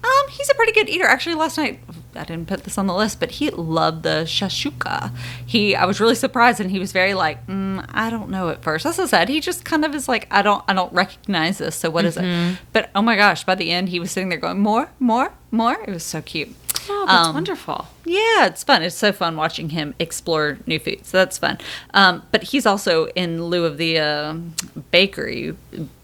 Um, 0.03 0.29
he's 0.31 0.49
a 0.49 0.55
pretty 0.55 0.71
good 0.71 0.87
eater. 0.89 1.05
Actually, 1.05 1.35
last 1.35 1.57
night 1.57 1.81
I 2.15 2.23
didn't 2.23 2.47
put 2.47 2.63
this 2.63 2.77
on 2.77 2.87
the 2.87 2.93
list, 2.95 3.19
but 3.19 3.31
he 3.31 3.49
loved 3.49 4.03
the 4.03 4.23
shashuka. 4.25 5.11
He, 5.45 5.75
I 5.75 5.83
was 5.85 5.99
really 5.99 6.15
surprised, 6.15 6.61
and 6.61 6.71
he 6.71 6.79
was 6.79 6.93
very 6.93 7.13
like, 7.13 7.45
mm, 7.47 7.85
I 7.89 8.09
don't 8.09 8.29
know 8.29 8.47
at 8.49 8.63
first. 8.63 8.85
As 8.85 8.97
I 8.97 9.05
said, 9.05 9.27
he 9.29 9.41
just 9.41 9.65
kind 9.65 9.83
of 9.83 9.93
is 9.93 10.07
like, 10.07 10.25
I 10.31 10.41
don't, 10.41 10.63
I 10.69 10.73
don't 10.73 10.91
recognize 10.93 11.57
this. 11.57 11.75
So 11.75 11.89
what 11.89 12.05
is 12.05 12.15
Mm-hmm. 12.15 12.53
it? 12.53 12.59
But 12.71 12.89
oh 12.95 13.01
my 13.01 13.17
gosh, 13.17 13.43
by 13.43 13.55
the 13.55 13.71
end, 13.71 13.89
he 13.89 13.99
was 13.99 14.09
sitting 14.11 14.29
there 14.29 14.39
going, 14.39 14.59
more, 14.59 14.89
more, 14.99 15.33
more. 15.51 15.73
It 15.81 15.89
was 15.89 16.03
so 16.03 16.21
cute. 16.21 16.55
Oh, 16.91 17.05
that's 17.07 17.27
Um, 17.27 17.33
wonderful. 17.35 17.87
Yeah, 18.05 18.47
it's 18.47 18.63
fun. 18.63 18.81
It's 18.83 18.95
so 18.95 19.11
fun 19.11 19.35
watching 19.35 19.69
him 19.69 19.93
explore 19.99 20.57
new 20.65 20.79
foods. 20.79 21.09
So 21.09 21.17
that's 21.17 21.37
fun. 21.37 21.57
Um, 21.93 22.23
but 22.31 22.43
he's 22.43 22.65
also 22.65 23.05
in 23.09 23.45
lieu 23.45 23.65
of 23.65 23.77
the 23.77 23.99
uh, 23.99 24.35
bakery 24.91 25.55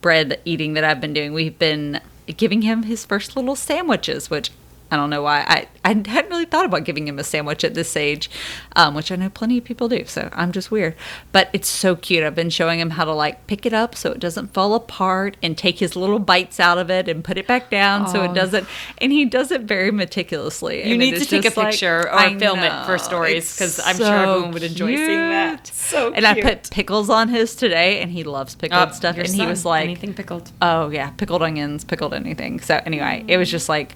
bread 0.01 0.39
eating 0.45 0.73
that 0.73 0.83
I've 0.83 1.01
been 1.01 1.13
doing. 1.13 1.33
We've 1.33 1.57
been 1.57 2.01
giving 2.37 2.61
him 2.61 2.83
his 2.83 3.05
first 3.05 3.35
little 3.35 3.55
sandwiches, 3.55 4.29
which 4.29 4.51
I 4.91 4.97
don't 4.97 5.09
know 5.09 5.23
why. 5.23 5.41
I, 5.47 5.67
I 5.83 5.89
hadn't 5.89 6.29
really 6.29 6.45
thought 6.45 6.65
about 6.65 6.83
giving 6.83 7.07
him 7.07 7.17
a 7.17 7.23
sandwich 7.23 7.63
at 7.63 7.73
this 7.73 7.97
age, 7.97 8.29
um, 8.75 8.93
which 8.93 9.11
I 9.11 9.15
know 9.15 9.29
plenty 9.29 9.57
of 9.57 9.63
people 9.63 9.89
do. 9.89 10.05
So 10.05 10.29
I'm 10.31 10.51
just 10.51 10.69
weird. 10.69 10.95
But 11.31 11.49
it's 11.53 11.67
so 11.67 11.95
cute. 11.95 12.23
I've 12.23 12.35
been 12.35 12.51
showing 12.51 12.79
him 12.79 12.91
how 12.91 13.03
to 13.03 13.11
like 13.13 13.47
pick 13.47 13.65
it 13.65 13.73
up 13.73 13.95
so 13.95 14.11
it 14.11 14.19
doesn't 14.19 14.53
fall 14.53 14.75
apart 14.75 15.37
and 15.41 15.57
take 15.57 15.79
his 15.79 15.95
little 15.95 16.19
bites 16.19 16.59
out 16.59 16.77
of 16.77 16.91
it 16.91 17.09
and 17.09 17.23
put 17.23 17.37
it 17.37 17.47
back 17.47 17.69
down 17.71 18.07
so 18.07 18.23
it 18.23 18.33
doesn't. 18.33 18.67
And 18.99 19.11
he 19.11 19.25
does 19.25 19.51
it 19.51 19.61
very 19.61 19.91
meticulously. 19.91 20.85
You 20.85 20.91
and 20.91 20.99
need 20.99 21.15
to 21.15 21.25
take 21.25 21.45
a 21.45 21.59
like- 21.59 21.71
picture 21.71 22.01
or 22.01 22.13
I 22.13 22.37
film 22.37 22.59
it 22.59 22.85
for 22.85 22.97
stories, 22.97 23.53
because 23.55 23.79
I'm 23.79 23.97
sure 23.97 24.05
everyone 24.07 24.51
would 24.51 24.63
enjoy 24.63 24.95
seeing 24.95 25.07
that. 25.07 25.67
So 25.67 26.09
cute. 26.09 26.13
So 26.13 26.13
And 26.13 26.25
I 26.27 26.41
put 26.41 26.69
pickles 26.69 27.09
on 27.09 27.29
his 27.29 27.55
today, 27.55 28.01
and 28.01 28.11
he 28.11 28.23
loves 28.23 28.55
pickled 28.55 28.89
Oh, 28.89 28.93
stuff. 28.93 29.17
And 29.17 29.27
he 29.27 29.45
was 29.45 29.65
like, 29.65 29.83
anything 29.83 30.13
pickled. 30.13 30.51
Oh 30.61 30.89
yeah, 30.89 31.09
pickled 31.11 31.41
onions, 31.41 31.83
pickled 31.83 32.13
anything. 32.13 32.59
So 32.59 32.81
anyway, 32.85 33.23
it 33.27 33.37
was 33.37 33.49
just 33.49 33.67
like 33.67 33.95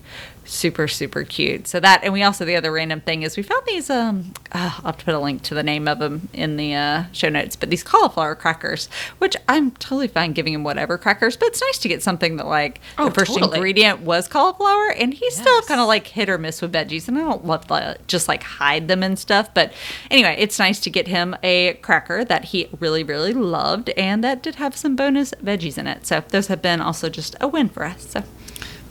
super 0.49 0.87
super 0.87 1.23
cute. 1.23 1.67
So 1.67 1.79
that, 1.79 2.03
and 2.03 2.11
we 2.11 2.23
also 2.23 2.43
the 2.45 2.55
other 2.55 2.71
random 2.71 3.01
thing 3.01 3.23
is 3.23 3.37
we 3.37 3.43
found 3.43 3.63
these. 3.65 3.89
Um, 3.89 4.33
uh, 4.51 4.71
I'll 4.79 4.85
have 4.87 4.97
to 4.97 5.05
put 5.05 5.13
a 5.13 5.19
link 5.19 5.43
to 5.43 5.53
the 5.53 5.63
name 5.63 5.87
of 5.87 5.99
them 5.99 6.29
in 6.33 6.57
the 6.57 6.73
uh, 6.73 7.03
show 7.11 7.29
notes. 7.29 7.55
But 7.55 7.69
these 7.69 7.83
cauliflower 7.83 8.35
crackers, 8.35 8.89
which 9.19 9.35
I'm 9.47 9.71
totally 9.71 10.07
fine 10.07 10.33
giving 10.33 10.53
him 10.53 10.63
whatever 10.63 10.97
crackers, 10.97 11.37
but 11.37 11.49
it's 11.49 11.61
nice 11.61 11.77
to 11.79 11.87
get 11.87 12.01
something 12.01 12.37
that 12.37 12.47
like 12.47 12.81
Oh, 12.97 13.09
the 13.09 13.15
first 13.15 13.33
totally. 13.33 13.57
ingredient 13.57 14.01
was 14.01 14.27
cauliflower, 14.27 14.91
and 14.91 15.13
he's 15.13 15.35
still 15.35 15.61
kind 15.63 15.79
of 15.79 15.87
like 15.87 16.07
hit 16.07 16.29
or 16.29 16.37
miss 16.37 16.61
with 16.61 16.73
veggies, 16.73 17.07
and 17.07 17.17
I 17.17 17.21
don't 17.21 17.45
love 17.45 17.67
to 17.67 17.97
just 18.07 18.27
like 18.27 18.43
hide 18.43 18.87
them 18.87 19.03
and 19.03 19.17
stuff. 19.19 19.53
But 19.53 19.71
anyway, 20.09 20.35
it's 20.39 20.57
nice 20.59 20.79
to 20.81 20.89
get 20.89 21.07
him 21.07 21.35
a 21.43 21.73
cracker 21.81 22.25
that 22.25 22.45
he 22.45 22.69
really 22.79 23.03
really 23.03 23.33
loved, 23.33 23.89
and 23.91 24.23
that 24.23 24.41
did 24.41 24.55
have 24.55 24.75
some 24.75 24.95
bonus 24.95 25.33
veggies 25.43 25.77
in 25.77 25.85
it. 25.87 26.07
So 26.07 26.23
those 26.29 26.47
have 26.47 26.61
been 26.61 26.81
also 26.81 27.09
just 27.09 27.35
a 27.39 27.47
win 27.47 27.69
for 27.69 27.83
us. 27.85 28.09
So 28.09 28.23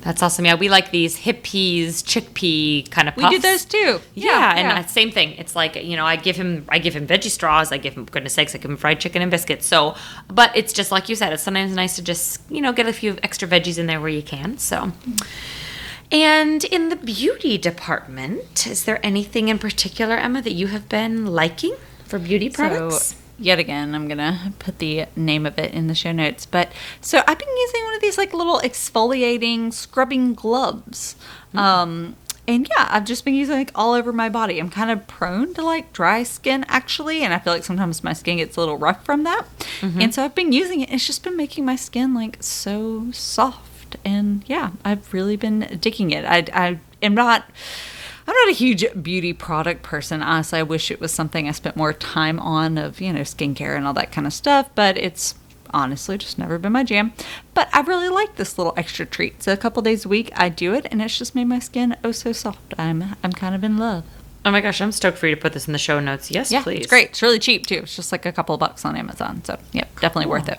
That's 0.02 0.22
awesome. 0.22 0.44
Yeah, 0.44 0.54
we 0.54 0.68
like 0.68 0.90
these 0.90 1.18
Hippeas, 1.18 2.02
chickpea 2.04 2.90
kind 2.90 3.08
of 3.08 3.16
we 3.16 3.28
do 3.28 3.38
those 3.38 3.64
too. 3.64 4.00
Yeah, 4.14 4.54
and 4.56 4.68
uh, 4.68 4.86
same 4.86 5.10
thing. 5.10 5.32
It's 5.32 5.56
like 5.56 5.76
you 5.76 5.96
know, 5.96 6.06
I 6.06 6.16
give 6.16 6.36
him, 6.36 6.64
I 6.68 6.78
give 6.78 6.94
him 6.94 7.06
veggie 7.06 7.30
straws. 7.30 7.72
I 7.72 7.78
give 7.78 7.94
him, 7.94 8.04
goodness 8.04 8.32
sakes, 8.34 8.54
I 8.54 8.58
give 8.58 8.70
him 8.70 8.76
fried 8.76 9.00
chicken 9.00 9.22
and 9.22 9.30
biscuits. 9.30 9.66
So, 9.66 9.96
but 10.28 10.56
it's 10.56 10.72
just 10.72 10.92
like 10.92 11.08
you 11.08 11.16
said. 11.16 11.32
It's 11.32 11.42
sometimes 11.42 11.74
nice 11.74 11.96
to 11.96 12.02
just 12.02 12.40
you 12.50 12.60
know 12.60 12.72
get 12.72 12.86
a 12.86 12.92
few 12.92 13.16
extra 13.22 13.48
veggies 13.48 13.78
in 13.78 13.86
there 13.86 14.00
where 14.00 14.08
you 14.08 14.22
can. 14.22 14.56
So, 14.58 14.92
and 16.12 16.64
in 16.64 16.88
the 16.90 16.96
beauty 16.96 17.58
department, 17.58 18.66
is 18.66 18.84
there 18.84 19.04
anything 19.04 19.48
in 19.48 19.58
particular, 19.58 20.16
Emma, 20.16 20.40
that 20.42 20.52
you 20.52 20.68
have 20.68 20.88
been 20.88 21.26
liking 21.26 21.74
for 22.04 22.18
beauty 22.18 22.48
products? 22.48 23.08
So, 23.08 23.16
yet 23.38 23.58
again, 23.58 23.94
I'm 23.94 24.08
gonna 24.08 24.52
put 24.58 24.78
the 24.78 25.06
name 25.16 25.46
of 25.46 25.58
it 25.58 25.72
in 25.72 25.86
the 25.86 25.94
show 25.94 26.12
notes. 26.12 26.46
But 26.46 26.72
so 27.00 27.22
I've 27.26 27.38
been 27.38 27.56
using 27.56 27.84
one 27.84 27.94
of 27.94 28.00
these 28.00 28.18
like 28.18 28.34
little 28.34 28.60
exfoliating 28.60 29.72
scrubbing 29.72 30.34
gloves. 30.34 31.16
Um, 31.54 32.16
and 32.46 32.66
yeah, 32.76 32.88
I've 32.90 33.04
just 33.04 33.24
been 33.24 33.34
using 33.34 33.56
like 33.56 33.70
all 33.74 33.92
over 33.92 34.12
my 34.12 34.28
body. 34.28 34.58
I'm 34.58 34.70
kind 34.70 34.90
of 34.90 35.06
prone 35.06 35.52
to 35.54 35.62
like 35.62 35.92
dry 35.92 36.22
skin 36.22 36.64
actually, 36.68 37.22
and 37.22 37.34
I 37.34 37.38
feel 37.38 37.52
like 37.52 37.64
sometimes 37.64 38.02
my 38.02 38.12
skin 38.14 38.38
gets 38.38 38.56
a 38.56 38.60
little 38.60 38.78
rough 38.78 39.04
from 39.04 39.24
that. 39.24 39.44
And 40.00 40.14
so 40.14 40.24
I've 40.24 40.34
been 40.34 40.52
using 40.52 40.80
it. 40.80 40.90
It's 40.90 41.06
just 41.06 41.22
been 41.22 41.36
making 41.36 41.64
my 41.64 41.76
skin 41.76 42.14
like 42.14 42.38
so 42.42 43.10
soft. 43.12 43.96
And 44.04 44.44
yeah, 44.46 44.70
I've 44.84 45.12
really 45.14 45.36
been 45.36 45.78
digging 45.80 46.10
it. 46.10 46.24
I, 46.24 46.44
I 46.52 46.78
am 47.02 47.14
not. 47.14 47.44
I'm 48.28 48.34
not 48.34 48.48
a 48.50 48.52
huge 48.52 48.84
beauty 49.02 49.32
product 49.32 49.82
person. 49.82 50.22
Honestly, 50.22 50.58
I 50.58 50.62
wish 50.62 50.90
it 50.90 51.00
was 51.00 51.12
something 51.12 51.48
I 51.48 51.52
spent 51.52 51.76
more 51.76 51.94
time 51.94 52.38
on 52.38 52.76
of, 52.76 53.00
you 53.00 53.10
know, 53.12 53.22
skincare 53.22 53.74
and 53.74 53.86
all 53.86 53.94
that 53.94 54.12
kind 54.12 54.26
of 54.26 54.34
stuff, 54.34 54.68
but 54.74 54.98
it's 54.98 55.34
honestly 55.70 56.16
just 56.18 56.38
never 56.38 56.58
been 56.58 56.72
my 56.72 56.84
jam. 56.84 57.12
But 57.54 57.68
I 57.74 57.80
really 57.80 58.08
like 58.10 58.36
this 58.36 58.58
little 58.58 58.74
extra 58.76 59.06
treat. 59.06 59.42
So 59.42 59.52
a 59.52 59.56
couple 59.56 59.82
days 59.82 60.04
a 60.04 60.08
week 60.08 60.30
I 60.36 60.50
do 60.50 60.74
it 60.74 60.86
and 60.90 61.00
it's 61.00 61.16
just 61.18 61.34
made 61.34 61.46
my 61.46 61.58
skin 61.58 61.96
oh 62.04 62.12
so 62.12 62.32
soft. 62.32 62.74
I'm 62.78 63.16
I'm 63.24 63.32
kind 63.32 63.54
of 63.54 63.64
in 63.64 63.78
love. 63.78 64.04
Oh 64.44 64.50
my 64.50 64.60
gosh, 64.60 64.80
I'm 64.82 64.92
stoked 64.92 65.16
for 65.18 65.26
you 65.26 65.34
to 65.34 65.40
put 65.40 65.52
this 65.54 65.66
in 65.66 65.72
the 65.72 65.78
show 65.78 65.98
notes. 65.98 66.30
Yes, 66.30 66.52
Yeah, 66.52 66.62
please. 66.62 66.78
it's 66.80 66.86
great. 66.86 67.08
It's 67.10 67.22
really 67.22 67.38
cheap 67.38 67.66
too. 67.66 67.80
It's 67.82 67.96
just 67.96 68.12
like 68.12 68.24
a 68.26 68.32
couple 68.32 68.56
bucks 68.58 68.84
on 68.84 68.94
Amazon. 68.94 69.42
So, 69.44 69.58
yep, 69.72 69.88
definitely 70.00 70.30
worth 70.30 70.48
it. 70.48 70.58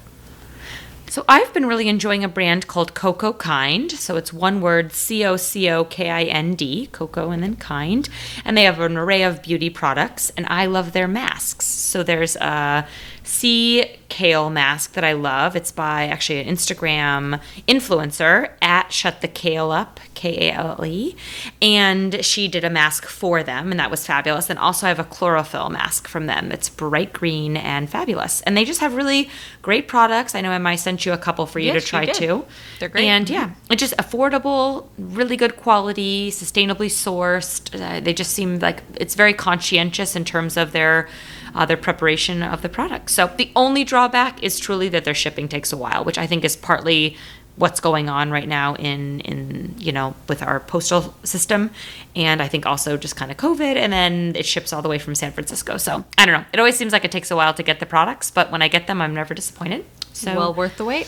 So 1.10 1.26
I've 1.28 1.52
been 1.56 1.66
really 1.66 1.88
enjoying 1.90 2.24
a 2.24 2.30
brand 2.30 2.68
called 2.68 2.94
Cocokind. 2.94 3.94
So 3.94 4.16
it's 4.16 4.32
one 4.32 4.62
word 4.62 4.94
C 4.94 5.26
O 5.26 5.38
C 5.38 5.68
O 5.68 5.84
K 5.84 6.12
I 6.12 6.24
N 6.26 6.54
D, 6.54 6.88
Coco 6.92 7.32
and 7.32 7.42
then 7.42 7.56
Kind. 7.56 8.10
And 8.46 8.56
they 8.56 8.64
have 8.66 8.80
an 8.80 8.96
array 8.96 9.24
of 9.24 9.42
beauty 9.42 9.72
products, 9.72 10.32
and 10.38 10.46
I 10.48 10.68
love 10.68 10.94
their 10.94 11.08
masks. 11.08 11.66
So 11.66 12.04
there's 12.04 12.36
a 12.36 12.88
sea 13.30 13.86
kale 14.10 14.50
mask 14.50 14.94
that 14.94 15.04
I 15.04 15.14
love. 15.14 15.56
It's 15.56 15.72
by 15.72 16.08
actually 16.08 16.40
an 16.42 16.48
Instagram 16.48 17.40
influencer 17.68 18.50
at 18.60 18.92
Shut 18.92 19.22
the 19.22 19.28
Kale 19.28 19.72
Up, 19.72 20.00
K 20.16 20.50
A 20.50 20.54
L 20.54 20.84
E. 20.84 21.16
And 21.62 22.26
she 22.26 22.48
did 22.48 22.64
a 22.64 22.70
mask 22.72 23.06
for 23.06 23.44
them, 23.44 23.70
and 23.70 23.80
that 23.80 23.92
was 23.92 24.06
fabulous. 24.06 24.50
And 24.50 24.58
also, 24.58 24.88
I 24.88 24.90
have 24.90 25.00
a 25.00 25.04
chlorophyll 25.04 25.70
mask 25.70 26.08
from 26.08 26.26
them 26.26 26.50
that's 26.50 26.70
bright 26.70 27.14
green 27.14 27.56
and 27.56 27.88
fabulous. 27.88 28.42
And 28.42 28.58
they 28.58 28.66
just 28.66 28.82
have 28.82 28.96
really 28.96 29.30
great 29.62 29.88
products. 29.88 30.34
I 30.34 30.42
know 30.42 30.52
Emma, 30.52 30.72
I 30.72 30.76
sent 30.76 31.06
you 31.06 31.14
a 31.14 31.18
couple 31.18 31.46
for 31.46 31.60
you 31.60 31.72
Yes, 31.74 31.84
to 31.84 31.88
try 31.90 32.06
did. 32.06 32.16
too. 32.16 32.46
They're 32.80 32.90
great. 32.90 33.06
And 33.06 33.30
yeah, 33.30 33.52
it's 33.70 33.80
just 33.80 33.96
affordable, 33.98 34.88
really 34.98 35.38
good 35.38 35.56
quality, 35.56 36.32
sustainably 36.32 36.88
sourced. 36.90 37.80
Uh, 37.80 38.00
they 38.00 38.14
just 38.14 38.32
seem 38.32 38.58
like 38.58 38.82
it's 38.96 39.14
very 39.14 39.34
conscientious 39.36 40.16
in 40.16 40.26
terms 40.26 40.58
of 40.58 40.72
their 40.72 41.08
uh, 41.56 41.66
their 41.66 41.78
preparation 41.78 42.44
of 42.44 42.62
the 42.62 42.70
product. 42.70 43.10
So 43.10 43.32
the 43.38 43.52
only 43.56 43.84
drawback 43.84 44.42
is 44.44 44.60
truly 44.60 44.90
that 44.90 45.06
their 45.06 45.14
shipping 45.14 45.48
takes 45.48 45.72
a 45.72 45.78
while, 45.78 46.04
which 46.04 46.18
I 46.18 46.28
think 46.28 46.44
is 46.44 46.56
partly 46.56 47.18
what's 47.56 47.82
going 47.82 48.08
on 48.08 48.32
right 48.32 48.48
now 48.48 48.74
in 48.76 49.20
in 49.22 49.76
you 49.78 49.92
know 49.92 50.16
with 50.30 50.42
our 50.42 50.62
postal 50.62 51.14
system 51.26 51.70
and 52.16 52.42
i 52.42 52.48
think 52.48 52.66
also 52.66 52.96
just 52.96 53.18
kind 53.18 53.30
of 53.32 53.36
covid 53.36 53.76
and 53.76 53.92
then 53.92 54.34
it 54.38 54.46
ships 54.46 54.72
all 54.72 54.82
the 54.82 54.88
way 54.88 54.98
from 54.98 55.14
san 55.14 55.30
francisco 55.34 55.76
so 55.76 56.06
i 56.18 56.26
don't 56.26 56.40
know 56.40 56.46
it 56.54 56.60
always 56.60 56.78
seems 56.78 56.94
like 56.94 57.04
it 57.04 57.12
takes 57.12 57.30
a 57.30 57.36
while 57.36 57.54
to 57.54 57.62
get 57.62 57.82
the 57.82 57.86
products 57.86 58.32
but 58.32 58.50
when 58.50 58.62
i 58.62 58.70
get 58.70 58.88
them 58.88 59.02
i'm 59.02 59.14
never 59.14 59.34
disappointed 59.34 59.84
so 60.14 60.36
well 60.36 60.54
worth 60.54 60.78
the 60.78 60.86
wait. 60.86 61.08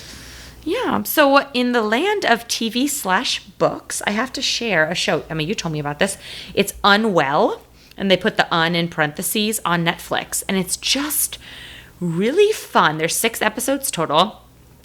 yeah. 0.63 1.03
So 1.03 1.49
in 1.53 1.71
the 1.71 1.81
land 1.81 2.25
of 2.25 2.47
TV 2.47 2.87
slash 2.87 3.43
books, 3.43 4.01
I 4.05 4.11
have 4.11 4.31
to 4.33 4.41
share 4.41 4.85
a 4.85 4.95
show. 4.95 5.23
I 5.29 5.33
mean, 5.33 5.47
you 5.47 5.55
told 5.55 5.73
me 5.73 5.79
about 5.79 5.99
this. 5.99 6.17
It's 6.53 6.73
Unwell, 6.83 7.61
and 8.01 8.09
they 8.09 8.17
put 8.17 8.35
the 8.35 8.51
un 8.53 8.73
in 8.73 8.87
parentheses 8.87 9.61
on 9.63 9.85
Netflix, 9.85 10.43
and 10.49 10.57
it's 10.57 10.75
just 10.75 11.37
really 11.99 12.51
fun. 12.51 12.97
There's 12.97 13.15
six 13.15 13.43
episodes 13.43 13.91
total, 13.91 14.41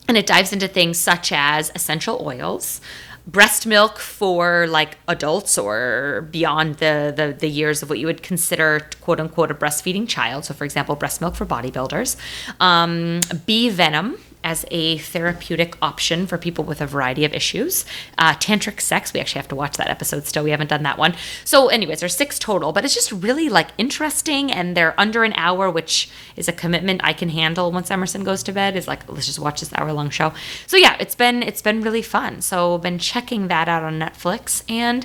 and 0.07 0.19
it 0.19 0.27
dives 0.27 0.53
into 0.53 0.69
things 0.69 0.99
such 0.99 1.33
as 1.33 1.73
essential 1.75 2.21
oils. 2.23 2.83
Breast 3.27 3.67
milk 3.67 3.99
for 3.99 4.67
like 4.69 4.99
adults 5.09 5.57
or 5.57 6.29
beyond 6.31 6.77
the, 6.77 7.13
the 7.17 7.35
the 7.37 7.49
years 7.49 7.83
of 7.83 7.89
what 7.89 7.99
you 7.99 8.07
would 8.07 8.23
consider 8.23 8.87
quote 9.01 9.19
unquote 9.19 9.51
a 9.51 9.55
breastfeeding 9.55 10.07
child. 10.07 10.45
So, 10.45 10.53
for 10.53 10.65
example, 10.65 10.95
breast 10.95 11.23
milk 11.23 11.35
for 11.35 11.47
bodybuilders, 11.47 12.17
um, 12.61 13.21
bee 13.47 13.71
venom, 13.71 14.19
as 14.47 14.65
a 14.71 14.97
therapeutic 14.99 15.77
option 15.83 16.25
for 16.25 16.39
people 16.39 16.63
with 16.63 16.81
a 16.81 16.87
variety 16.87 17.25
of 17.25 17.35
issues. 17.35 17.85
Uh, 18.17 18.33
tantric 18.35 18.81
sex, 18.81 19.13
we 19.13 19.19
actually 19.19 19.41
have 19.41 19.49
to 19.49 19.57
watch 19.57 19.77
that 19.77 19.89
episode 19.89 20.25
still. 20.25 20.45
We 20.45 20.53
haven't 20.53 20.71
done 20.71 20.85
that 20.85 20.99
one. 20.99 21.17
So, 21.45 21.67
anyways, 21.67 21.99
there's 21.99 22.17
six 22.17 22.39
total, 22.39 22.73
but 22.73 22.85
it's 22.85 22.95
just 22.95 23.11
really 23.11 23.49
like 23.49 23.71
interesting 23.77 24.53
and 24.53 24.77
they're 24.77 24.99
under 25.01 25.25
an 25.25 25.33
hour, 25.33 25.69
which 25.69 26.09
is 26.37 26.47
a 26.47 26.53
commitment 26.53 27.01
I 27.03 27.13
can 27.13 27.29
handle 27.29 27.73
once 27.73 27.91
Emerson 27.91 28.23
goes 28.23 28.45
to 28.45 28.53
bed. 28.53 28.77
Is 28.77 28.87
like, 28.87 29.11
let's 29.11 29.27
just 29.27 29.41
watch 29.41 29.59
this 29.59 29.73
hour 29.75 29.93
long 29.93 30.11
show. 30.11 30.33
So 30.69 30.77
yeah, 30.77 30.97
it's 31.01 31.17
been 31.17 31.43
it's 31.43 31.61
been 31.61 31.81
really 31.81 32.03
fun. 32.03 32.41
So 32.41 32.79
been 32.79 33.01
checking 33.01 33.49
that 33.49 33.69
out 33.69 33.83
on 33.83 33.99
Netflix. 33.99 34.63
And 34.71 35.05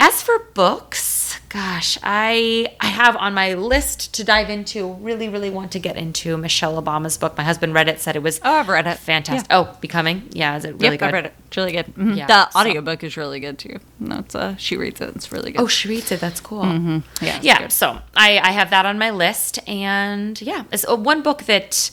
as 0.00 0.22
for 0.22 0.38
books, 0.54 1.21
gosh, 1.52 1.98
I 2.02 2.68
I 2.80 2.86
have 2.86 3.14
on 3.16 3.34
my 3.34 3.54
list 3.54 4.14
to 4.14 4.24
dive 4.24 4.48
into. 4.48 4.94
Really, 4.94 5.28
really 5.28 5.50
want 5.50 5.72
to 5.72 5.78
get 5.78 5.96
into 5.96 6.36
Michelle 6.36 6.80
Obama's 6.82 7.18
book. 7.18 7.36
My 7.36 7.44
husband 7.44 7.74
read 7.74 7.88
it, 7.88 8.00
said 8.00 8.16
it 8.16 8.22
was 8.22 8.40
Oh, 8.42 8.52
I've 8.54 8.68
read 8.68 8.86
it. 8.86 8.98
fantastic. 8.98 9.50
Yeah. 9.50 9.58
Oh, 9.58 9.76
Becoming, 9.80 10.28
yeah, 10.32 10.56
is 10.56 10.64
it 10.64 10.74
really 10.74 10.92
yep, 10.96 11.00
good? 11.00 11.08
I 11.08 11.12
read 11.12 11.26
it. 11.26 11.34
It's 11.48 11.56
really 11.56 11.72
good. 11.72 11.86
Mhm. 11.94 12.16
Yeah, 12.16 12.26
the 12.26 12.50
so- 12.50 12.58
audiobook 12.60 13.04
is 13.04 13.16
really 13.16 13.40
good 13.40 13.58
too. 13.58 13.78
That's 14.00 14.34
uh, 14.34 14.56
she 14.56 14.76
reads 14.76 15.00
it. 15.00 15.14
It's 15.14 15.30
really 15.30 15.52
good. 15.52 15.60
Oh, 15.60 15.66
she 15.66 15.88
reads 15.88 16.10
it. 16.10 16.20
That's 16.20 16.40
cool. 16.40 16.64
Yeah, 16.64 17.36
it's 17.36 17.44
yeah. 17.44 17.58
good. 17.58 17.72
So 17.72 17.98
I, 18.16 18.38
I 18.38 18.52
have 18.52 18.70
that 18.70 18.86
on 18.86 18.98
my 18.98 19.10
list, 19.10 19.58
and 19.68 20.40
yeah, 20.40 20.64
it's 20.72 20.86
uh, 20.88 20.96
one 20.96 21.22
book 21.22 21.42
that 21.44 21.90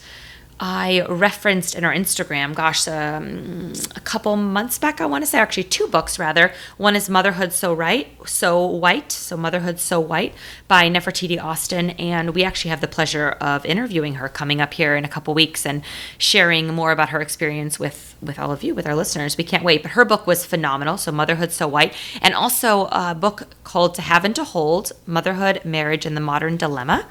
I 0.60 1.06
referenced 1.08 1.74
in 1.74 1.86
our 1.86 1.94
Instagram. 1.94 2.54
Gosh, 2.54 2.86
um, 2.88 3.72
a 3.96 4.02
couple 4.02 4.36
months 4.36 4.78
back, 4.78 5.00
I 5.00 5.06
want 5.06 5.24
to 5.24 5.26
say 5.26 5.40
actually 5.40 5.64
two 5.64 5.88
books 5.88 6.20
rather. 6.20 6.52
One 6.78 6.98
is 6.98 7.10
Motherhood 7.10 7.54
So 7.54 7.74
Right, 7.74 8.08
So 8.26 8.66
White, 8.66 9.12
so 9.12 9.38
Motherhood 9.38 9.80
So 9.80 10.02
White 10.02 10.34
by 10.68 10.90
Nefertiti 10.90 11.42
Austin, 11.42 11.92
and 11.92 12.36
we 12.36 12.44
actually 12.44 12.72
have 12.72 12.82
the 12.82 12.88
pleasure 12.88 13.30
of 13.40 13.66
interviewing 13.66 14.16
her 14.16 14.28
coming 14.28 14.60
up 14.60 14.74
here 14.74 14.98
in 14.98 15.06
a 15.06 15.10
couple 15.10 15.34
weeks 15.34 15.66
and 15.66 15.82
sharing 16.18 16.74
more 16.74 16.92
about 16.92 17.10
her 17.10 17.22
experience 17.22 17.80
with 17.80 18.08
with 18.22 18.38
all 18.38 18.52
of 18.52 18.64
you, 18.64 18.76
with 18.76 18.86
our 18.86 18.96
listeners. 18.96 19.38
We 19.38 19.46
can't 19.46 19.64
wait. 19.64 19.82
But 19.82 19.92
her 19.92 20.04
book 20.04 20.28
was 20.28 20.46
phenomenal. 20.46 20.98
So 20.98 21.10
Motherhood 21.10 21.54
So 21.54 21.70
White, 21.70 21.96
and 22.22 22.34
also 22.34 22.88
a 22.92 23.16
book 23.16 23.48
called 23.64 23.96
To 23.96 24.02
Have 24.02 24.26
and 24.26 24.36
to 24.36 24.44
Hold: 24.44 24.92
Motherhood, 25.06 25.64
Marriage, 25.64 26.06
and 26.06 26.18
the 26.18 26.22
Modern 26.22 26.58
Dilemma 26.58 27.08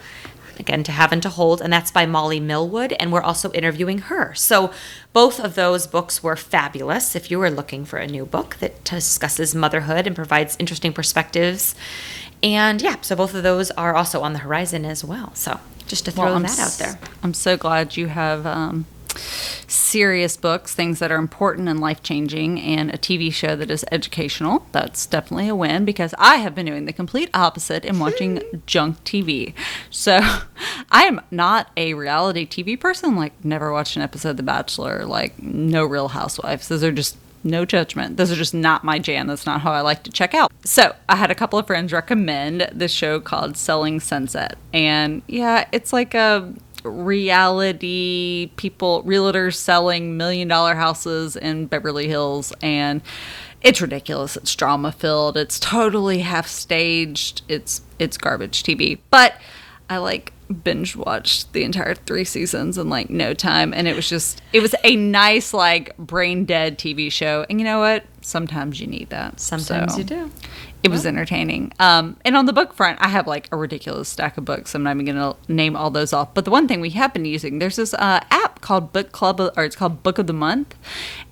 again 0.60 0.82
to 0.84 0.92
have 0.92 1.12
and 1.12 1.22
to 1.22 1.28
hold 1.28 1.60
and 1.60 1.72
that's 1.72 1.90
by 1.90 2.06
molly 2.06 2.40
millwood 2.40 2.92
and 2.94 3.12
we're 3.12 3.22
also 3.22 3.50
interviewing 3.52 3.98
her. 3.98 4.34
So 4.34 4.72
both 5.12 5.40
of 5.40 5.54
those 5.54 5.86
books 5.86 6.22
were 6.22 6.36
fabulous. 6.36 7.16
If 7.16 7.30
you 7.30 7.38
were 7.38 7.50
looking 7.50 7.84
for 7.84 7.98
a 7.98 8.06
new 8.06 8.26
book 8.26 8.56
that 8.60 8.84
discusses 8.84 9.54
motherhood 9.54 10.06
and 10.06 10.14
provides 10.16 10.56
interesting 10.58 10.92
perspectives. 10.92 11.74
And 12.42 12.80
yeah 12.82 13.00
so 13.00 13.16
both 13.16 13.34
of 13.34 13.42
those 13.42 13.70
are 13.72 13.94
also 13.94 14.22
on 14.22 14.32
the 14.32 14.40
horizon 14.40 14.84
as 14.84 15.04
well. 15.04 15.34
So 15.34 15.60
just 15.86 16.04
to 16.04 16.10
throw 16.10 16.26
Well, 16.26 16.40
that 16.40 16.58
out 16.58 16.72
there. 16.72 16.98
I'm 17.22 17.34
so 17.34 17.56
glad 17.56 17.96
you 17.96 18.08
have 18.08 18.46
um, 18.46 18.86
serious 19.66 20.36
books, 20.36 20.74
things 20.74 20.98
that 20.98 21.10
are 21.10 21.16
important 21.16 21.68
and 21.68 21.80
life 21.80 22.02
changing, 22.02 22.60
and 22.60 22.90
a 22.90 22.98
TV 22.98 23.32
show 23.32 23.56
that 23.56 23.70
is 23.70 23.84
educational. 23.90 24.66
That's 24.72 25.06
definitely 25.06 25.48
a 25.48 25.54
win 25.54 25.84
because 25.84 26.14
I 26.18 26.36
have 26.36 26.54
been 26.54 26.66
doing 26.66 26.84
the 26.84 26.92
complete 26.92 27.30
opposite 27.34 27.84
and 27.84 28.00
watching 28.00 28.42
junk 28.66 29.02
TV. 29.04 29.54
So 29.90 30.20
I 30.90 31.04
am 31.04 31.20
not 31.30 31.70
a 31.76 31.94
reality 31.94 32.46
TV 32.46 32.78
person. 32.78 33.16
Like, 33.16 33.32
never 33.44 33.72
watched 33.72 33.96
an 33.96 34.02
episode 34.02 34.30
of 34.30 34.36
The 34.38 34.42
Bachelor. 34.42 35.04
Like, 35.04 35.42
no 35.42 35.84
Real 35.84 36.08
Housewives. 36.08 36.68
Those 36.68 36.84
are 36.84 36.92
just 36.92 37.16
no 37.44 37.64
judgment. 37.64 38.16
Those 38.16 38.32
are 38.32 38.36
just 38.36 38.54
not 38.54 38.84
my 38.84 38.98
jam. 38.98 39.26
That's 39.26 39.46
not 39.46 39.60
how 39.60 39.72
I 39.72 39.80
like 39.80 40.02
to 40.04 40.10
check 40.10 40.34
out. 40.34 40.52
So 40.64 40.94
I 41.08 41.16
had 41.16 41.30
a 41.30 41.34
couple 41.34 41.58
of 41.58 41.66
friends 41.66 41.92
recommend 41.92 42.68
this 42.72 42.92
show 42.92 43.20
called 43.20 43.56
Selling 43.56 44.00
Sunset. 44.00 44.58
And 44.72 45.22
yeah, 45.26 45.68
it's 45.72 45.92
like 45.92 46.14
a 46.14 46.52
reality 46.90 48.50
people, 48.56 49.02
realtors 49.04 49.54
selling 49.54 50.16
million 50.16 50.48
dollar 50.48 50.74
houses 50.74 51.36
in 51.36 51.66
Beverly 51.66 52.08
Hills. 52.08 52.52
And 52.62 53.02
it's 53.62 53.80
ridiculous. 53.80 54.36
It's 54.36 54.54
drama 54.54 54.92
filled. 54.92 55.36
It's 55.36 55.58
totally 55.58 56.20
half 56.20 56.46
staged. 56.46 57.42
It's 57.48 57.82
it's 57.98 58.16
garbage 58.16 58.62
TV. 58.62 58.98
But 59.10 59.34
I 59.90 59.98
like 59.98 60.32
binge 60.64 60.96
watched 60.96 61.52
the 61.52 61.62
entire 61.62 61.94
three 61.94 62.24
seasons 62.24 62.78
in 62.78 62.88
like 62.88 63.10
no 63.10 63.34
time 63.34 63.74
and 63.74 63.86
it 63.86 63.94
was 63.94 64.08
just 64.08 64.40
it 64.52 64.60
was 64.60 64.74
a 64.82 64.96
nice 64.96 65.52
like 65.52 65.94
brain 65.98 66.46
dead 66.46 66.78
TV 66.78 67.12
show 67.12 67.44
and 67.50 67.60
you 67.60 67.64
know 67.64 67.80
what 67.80 68.04
sometimes 68.20 68.80
you 68.80 68.86
need 68.86 69.10
that 69.10 69.40
sometimes 69.40 69.92
So, 69.92 69.98
you 69.98 70.04
do. 70.04 70.30
it 70.82 70.90
was 70.90 71.06
entertaining. 71.06 71.72
Um 71.78 72.16
and 72.24 72.36
on 72.36 72.46
the 72.46 72.52
book 72.52 72.72
front 72.74 72.98
I 73.00 73.08
have 73.08 73.26
like 73.26 73.48
a 73.52 73.56
ridiculous 73.56 74.08
stack 74.08 74.36
of 74.38 74.44
books. 74.44 74.74
I'm 74.74 74.82
not 74.82 74.94
even 74.96 75.06
gonna 75.06 75.34
name 75.48 75.76
all 75.76 75.90
those 75.90 76.12
off. 76.12 76.34
But 76.34 76.44
the 76.44 76.50
one 76.50 76.66
thing 76.68 76.80
we 76.80 76.90
have 76.90 77.12
been 77.12 77.24
using 77.24 77.58
there's 77.58 77.76
this 77.76 77.94
uh, 77.94 78.20
app 78.30 78.60
called 78.60 78.92
Book 78.92 79.12
Club 79.12 79.40
or 79.56 79.64
it's 79.64 79.76
called 79.76 80.02
Book 80.02 80.18
of 80.18 80.26
the 80.26 80.32
Month. 80.32 80.74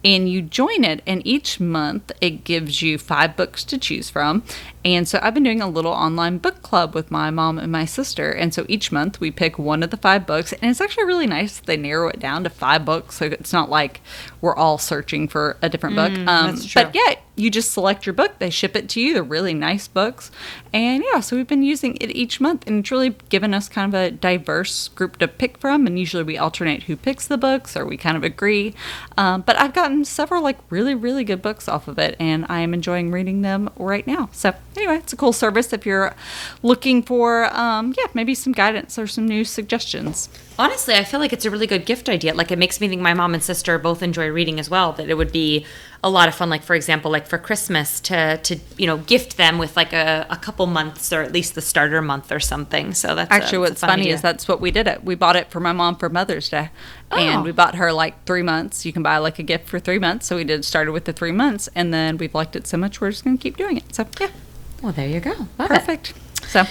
And 0.05 0.29
you 0.29 0.41
join 0.43 0.85
it 0.85 1.03
and 1.07 1.27
each 1.27 1.59
month 1.59 2.13
it 2.21 2.45
gives 2.45 2.83
you 2.83 2.97
five 2.99 3.37
books 3.37 3.65
to 3.65 3.79
choose 3.79 4.09
from. 4.09 4.45
And 4.85 5.09
so 5.09 5.19
I've 5.21 5.35
been 5.35 5.43
doing 5.43 5.61
a 5.61 5.69
little 5.69 5.91
online 5.93 6.39
book 6.39 6.63
club 6.63 6.95
with 6.95 7.11
my 7.11 7.31
mom 7.31 7.59
and 7.59 7.73
my 7.73 7.85
sister. 7.85 8.31
And 8.31 8.55
so 8.55 8.65
each 8.69 8.93
month 8.93 9.19
we 9.19 9.33
pick 9.33 9.59
one 9.59 9.83
of 9.83 9.91
the 9.91 9.97
five 9.97 10.25
books. 10.25 10.53
And 10.53 10.71
it's 10.71 10.81
actually 10.81 11.07
really 11.07 11.27
nice 11.27 11.57
that 11.57 11.67
they 11.67 11.77
narrow 11.77 12.09
it 12.09 12.21
down 12.21 12.45
to 12.45 12.51
five 12.51 12.85
books. 12.85 13.17
So 13.17 13.27
it's 13.27 13.53
not 13.53 13.69
like 13.69 14.01
we're 14.47 14.55
all 14.57 14.79
searching 14.79 15.27
for 15.27 15.57
a 15.61 15.69
different 15.69 15.97
book 15.97 16.13
um, 16.13 16.55
that's 16.55 16.65
true. 16.65 16.85
but 16.85 16.95
yeah 16.95 17.15
you 17.37 17.51
just 17.51 17.71
select 17.71 18.07
your 18.07 18.13
book 18.13 18.39
they 18.39 18.51
ship 18.51 18.75
it 18.75 18.89
to 18.89 19.01
you 19.01 19.13
they're 19.13 19.23
really 19.23 19.55
nice 19.55 19.87
books 19.87 20.31
and 20.73 21.05
yeah 21.13 21.21
so 21.21 21.37
we've 21.37 21.47
been 21.47 21.63
using 21.63 21.97
it 22.01 22.11
each 22.11 22.41
month 22.41 22.67
and 22.67 22.81
it's 22.81 22.91
really 22.91 23.11
given 23.29 23.53
us 23.55 23.69
kind 23.69 23.93
of 23.93 24.01
a 24.01 24.11
diverse 24.11 24.89
group 24.89 25.19
to 25.19 25.29
pick 25.29 25.59
from 25.59 25.87
and 25.87 25.99
usually 25.99 26.23
we 26.23 26.39
alternate 26.39 26.85
who 26.85 26.97
picks 26.97 27.27
the 27.29 27.37
books 27.37 27.77
or 27.77 27.85
we 27.85 27.97
kind 27.97 28.17
of 28.17 28.25
agree 28.25 28.75
um, 29.17 29.43
but 29.43 29.59
i've 29.61 29.75
gotten 29.75 30.05
several 30.05 30.43
like 30.43 30.59
really 30.71 30.95
really 30.95 31.25
good 31.25 31.43
books 31.43 31.69
off 31.69 31.87
of 31.87 31.99
it 31.99 32.17
and 32.19 32.47
i 32.49 32.61
am 32.61 32.73
enjoying 32.73 33.11
reading 33.11 33.43
them 33.43 33.71
right 33.77 34.07
now 34.07 34.29
so 34.33 34.55
anyway 34.77 34.97
it's 34.97 35.13
a 35.13 35.17
cool 35.17 35.33
service 35.33 35.73
if 35.73 35.85
you're 35.85 36.15
looking 36.63 37.03
for 37.03 37.45
um, 37.55 37.95
yeah 37.99 38.07
maybe 38.15 38.35
some 38.35 38.53
guidance 38.53 38.99
or 38.99 39.07
some 39.07 39.27
new 39.27 39.45
suggestions 39.45 40.29
Honestly, 40.59 40.95
I 40.95 41.05
feel 41.05 41.21
like 41.21 41.35
it's 41.35 41.45
a 41.45 41.51
really 41.51 41.67
good 41.67 41.85
gift 41.85 42.09
idea. 42.09 42.33
Like 42.33 42.51
it 42.51 42.59
makes 42.59 42.81
me 42.81 42.89
think 42.89 43.03
my 43.03 43.13
mom 43.13 43.35
and 43.35 43.43
sister 43.43 43.79
both 43.79 44.03
enjoy 44.03 44.29
reading 44.29 44.59
as 44.59 44.71
well. 44.71 44.93
That 44.93 45.11
it 45.11 45.15
would 45.15 45.31
be 45.31 45.67
a 46.05 46.11
lot 46.11 46.29
of 46.29 46.35
fun. 46.35 46.51
Like 46.51 46.63
for 46.63 46.75
example, 46.75 47.11
like 47.11 47.27
for 47.27 47.39
Christmas 47.39 48.01
to 48.01 48.39
to 48.39 48.59
you 48.77 48.87
know 48.87 48.99
gift 48.99 49.37
them 49.37 49.59
with 49.59 49.77
like 49.77 49.93
a, 49.93 50.27
a 50.31 50.37
couple 50.37 50.67
months 50.67 51.13
or 51.13 51.23
at 51.23 51.33
least 51.33 51.55
the 51.55 51.61
starter 51.63 52.01
month 52.03 52.31
or 52.31 52.41
something. 52.41 52.95
So 52.95 53.15
that's 53.15 53.31
a- 53.31 53.35
Actually, 53.35 53.43
that's 53.43 53.53
a 53.53 53.61
what's 53.61 53.81
fun 53.81 53.91
funny 53.91 54.03
idea. 54.03 54.15
is 54.15 54.23
that's 54.23 54.47
what 54.49 54.61
we 54.61 54.71
did 54.71 54.87
it. 54.87 55.05
We 55.05 55.15
bought 55.15 55.37
it 55.37 55.51
for 55.51 55.61
my 55.61 55.73
mom 55.73 55.97
for 55.97 56.09
Mother's 56.09 56.49
Day, 56.49 56.71
Oh. 57.11 57.17
and 57.17 57.43
we 57.45 57.51
oh. 57.51 57.53
bought 57.55 57.75
her 57.77 57.93
like 57.93 58.25
three 58.25 58.43
months. 58.43 58.85
You 58.87 58.93
can 58.93 59.03
buy 59.03 59.19
like 59.19 59.39
a 59.39 59.43
gift 59.43 59.69
for 59.69 59.79
three 59.79 59.99
months. 59.99 60.27
So 60.27 60.37
we 60.37 60.45
did 60.45 60.65
started 60.65 60.93
with 60.93 61.05
the 61.07 61.13
three 61.13 61.33
months, 61.33 61.69
and 61.75 61.93
then 61.93 62.19
we've 62.19 62.35
liked 62.35 62.57
it 62.57 62.67
so 62.67 62.77
much 62.77 63.01
we're 63.01 63.11
just 63.11 63.25
gonna 63.25 63.37
keep 63.37 63.57
doing 63.57 63.77
it. 63.79 63.95
So 63.95 64.07
yeah, 64.21 64.31
well, 64.83 64.93
there 64.93 65.09
you 65.09 65.21
go. 65.21 65.31
Love 65.59 65.71
it. 65.71 65.81
perfect. 65.81 66.15
So 66.47 66.65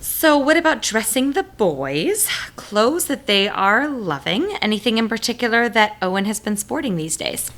So, 0.00 0.36
what 0.38 0.56
about 0.56 0.82
dressing 0.82 1.32
the 1.32 1.42
boys? 1.44 2.28
Clothes 2.56 3.04
that 3.06 3.26
they 3.26 3.46
are 3.48 3.86
loving. 3.88 4.52
Anything 4.60 4.98
in 4.98 5.08
particular 5.08 5.68
that 5.68 5.96
Owen 6.02 6.24
has 6.24 6.40
been 6.40 6.56
sporting 6.56 6.96
these 6.96 7.16
days? 7.16 7.50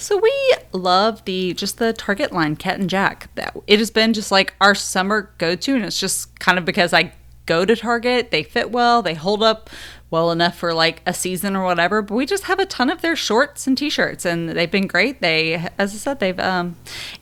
So 0.00 0.16
we 0.16 0.32
love 0.72 1.24
the 1.26 1.52
just 1.52 1.76
the 1.76 1.92
Target 1.92 2.32
line 2.32 2.56
Cat 2.56 2.80
and 2.80 2.88
Jack. 2.88 3.28
That 3.34 3.54
it 3.66 3.78
has 3.78 3.90
been 3.90 4.14
just 4.14 4.32
like 4.32 4.54
our 4.60 4.74
summer 4.74 5.30
go 5.36 5.54
to, 5.54 5.74
and 5.74 5.84
it's 5.84 6.00
just 6.00 6.38
kind 6.40 6.58
of 6.58 6.64
because 6.64 6.94
I 6.94 7.12
go 7.44 7.66
to 7.66 7.76
Target. 7.76 8.30
They 8.30 8.42
fit 8.42 8.70
well. 8.70 9.02
They 9.02 9.12
hold 9.12 9.42
up 9.42 9.68
well 10.10 10.30
enough 10.30 10.56
for 10.56 10.72
like 10.72 11.02
a 11.04 11.12
season 11.12 11.54
or 11.54 11.64
whatever. 11.64 12.00
But 12.00 12.14
we 12.14 12.24
just 12.24 12.44
have 12.44 12.58
a 12.58 12.64
ton 12.64 12.88
of 12.88 13.02
their 13.02 13.14
shorts 13.14 13.66
and 13.66 13.76
t-shirts, 13.76 14.24
and 14.24 14.48
they've 14.48 14.70
been 14.70 14.86
great. 14.86 15.20
They, 15.20 15.54
as 15.78 15.92
I 15.92 15.98
said, 15.98 16.18
they've 16.18 16.40
um, 16.40 16.76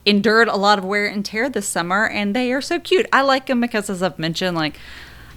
endured 0.07 0.47
a 0.47 0.57
lot 0.57 0.79
of 0.79 0.85
wear 0.85 1.07
and 1.07 1.25
tear 1.25 1.51
this 1.51 1.67
summer, 1.67 2.07
and 2.07 2.35
they 2.35 2.53
are 2.53 2.63
so 2.63 2.79
cute. 2.79 3.07
I 3.13 3.23
like 3.23 3.47
them 3.47 3.61
because, 3.61 3.91
as 3.91 4.05
I've 4.05 4.21
mentioned, 4.21 4.57
like 4.57 4.79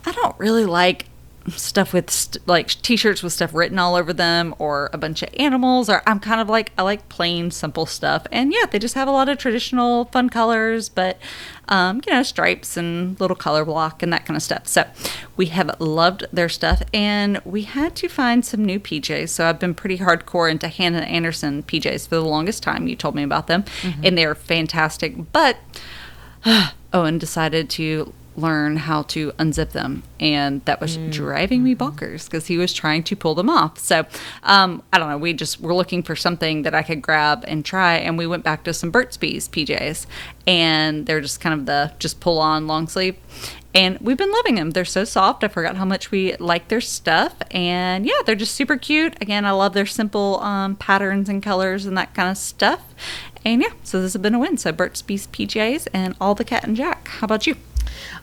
I 0.05 0.11
don't 0.11 0.37
really 0.39 0.65
like 0.65 1.05
stuff 1.49 1.93
with 1.93 2.09
st- 2.09 2.47
like 2.47 2.67
t-shirts 2.81 3.23
with 3.23 3.33
stuff 3.33 3.53
written 3.53 3.79
all 3.79 3.95
over 3.95 4.13
them 4.13 4.53
or 4.59 4.89
a 4.93 4.97
bunch 4.97 5.23
of 5.23 5.29
animals 5.39 5.89
or 5.89 6.03
I'm 6.05 6.19
kind 6.19 6.39
of 6.39 6.49
like 6.49 6.71
I 6.77 6.83
like 6.83 7.09
plain 7.09 7.51
simple 7.51 7.85
stuff. 7.85 8.27
And 8.31 8.53
yeah 8.53 8.65
they 8.69 8.79
just 8.79 8.95
have 8.95 9.07
a 9.07 9.11
lot 9.11 9.29
of 9.29 9.37
traditional 9.37 10.05
fun 10.05 10.29
colors 10.29 10.89
but 10.89 11.17
um, 11.67 12.01
you 12.05 12.13
know 12.13 12.23
stripes 12.23 12.77
and 12.77 13.19
little 13.19 13.35
color 13.35 13.65
block 13.65 14.03
and 14.03 14.13
that 14.13 14.25
kind 14.25 14.37
of 14.37 14.43
stuff. 14.43 14.67
So 14.67 14.85
we 15.35 15.47
have 15.47 15.79
loved 15.79 16.25
their 16.31 16.49
stuff 16.49 16.83
and 16.93 17.41
we 17.43 17.63
had 17.63 17.95
to 17.97 18.07
find 18.07 18.45
some 18.45 18.63
new 18.63 18.79
PJs 18.79 19.29
so 19.29 19.47
I've 19.47 19.59
been 19.59 19.73
pretty 19.73 19.97
hardcore 19.97 20.49
into 20.49 20.67
Hanna 20.67 20.99
Andersson 20.99 21.63
PJs 21.63 22.07
for 22.07 22.15
the 22.15 22.25
longest 22.25 22.61
time. 22.61 22.87
You 22.87 22.95
told 22.95 23.15
me 23.15 23.23
about 23.23 23.47
them 23.47 23.65
and 24.03 24.17
they're 24.17 24.35
fantastic. 24.35 25.31
But 25.31 25.57
Owen 26.93 27.17
decided 27.17 27.69
to 27.71 28.13
learn 28.36 28.77
how 28.77 29.03
to 29.03 29.32
unzip 29.34 29.71
them. 29.71 30.03
And 30.19 30.63
that 30.65 30.79
was 30.79 30.97
driving 31.09 31.63
me 31.63 31.75
bonkers 31.75 32.25
because 32.25 32.47
he 32.47 32.57
was 32.57 32.73
trying 32.73 33.03
to 33.03 33.15
pull 33.15 33.36
them 33.36 33.49
off. 33.49 33.77
So 33.77 34.05
um, 34.43 34.84
i 34.93 34.97
don't 34.97 35.09
know 35.09 35.17
we 35.17 35.34
just 35.34 35.59
were 35.59 35.73
looking 35.73 36.03
for 36.03 36.15
something 36.15 36.63
that 36.63 36.73
i 36.73 36.82
could 36.82 37.01
grab 37.01 37.43
and 37.47 37.63
try 37.65 37.95
and 37.95 38.17
we 38.17 38.27
went 38.27 38.43
back 38.43 38.63
to 38.63 38.73
some 38.73 38.91
burt's 38.91 39.17
bees 39.17 39.47
pjs 39.47 40.05
and 40.47 41.05
they're 41.05 41.21
just 41.21 41.41
kind 41.41 41.59
of 41.59 41.65
the 41.65 41.93
just 41.99 42.19
pull 42.19 42.39
on 42.39 42.67
long 42.67 42.88
sleeve. 42.88 43.15
And 43.73 43.97
we've 43.99 44.17
been 44.17 44.34
loving 44.34 44.55
them. 44.55 44.71
They're 44.71 44.84
so 44.84 45.05
soft 45.05 45.43
i 45.43 45.47
forgot 45.47 45.77
how 45.77 45.86
much 45.86 46.11
we 46.11 46.36
like 46.38 46.67
their 46.67 46.82
stuff. 46.82 47.36
And 47.51 48.05
yeah 48.05 48.21
they're 48.25 48.36
just 48.36 48.55
super 48.55 48.77
cute. 48.77 49.15
Again 49.21 49.45
i 49.45 49.51
love 49.51 49.73
their 49.73 49.86
simple 49.86 50.39
um, 50.41 50.75
patterns 50.75 51.29
and 51.29 51.41
colors 51.43 51.86
and 51.86 51.97
that 51.97 52.13
kind 52.13 52.29
of 52.29 52.38
stuff. 52.38 52.84
And 53.43 53.61
yeah 53.61 53.71
so 53.84 54.01
this 54.01 54.13
has 54.13 54.21
been 54.21 54.36
a 54.36 54.39
win. 54.39 54.57
So 54.57 54.71
burt's 54.71 55.01
bees 55.01 55.27
pjs 55.27 55.88
and 55.93 56.15
all 56.19 56.36
the 56.36 56.45
cat 56.45 56.63
and 56.63 56.75
jack. 56.75 57.07
How 57.07 57.25
about 57.25 57.47
you 57.47 57.55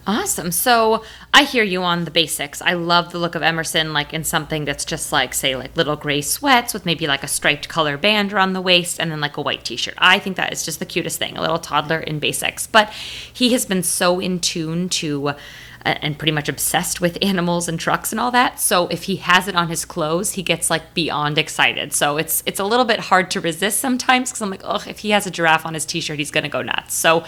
Awesome. 0.07 0.51
So 0.51 1.03
I 1.33 1.43
hear 1.43 1.63
you 1.63 1.83
on 1.83 2.05
the 2.05 2.11
basics. 2.11 2.61
I 2.61 2.73
love 2.73 3.11
the 3.11 3.19
look 3.19 3.35
of 3.35 3.43
Emerson, 3.43 3.93
like 3.93 4.13
in 4.13 4.23
something 4.23 4.65
that's 4.65 4.85
just 4.85 5.11
like, 5.11 5.33
say, 5.33 5.55
like 5.55 5.75
little 5.75 5.95
gray 5.95 6.21
sweats 6.21 6.73
with 6.73 6.85
maybe 6.85 7.05
like 7.07 7.23
a 7.23 7.27
striped 7.27 7.69
color 7.69 7.97
band 7.97 8.33
around 8.33 8.53
the 8.53 8.61
waist 8.61 8.99
and 8.99 9.11
then 9.11 9.21
like 9.21 9.37
a 9.37 9.41
white 9.41 9.63
t 9.63 9.75
shirt. 9.75 9.95
I 9.97 10.19
think 10.19 10.37
that 10.37 10.51
is 10.51 10.63
just 10.63 10.79
the 10.79 10.85
cutest 10.85 11.19
thing, 11.19 11.37
a 11.37 11.41
little 11.41 11.59
toddler 11.59 11.99
in 11.99 12.19
basics. 12.19 12.65
But 12.65 12.91
he 12.91 13.51
has 13.53 13.65
been 13.65 13.83
so 13.83 14.19
in 14.19 14.39
tune 14.39 14.89
to. 14.89 15.35
And 15.83 16.17
pretty 16.17 16.31
much 16.31 16.49
obsessed 16.49 16.99
with 16.99 17.17
animals 17.23 17.67
and 17.67 17.79
trucks 17.79 18.11
and 18.11 18.19
all 18.19 18.31
that. 18.31 18.59
So 18.59 18.87
if 18.87 19.03
he 19.03 19.17
has 19.17 19.47
it 19.47 19.55
on 19.55 19.69
his 19.69 19.85
clothes, 19.85 20.33
he 20.33 20.43
gets 20.43 20.69
like 20.69 20.93
beyond 20.93 21.37
excited. 21.37 21.93
So 21.93 22.17
it's 22.17 22.43
it's 22.45 22.59
a 22.59 22.65
little 22.65 22.85
bit 22.85 22.99
hard 22.99 23.31
to 23.31 23.41
resist 23.41 23.79
sometimes 23.79 24.29
because 24.29 24.41
I'm 24.41 24.49
like, 24.49 24.61
oh, 24.63 24.83
if 24.87 24.99
he 24.99 25.11
has 25.11 25.25
a 25.25 25.31
giraffe 25.31 25.65
on 25.65 25.73
his 25.73 25.85
t-shirt, 25.85 26.19
he's 26.19 26.31
gonna 26.31 26.49
go 26.49 26.61
nuts. 26.61 26.93
So 26.95 27.23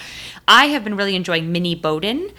I 0.47 0.65
have 0.67 0.83
been 0.83 0.97
really 0.97 1.15
enjoying 1.15 1.51
Mini 1.51 1.75
Boden 1.75 2.31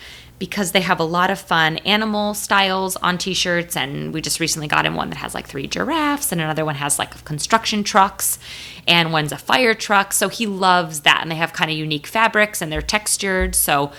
because 0.43 0.73
they 0.73 0.81
have 0.81 0.99
a 0.99 1.05
lot 1.05 1.31
of 1.31 1.39
fun 1.39 1.77
animal 1.79 2.35
styles 2.35 2.97
on 2.97 3.17
t-shirts 3.17 3.77
and 3.77 4.13
we 4.13 4.21
just 4.21 4.41
recently 4.41 4.67
got 4.67 4.85
him 4.85 4.97
one 4.97 5.09
that 5.09 5.15
has 5.15 5.37
like 5.37 5.47
three 5.47 5.69
giraffes 5.69 6.33
and 6.33 6.41
another 6.41 6.65
one 6.65 6.75
has 6.75 6.99
like 6.99 7.25
construction 7.25 7.85
trucks 7.85 8.41
and 8.89 9.13
one's 9.13 9.31
a 9.31 9.39
fire 9.39 9.73
truck 9.73 10.13
so 10.13 10.29
he 10.29 10.45
loves 10.45 11.03
that 11.03 11.21
and 11.23 11.31
they 11.31 11.37
have 11.37 11.53
kind 11.53 11.71
of 11.71 11.77
unique 11.77 12.09
fabrics 12.09 12.61
and 12.61 12.73
they're 12.73 12.83
textured 12.83 13.55
so 13.55 13.93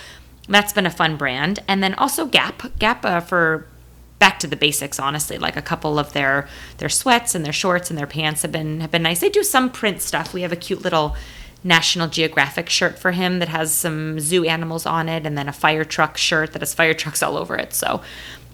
that's 0.48 0.72
been 0.72 0.86
a 0.86 0.90
fun 0.90 1.16
brand. 1.16 1.60
And 1.68 1.82
then 1.82 1.94
also 1.94 2.26
gap. 2.26 2.62
Gap 2.78 3.04
uh, 3.04 3.20
for 3.20 3.66
back 4.18 4.38
to 4.38 4.46
the 4.46 4.56
basics 4.56 5.00
honestly 5.00 5.36
like 5.38 5.56
a 5.56 5.60
couple 5.60 5.98
of 5.98 6.12
their 6.12 6.48
their 6.78 6.88
sweats 6.88 7.34
and 7.34 7.44
their 7.44 7.52
shorts 7.52 7.90
and 7.90 7.98
their 7.98 8.06
pants 8.06 8.42
have 8.42 8.52
been 8.52 8.80
have 8.80 8.90
been 8.90 9.02
nice. 9.02 9.20
They 9.20 9.28
do 9.28 9.42
some 9.42 9.70
print 9.70 10.00
stuff. 10.00 10.32
We 10.32 10.42
have 10.42 10.52
a 10.52 10.56
cute 10.56 10.82
little 10.82 11.16
National 11.64 12.08
Geographic 12.08 12.68
shirt 12.68 12.98
for 12.98 13.12
him 13.12 13.38
that 13.38 13.48
has 13.48 13.72
some 13.72 14.20
zoo 14.20 14.44
animals 14.44 14.84
on 14.84 15.08
it, 15.08 15.24
and 15.24 15.36
then 15.36 15.48
a 15.48 15.52
fire 15.52 15.84
truck 15.84 16.18
shirt 16.18 16.52
that 16.52 16.60
has 16.60 16.74
fire 16.74 16.92
trucks 16.92 17.22
all 17.22 17.38
over 17.38 17.56
it. 17.56 17.72
So 17.72 18.02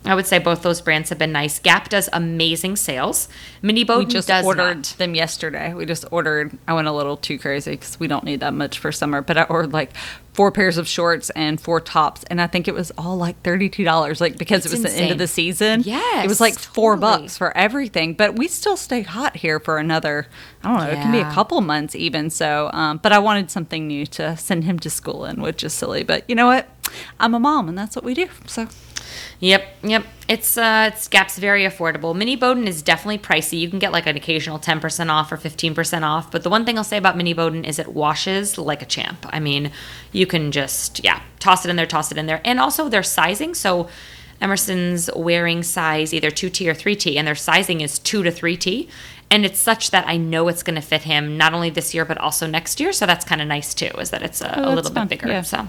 I 0.05 0.15
would 0.15 0.27
say 0.27 0.39
both 0.39 0.63
those 0.63 0.81
brands 0.81 1.11
have 1.11 1.19
been 1.19 1.33
nice. 1.33 1.59
Gap 1.59 1.91
does 1.91 2.09
amazing 2.13 2.77
sales. 2.77 3.29
Mini 3.61 3.85
we 3.85 4.07
just 4.07 4.31
ordered 4.31 4.77
not. 4.77 4.95
them 4.97 5.15
yesterday. 5.15 5.75
We 5.75 5.85
just 5.85 6.07
ordered. 6.11 6.57
I 6.67 6.73
went 6.73 6.89
a 6.89 6.93
little 6.93 7.19
too 7.19 7.39
crazy 7.39 7.73
because 7.73 8.01
we 8.01 8.09
don't 8.09 8.25
need 8.25 8.41
that 8.41 8.55
much 8.55 8.79
for 8.79 8.93
summer. 8.93 9.21
But 9.21 9.37
I 9.37 9.43
ordered 9.45 9.75
like 9.75 9.95
four 10.33 10.51
pairs 10.51 10.79
of 10.79 10.89
shorts 10.89 11.29
and 11.31 11.61
four 11.61 11.83
tops, 11.83 12.25
and 12.25 12.41
I 12.41 12.47
think 12.47 12.67
it 12.67 12.73
was 12.73 12.91
all 12.97 13.19
like 13.19 13.43
thirty-two 13.43 13.85
dollars. 13.85 14.23
Like 14.23 14.39
because 14.39 14.65
It's 14.65 14.73
it 14.73 14.83
was 14.83 14.95
the 14.95 14.99
end 14.99 15.13
of 15.13 15.19
the 15.19 15.27
season. 15.27 15.83
Yes, 15.85 16.25
it 16.25 16.29
was 16.29 16.41
like 16.41 16.59
four 16.59 16.97
bucks 16.97 17.37
for 17.37 17.55
everything. 17.55 18.15
But 18.15 18.37
we 18.37 18.49
still 18.49 18.79
stay 18.79 19.03
hot 19.03 19.37
here 19.37 19.61
for 19.61 19.77
another. 19.77 20.29
I 20.65 20.69
don't 20.69 20.87
know. 20.87 20.93
It 20.93 21.03
can 21.03 21.13
be 21.13 21.21
a 21.21 21.31
couple 21.31 21.61
months 21.61 21.95
even. 21.95 22.31
So, 22.31 22.71
um, 22.73 23.01
but 23.03 23.13
I 23.13 23.19
wanted 23.19 23.51
something 23.51 23.87
new 23.87 24.07
to 24.07 24.35
send 24.39 24.65
him 24.65 24.79
to 24.79 24.89
school 24.89 25.27
in, 25.27 25.43
which 25.43 25.63
is 25.63 25.75
silly. 25.75 26.05
But 26.05 26.25
you 26.27 26.35
know 26.35 26.47
what? 26.47 26.69
I'm 27.21 27.35
a 27.35 27.39
mom, 27.39 27.69
and 27.69 27.77
that's 27.77 27.95
what 27.95 28.05
we 28.05 28.15
do. 28.15 28.29
So. 28.47 28.67
Yep, 29.41 29.65
yep. 29.83 30.05
It's 30.29 30.57
uh, 30.57 30.91
it's 30.93 31.09
Gap's 31.09 31.39
very 31.39 31.63
affordable. 31.65 32.15
Mini 32.15 32.37
Boden 32.37 32.69
is 32.69 32.83
definitely 32.83 33.19
pricey. 33.19 33.59
You 33.59 33.69
can 33.69 33.79
get 33.79 33.91
like 33.93 34.07
an 34.07 34.17
occasional 34.17 34.59
ten 34.59 34.81
percent 34.81 35.11
off 35.11 35.33
or 35.33 35.37
fifteen 35.37 35.75
percent 35.75 36.05
off. 36.05 36.31
But 36.31 36.43
the 36.43 36.51
one 36.51 36.65
thing 36.65 36.79
I'll 36.79 36.85
say 36.85 36.97
about 36.97 37.17
Mini 37.17 37.33
Boden 37.33 37.65
is 37.65 37.79
it 37.79 37.89
washes 37.89 38.59
like 38.59 38.83
a 38.83 38.87
champ. 38.87 39.27
I 39.31 39.41
mean, 39.41 39.73
you 40.13 40.27
can 40.27 40.53
just 40.53 41.03
yeah, 41.03 41.21
toss 41.39 41.65
it 41.65 41.71
in 41.71 41.77
there, 41.77 41.87
toss 41.87 42.13
it 42.13 42.19
in 42.19 42.27
there, 42.27 42.41
and 42.45 42.61
also 42.61 42.89
their 42.89 43.03
sizing. 43.03 43.55
So 43.55 43.89
Emerson's 44.41 45.11
wearing 45.17 45.63
size 45.63 46.15
either 46.15 46.31
two 46.31 46.49
T 46.51 46.69
or 46.69 46.75
three 46.75 46.97
T, 46.97 47.19
and 47.19 47.27
their 47.27 47.35
sizing 47.35 47.81
is 47.81 47.99
two 47.99 48.23
to 48.23 48.31
three 48.31 48.57
T. 48.57 48.89
And 49.33 49.45
it's 49.45 49.61
such 49.61 49.93
that 49.93 50.09
I 50.09 50.17
know 50.17 50.49
it's 50.49 50.65
going 50.65 50.75
to 50.75 50.81
fit 50.81 51.03
him 51.03 51.37
not 51.37 51.55
only 51.55 51.71
this 51.71 51.95
year 51.95 52.05
but 52.05 52.19
also 52.19 52.49
next 52.49 52.81
year. 52.81 52.93
So 52.93 53.07
that's 53.07 53.25
kind 53.25 53.41
of 53.41 53.47
nice 53.47 53.75
too. 53.75 53.91
Is 53.99 54.11
that 54.11 54.23
it's 54.23 54.41
a, 54.41 54.59
Oh, 54.59 54.73
a 54.73 54.75
little 54.75 54.93
fun. 54.93 55.07
bit 55.07 55.21
bigger. 55.21 55.33
Yeah. 55.33 55.43
So 55.43 55.69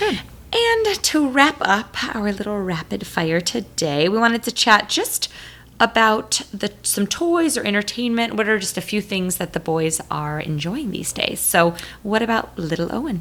Good. 0.00 0.18
And 0.52 1.02
to 1.04 1.28
wrap 1.28 1.56
up 1.60 2.14
our 2.14 2.32
little 2.32 2.60
rapid 2.60 3.06
fire 3.06 3.40
today, 3.40 4.08
we 4.08 4.18
wanted 4.18 4.42
to 4.44 4.52
chat 4.52 4.88
just 4.88 5.28
about 5.80 6.42
the 6.52 6.72
some 6.82 7.06
toys 7.06 7.56
or 7.56 7.64
entertainment. 7.64 8.34
What 8.34 8.48
are 8.48 8.58
just 8.58 8.78
a 8.78 8.82
few 8.82 9.00
things 9.00 9.36
that 9.36 9.52
the 9.52 9.60
boys 9.60 10.00
are 10.10 10.40
enjoying 10.40 10.90
these 10.90 11.12
days? 11.12 11.40
So, 11.40 11.74
what 12.02 12.22
about 12.22 12.58
little 12.58 12.94
Owen? 12.94 13.20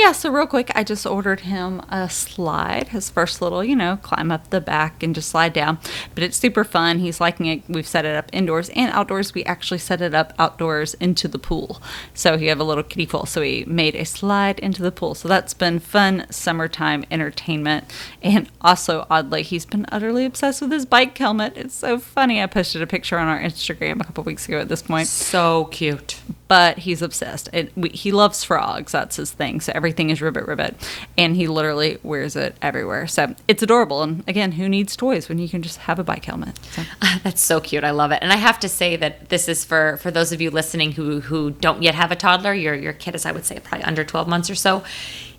Yeah, 0.00 0.12
so 0.12 0.30
real 0.30 0.46
quick, 0.46 0.70
I 0.76 0.84
just 0.84 1.04
ordered 1.04 1.40
him 1.40 1.80
a 1.88 2.08
slide, 2.08 2.88
his 2.90 3.10
first 3.10 3.42
little, 3.42 3.64
you 3.64 3.74
know, 3.74 3.96
climb 4.00 4.30
up 4.30 4.48
the 4.50 4.60
back 4.60 5.02
and 5.02 5.12
just 5.12 5.28
slide 5.28 5.52
down. 5.52 5.78
But 6.14 6.22
it's 6.22 6.36
super 6.36 6.62
fun. 6.62 7.00
He's 7.00 7.20
liking 7.20 7.46
it. 7.46 7.64
We've 7.68 7.86
set 7.86 8.04
it 8.04 8.14
up 8.14 8.30
indoors 8.32 8.68
and 8.76 8.92
outdoors. 8.92 9.34
We 9.34 9.42
actually 9.42 9.78
set 9.78 10.00
it 10.00 10.14
up 10.14 10.34
outdoors 10.38 10.94
into 10.94 11.26
the 11.26 11.40
pool. 11.40 11.82
So 12.14 12.38
he 12.38 12.46
have 12.46 12.60
a 12.60 12.64
little 12.64 12.84
kiddie 12.84 13.06
pool. 13.08 13.26
So 13.26 13.40
we 13.40 13.64
made 13.66 13.96
a 13.96 14.04
slide 14.04 14.60
into 14.60 14.82
the 14.82 14.92
pool. 14.92 15.16
So 15.16 15.26
that's 15.26 15.52
been 15.52 15.80
fun 15.80 16.26
summertime 16.30 17.04
entertainment. 17.10 17.92
And 18.22 18.48
also, 18.60 19.04
oddly, 19.10 19.42
he's 19.42 19.66
been 19.66 19.84
utterly 19.90 20.24
obsessed 20.24 20.62
with 20.62 20.70
his 20.70 20.86
bike 20.86 21.18
helmet. 21.18 21.54
It's 21.56 21.74
so 21.74 21.98
funny. 21.98 22.40
I 22.40 22.46
posted 22.46 22.82
a 22.82 22.86
picture 22.86 23.18
on 23.18 23.26
our 23.26 23.40
Instagram 23.40 24.00
a 24.00 24.04
couple 24.04 24.22
weeks 24.22 24.46
ago 24.46 24.60
at 24.60 24.68
this 24.68 24.82
point 24.82 25.08
So 25.08 25.64
cute. 25.72 26.20
but 26.46 26.78
he's 26.78 27.02
obsessed. 27.02 27.48
It, 27.52 27.72
we, 27.76 27.88
he 27.88 28.12
loves 28.12 28.44
frogs. 28.44 28.92
That's 28.92 29.16
his 29.16 29.32
thing. 29.32 29.60
So 29.60 29.72
everything 29.88 30.10
is 30.10 30.20
ribbit 30.20 30.46
ribbit, 30.46 30.76
and 31.16 31.34
he 31.34 31.48
literally 31.48 31.96
wears 32.02 32.36
it 32.36 32.54
everywhere. 32.60 33.06
So 33.06 33.34
it's 33.48 33.62
adorable. 33.62 34.02
And 34.02 34.22
again, 34.28 34.52
who 34.52 34.68
needs 34.68 34.94
toys 34.94 35.30
when 35.30 35.38
you 35.38 35.48
can 35.48 35.62
just 35.62 35.78
have 35.78 35.98
a 35.98 36.04
bike 36.04 36.26
helmet? 36.26 36.58
So. 36.72 36.82
Ah, 37.00 37.20
that's 37.22 37.40
so 37.40 37.60
cute. 37.60 37.84
I 37.84 37.92
love 37.92 38.10
it. 38.10 38.18
And 38.22 38.32
I 38.32 38.36
have 38.36 38.58
to 38.60 38.68
say 38.68 38.96
that 38.96 39.28
this 39.28 39.48
is 39.48 39.64
for 39.64 39.98
for 39.98 40.10
those 40.10 40.32
of 40.32 40.40
you 40.40 40.50
listening 40.50 40.92
who 40.92 41.20
who 41.20 41.52
don't 41.52 41.80
yet 41.82 41.94
have 41.94 42.10
a 42.10 42.16
toddler. 42.16 42.52
Your 42.52 42.74
your 42.74 42.92
kid 42.92 43.14
is, 43.14 43.24
I 43.24 43.32
would 43.32 43.46
say, 43.46 43.60
probably 43.60 43.84
under 43.84 44.04
twelve 44.04 44.28
months 44.28 44.50
or 44.50 44.56
so. 44.56 44.82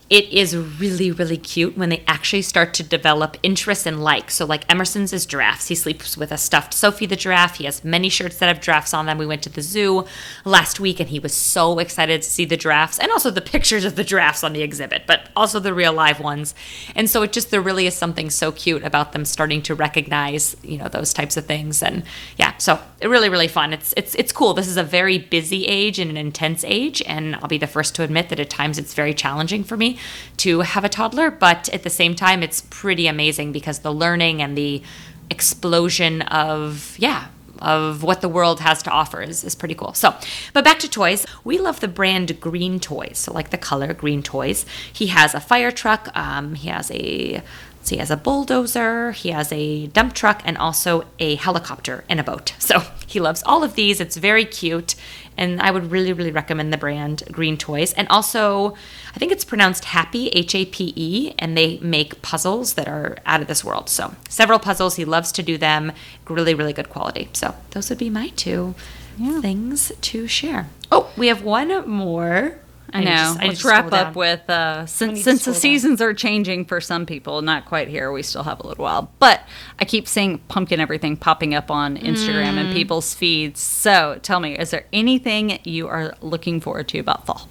It 0.09 0.31
is 0.31 0.55
really 0.55 1.11
really 1.11 1.37
cute 1.37 1.77
when 1.77 1.89
they 1.89 2.03
actually 2.07 2.41
start 2.41 2.73
to 2.75 2.83
develop 2.83 3.37
interest 3.43 3.85
and 3.85 4.03
like. 4.03 4.31
So 4.31 4.45
like 4.45 4.69
Emerson's 4.71 5.13
is 5.13 5.25
giraffes. 5.25 5.67
He 5.67 5.75
sleeps 5.75 6.17
with 6.17 6.31
a 6.31 6.37
stuffed 6.37 6.73
Sophie 6.73 7.05
the 7.05 7.15
giraffe. 7.15 7.57
He 7.57 7.65
has 7.65 7.83
many 7.83 8.09
shirts 8.09 8.37
that 8.37 8.47
have 8.47 8.61
giraffes 8.61 8.93
on 8.93 9.05
them. 9.05 9.17
We 9.17 9.27
went 9.27 9.43
to 9.43 9.49
the 9.49 9.61
zoo 9.61 10.05
last 10.45 10.79
week 10.79 10.99
and 10.99 11.09
he 11.09 11.19
was 11.19 11.33
so 11.33 11.77
excited 11.79 12.21
to 12.23 12.29
see 12.29 12.45
the 12.45 12.57
giraffes 12.57 12.97
and 12.97 13.11
also 13.11 13.29
the 13.29 13.41
pictures 13.41 13.85
of 13.85 13.95
the 13.95 14.03
giraffes 14.03 14.43
on 14.43 14.53
the 14.53 14.63
exhibit, 14.63 15.03
but 15.05 15.29
also 15.35 15.59
the 15.59 15.73
real 15.73 15.93
live 15.93 16.19
ones. 16.19 16.55
And 16.95 17.09
so 17.09 17.21
it 17.21 17.31
just 17.31 17.51
there 17.51 17.61
really 17.61 17.85
is 17.85 17.95
something 17.95 18.29
so 18.29 18.51
cute 18.51 18.83
about 18.83 19.11
them 19.11 19.25
starting 19.25 19.61
to 19.63 19.75
recognize, 19.75 20.55
you 20.63 20.77
know, 20.77 20.87
those 20.87 21.13
types 21.13 21.37
of 21.37 21.45
things. 21.45 21.83
And 21.83 22.03
yeah, 22.37 22.57
so 22.57 22.79
really, 23.03 23.29
really 23.29 23.47
fun. 23.47 23.73
It's 23.73 23.93
it's 23.95 24.15
it's 24.15 24.31
cool. 24.31 24.53
This 24.53 24.67
is 24.67 24.77
a 24.77 24.83
very 24.83 25.19
busy 25.19 25.65
age 25.65 25.99
and 25.99 26.09
an 26.09 26.17
intense 26.17 26.63
age, 26.63 27.01
and 27.05 27.35
I'll 27.35 27.47
be 27.47 27.57
the 27.57 27.67
first 27.67 27.95
to 27.95 28.03
admit 28.03 28.29
that 28.29 28.39
at 28.39 28.49
times 28.49 28.77
it's 28.77 28.93
very 28.93 29.13
challenging 29.13 29.63
for 29.63 29.77
me 29.77 29.98
to 30.37 30.61
have 30.61 30.83
a 30.83 30.89
toddler, 30.89 31.31
but 31.31 31.69
at 31.69 31.83
the 31.83 31.89
same 31.89 32.15
time 32.15 32.43
it's 32.43 32.61
pretty 32.69 33.07
amazing 33.07 33.51
because 33.51 33.79
the 33.79 33.93
learning 33.93 34.41
and 34.41 34.57
the 34.57 34.81
explosion 35.29 36.23
of 36.23 36.95
yeah 36.97 37.27
of 37.61 38.03
what 38.03 38.21
the 38.21 38.29
world 38.29 38.61
has 38.61 38.81
to 38.83 38.89
offer 38.89 39.21
is, 39.21 39.43
is 39.43 39.55
pretty 39.55 39.75
cool. 39.75 39.93
So, 39.93 40.15
but 40.53 40.63
back 40.63 40.79
to 40.79 40.89
toys. 40.89 41.25
We 41.43 41.57
love 41.57 41.79
the 41.79 41.87
brand 41.87 42.39
Green 42.39 42.79
Toys. 42.79 43.17
So, 43.17 43.33
like 43.33 43.49
the 43.49 43.57
color 43.57 43.93
Green 43.93 44.23
Toys. 44.23 44.65
He 44.91 45.07
has 45.07 45.35
a 45.35 45.39
fire 45.39 45.71
truck. 45.71 46.09
Um, 46.15 46.55
he 46.55 46.69
has 46.69 46.89
a 46.91 47.43
So 47.81 47.95
he 47.95 47.99
has 47.99 48.11
a 48.11 48.17
bulldozer, 48.17 49.11
he 49.13 49.29
has 49.29 49.51
a 49.51 49.87
dump 49.87 50.13
truck, 50.13 50.41
and 50.45 50.57
also 50.57 51.05
a 51.17 51.35
helicopter 51.35 52.03
and 52.09 52.19
a 52.19 52.23
boat. 52.23 52.53
So 52.59 52.83
he 53.07 53.19
loves 53.19 53.41
all 53.45 53.63
of 53.63 53.75
these. 53.75 53.99
It's 53.99 54.17
very 54.17 54.45
cute. 54.45 54.95
And 55.37 55.61
I 55.61 55.71
would 55.71 55.89
really, 55.89 56.11
really 56.11 56.31
recommend 56.31 56.73
the 56.73 56.77
brand 56.77 57.23
Green 57.31 57.57
Toys. 57.57 57.93
And 57.93 58.07
also, 58.09 58.75
I 59.15 59.19
think 59.19 59.31
it's 59.31 59.45
pronounced 59.45 59.85
Happy, 59.85 60.27
H 60.29 60.53
A 60.53 60.65
P 60.65 60.93
E, 60.95 61.33
and 61.39 61.57
they 61.57 61.79
make 61.79 62.21
puzzles 62.21 62.73
that 62.73 62.89
are 62.89 63.17
out 63.25 63.41
of 63.41 63.47
this 63.47 63.63
world. 63.63 63.89
So 63.89 64.13
several 64.27 64.59
puzzles. 64.59 64.97
He 64.97 65.05
loves 65.05 65.31
to 65.31 65.41
do 65.41 65.57
them. 65.57 65.93
Really, 66.27 66.53
really 66.53 66.73
good 66.73 66.89
quality. 66.89 67.29
So 67.31 67.55
those 67.71 67.89
would 67.89 67.97
be 67.99 68.09
my 68.09 68.29
two 68.35 68.75
Yeah. 69.17 69.39
things 69.39 69.93
to 70.01 70.27
share. 70.27 70.67
Oh, 70.91 71.09
we 71.15 71.27
have 71.27 71.41
one 71.41 71.87
more. 71.89 72.59
I 72.93 73.03
know. 73.03 73.11
just- 73.11 73.39
I 73.39 73.41
need 73.43 73.47
Let's 73.49 73.65
wrap 73.65 73.85
scroll 73.87 73.99
up 74.01 74.07
down. 74.07 74.13
with 74.15 74.49
uh, 74.49 74.85
since 74.85 75.23
since 75.23 75.45
the 75.45 75.51
down. 75.51 75.59
seasons 75.59 76.01
are 76.01 76.13
changing 76.13 76.65
for 76.65 76.79
some 76.81 77.05
people, 77.05 77.41
not 77.41 77.65
quite 77.65 77.87
here. 77.87 78.11
We 78.11 78.23
still 78.23 78.43
have 78.43 78.59
a 78.59 78.67
little 78.67 78.83
while, 78.83 79.11
but 79.19 79.41
I 79.79 79.85
keep 79.85 80.07
seeing 80.07 80.39
pumpkin 80.47 80.79
everything 80.79 81.17
popping 81.17 81.53
up 81.53 81.69
on 81.71 81.97
Instagram 81.97 82.53
Mm. 82.55 82.57
and 82.57 82.73
people's 82.73 83.13
feeds. 83.13 83.59
So 83.61 84.19
tell 84.21 84.39
me, 84.39 84.57
is 84.57 84.71
there 84.71 84.85
anything 84.93 85.59
you 85.63 85.87
are 85.87 86.15
looking 86.21 86.59
forward 86.61 86.87
to 86.89 86.99
about 86.99 87.25
fall? 87.25 87.47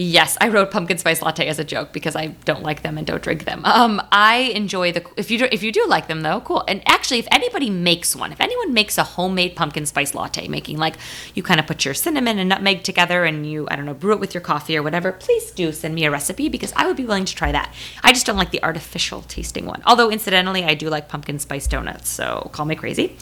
Yes, 0.00 0.38
I 0.40 0.46
wrote 0.46 0.70
pumpkin 0.70 0.96
spice 0.96 1.22
latte 1.22 1.48
as 1.48 1.58
a 1.58 1.64
joke 1.64 1.92
because 1.92 2.14
I 2.14 2.28
don't 2.44 2.62
like 2.62 2.82
them 2.82 2.98
and 2.98 3.04
don't 3.04 3.20
drink 3.20 3.44
them. 3.46 3.62
Um, 3.64 4.00
I 4.12 4.52
enjoy 4.54 4.92
the 4.92 5.04
if 5.16 5.28
you 5.28 5.38
do, 5.38 5.48
if 5.50 5.64
you 5.64 5.72
do 5.72 5.84
like 5.88 6.06
them 6.06 6.20
though, 6.20 6.40
cool. 6.40 6.62
And 6.68 6.82
actually, 6.86 7.18
if 7.18 7.26
anybody 7.32 7.68
makes 7.68 8.14
one, 8.14 8.30
if 8.30 8.40
anyone 8.40 8.72
makes 8.72 8.96
a 8.96 9.02
homemade 9.02 9.56
pumpkin 9.56 9.86
spice 9.86 10.14
latte, 10.14 10.46
making 10.46 10.78
like 10.78 10.94
you 11.34 11.42
kind 11.42 11.58
of 11.58 11.66
put 11.66 11.84
your 11.84 11.94
cinnamon 11.94 12.38
and 12.38 12.48
nutmeg 12.48 12.84
together 12.84 13.24
and 13.24 13.44
you 13.44 13.66
I 13.72 13.74
don't 13.74 13.86
know 13.86 13.94
brew 13.94 14.12
it 14.12 14.20
with 14.20 14.34
your 14.34 14.40
coffee 14.40 14.76
or 14.76 14.84
whatever, 14.84 15.10
please 15.10 15.50
do 15.50 15.72
send 15.72 15.96
me 15.96 16.04
a 16.04 16.12
recipe 16.12 16.48
because 16.48 16.72
I 16.76 16.86
would 16.86 16.96
be 16.96 17.04
willing 17.04 17.24
to 17.24 17.34
try 17.34 17.50
that. 17.50 17.74
I 18.04 18.12
just 18.12 18.24
don't 18.24 18.36
like 18.36 18.52
the 18.52 18.62
artificial 18.62 19.22
tasting 19.22 19.66
one. 19.66 19.82
Although 19.84 20.12
incidentally, 20.12 20.62
I 20.62 20.74
do 20.74 20.88
like 20.88 21.08
pumpkin 21.08 21.40
spice 21.40 21.66
donuts, 21.66 22.08
so 22.08 22.50
call 22.52 22.66
me 22.66 22.76
crazy. 22.76 23.16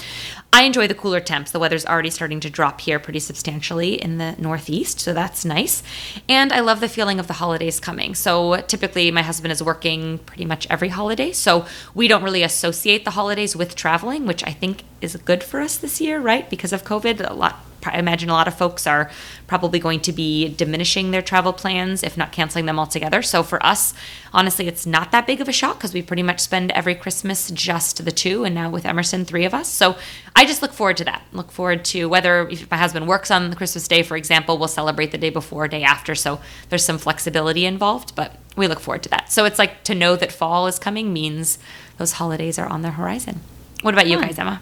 I 0.53 0.65
enjoy 0.65 0.89
the 0.89 0.95
cooler 0.95 1.21
temps. 1.21 1.53
The 1.53 1.59
weather's 1.59 1.87
already 1.87 2.11
starting 2.11 2.41
to 2.41 2.51
drop 2.51 2.83
here 2.83 2.99
pretty 2.99 3.21
substantially 3.21 3.95
in 3.95 4.19
the 4.19 4.35
northeast, 4.39 5.01
so 5.01 5.15
that's 5.15 5.45
nice. 5.45 5.83
And 6.29 6.53
I 6.53 6.66
love 6.67 6.81
the 6.81 6.89
feeling 6.89 7.19
of 7.19 7.27
the 7.27 7.33
holidays 7.35 7.81
coming. 7.81 8.15
So 8.15 8.61
typically, 8.61 9.11
my 9.11 9.23
husband 9.23 9.53
is 9.53 9.63
working 9.63 10.19
pretty 10.19 10.45
much 10.45 10.67
every 10.69 10.89
holiday, 10.89 11.33
so 11.33 11.65
we 11.95 12.09
don't 12.09 12.23
really 12.23 12.43
associate 12.43 13.05
the 13.05 13.13
holidays 13.13 13.57
with 13.57 13.75
traveling, 13.75 14.27
which 14.27 14.45
I 14.45 14.53
think 14.53 14.83
is 15.01 15.17
good 15.17 15.43
for 15.43 15.61
us 15.61 15.79
this 15.79 16.01
year, 16.01 16.21
right? 16.21 16.49
Because 16.51 16.73
of 16.73 16.85
COVID, 16.85 17.29
a 17.29 17.33
lot. 17.33 17.65
I 17.87 17.99
imagine 17.99 18.29
a 18.29 18.33
lot 18.33 18.49
of 18.49 18.55
folks 18.55 18.87
are 18.87 19.11
probably 19.47 19.79
going 19.79 20.01
to 20.01 20.13
be 20.13 20.49
diminishing 20.49 21.11
their 21.11 21.23
travel 21.23 21.53
plans, 21.53 22.03
if 22.03 22.17
not 22.17 22.33
canceling 22.33 22.67
them 22.67 22.79
altogether. 22.79 23.23
So 23.23 23.43
for 23.43 23.65
us, 23.65 23.95
honestly, 24.33 24.67
it's 24.67 24.87
not 24.87 25.13
that 25.13 25.27
big 25.27 25.41
of 25.41 25.49
a 25.49 25.53
shock 25.53 25.79
because 25.79 25.95
we 25.95 26.03
pretty 26.03 26.23
much 26.23 26.41
spend 26.41 26.71
every 26.73 26.95
Christmas 26.95 27.51
just 27.51 28.05
the 28.05 28.13
two, 28.13 28.45
and 28.45 28.55
now 28.55 28.71
with 28.71 28.85
Emerson, 28.85 29.25
three 29.25 29.45
of 29.45 29.55
us. 29.55 29.69
So 29.69 29.97
I 30.35 30.45
just 30.45 30.63
look 30.63 30.73
forward 30.73 30.97
to 30.99 31.05
that. 31.05 31.23
Look 31.33 31.51
forward 31.51 31.85
to 31.87 32.07
whether 32.09 32.49
if 32.49 32.71
my 32.71 32.77
husband 32.77 33.09
works 33.09 33.31
on 33.31 33.51
the 33.51 33.57
Christmas 33.57 33.89
day, 33.89 34.03
for 34.03 34.17
example, 34.17 34.59
we'll 34.59 34.69
celebrate 34.69 35.13
the 35.13 35.19
day 35.19 35.31
before, 35.31 35.69
day 35.69 35.83
after. 35.83 36.15
So 36.15 36.41
there's 36.69 36.85
some 36.85 36.99
flexibility 36.99 37.65
involved, 37.65 38.15
but 38.15 38.37
we 38.57 38.67
look 38.67 38.81
forward 38.81 39.03
to 39.05 39.09
that. 39.11 39.33
So 39.33 39.45
it's 39.45 39.59
like 39.59 39.85
to 39.85 39.95
know 39.95 40.17
that 40.17 40.33
fall 40.33 40.67
is 40.67 40.79
coming 40.79 41.13
means 41.13 41.59
those 41.99 42.13
holidays 42.13 42.59
are 42.59 42.67
on 42.67 42.83
the 42.83 42.93
horizon. 42.93 43.41
What 43.83 43.95
about 43.95 44.07
you 44.07 44.21
guys, 44.21 44.39
Emma? 44.39 44.61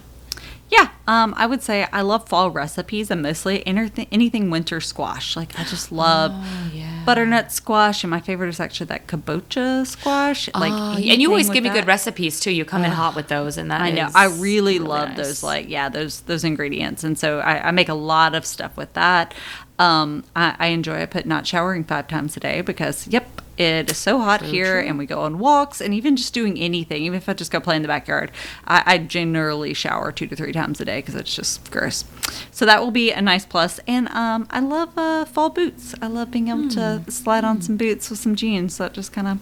Yeah, 0.71 0.89
um, 1.07 1.35
I 1.37 1.47
would 1.47 1.63
say 1.63 1.87
I 1.93 2.01
love 2.01 2.27
fall 2.29 2.51
recipes 2.51 3.11
and 3.11 3.21
mostly 3.23 3.65
anything, 3.67 4.07
anything 4.11 4.51
winter 4.51 4.81
squash. 4.81 5.37
Like 5.37 5.59
I 5.59 5.65
just 5.65 5.93
love 5.93 6.33
Oh, 6.35 6.71
butternut 7.05 7.53
squash, 7.53 8.03
and 8.03 8.11
my 8.11 8.21
favorite 8.21 8.49
is 8.49 8.59
actually 8.61 8.87
that 8.87 9.07
kabocha 9.07 9.87
squash. 9.87 10.49
Like, 10.55 10.73
Oh, 10.73 10.97
and 10.97 11.21
you 11.21 11.29
always 11.29 11.51
give 11.51 11.63
me 11.65 11.71
good 11.71 11.87
recipes 11.87 12.41
too. 12.41 12.51
You 12.51 12.65
come 12.65 12.83
in 12.83 12.91
hot 12.91 13.15
with 13.15 13.29
those, 13.29 13.59
and 13.59 13.71
that 13.71 13.83
I 13.83 13.91
know. 13.91 14.09
I 14.15 14.27
really, 14.27 14.79
love 14.79 15.11
nice. 15.11 15.17
those. 15.19 15.43
Like, 15.43 15.69
yeah, 15.69 15.89
those 15.91 16.21
those 16.23 16.45
ingredients, 16.45 17.05
and 17.05 17.19
so 17.19 17.41
I, 17.41 17.69
I 17.69 17.71
make 17.71 17.91
a 17.91 17.95
lot 17.95 18.35
of 18.35 18.47
stuff 18.47 18.77
with 18.77 18.93
that. 18.95 19.35
Um, 19.79 20.25
I, 20.35 20.57
I 20.59 20.67
enjoy. 20.69 21.03
I 21.03 21.07
put 21.07 21.27
not 21.27 21.47
showering 21.47 21.85
five 21.85 22.09
times 22.09 22.37
a 22.37 22.41
day 22.41 22.61
because, 22.63 23.07
yep, 23.09 23.43
it 23.57 23.91
is 23.91 23.97
so 23.97 24.19
hot 24.19 24.43
here, 24.43 24.81
and 24.81 24.99
we 24.99 25.07
go 25.07 25.21
on 25.21 25.39
walks, 25.39 25.81
and 25.81 25.95
even 25.95 26.17
just 26.17 26.35
doing 26.35 26.59
anything, 26.59 27.03
even 27.03 27.17
if 27.17 27.29
I 27.29 27.35
just 27.35 27.51
go 27.51 27.61
play 27.61 27.77
in 27.77 27.83
the 27.83 27.89
backyard, 27.89 28.33
I, 28.67 28.83
I 28.87 28.99
generally 28.99 29.75
shower 29.75 30.13
two 30.13 30.27
to 30.27 30.37
three 30.37 30.53
times 30.53 30.81
a 30.81 30.85
day 30.85 30.99
because 30.99 31.15
it's 31.15 31.35
just 31.35 31.71
gross. 31.71 32.05
So 32.51 32.67
that 32.67 32.81
will 32.83 32.91
be 32.91 33.13
a 33.13 33.23
nice 33.23 33.45
plus. 33.45 33.81
And 33.87 34.09
um, 34.09 34.47
I 34.51 34.61
love 34.61 34.97
uh, 34.97 35.25
fall 35.25 35.51
boots. 35.51 35.95
I 36.03 36.07
love 36.07 36.31
being 36.31 36.49
able 36.49 36.69
to 36.71 37.05
slide 37.09 37.45
on 37.45 37.63
some 37.63 37.77
boots 37.77 38.11
with 38.11 38.19
some 38.19 38.35
jeans. 38.35 38.77
So 38.77 38.85
that 38.85 38.93
just 38.93 39.13
kind 39.13 39.29
of 39.29 39.41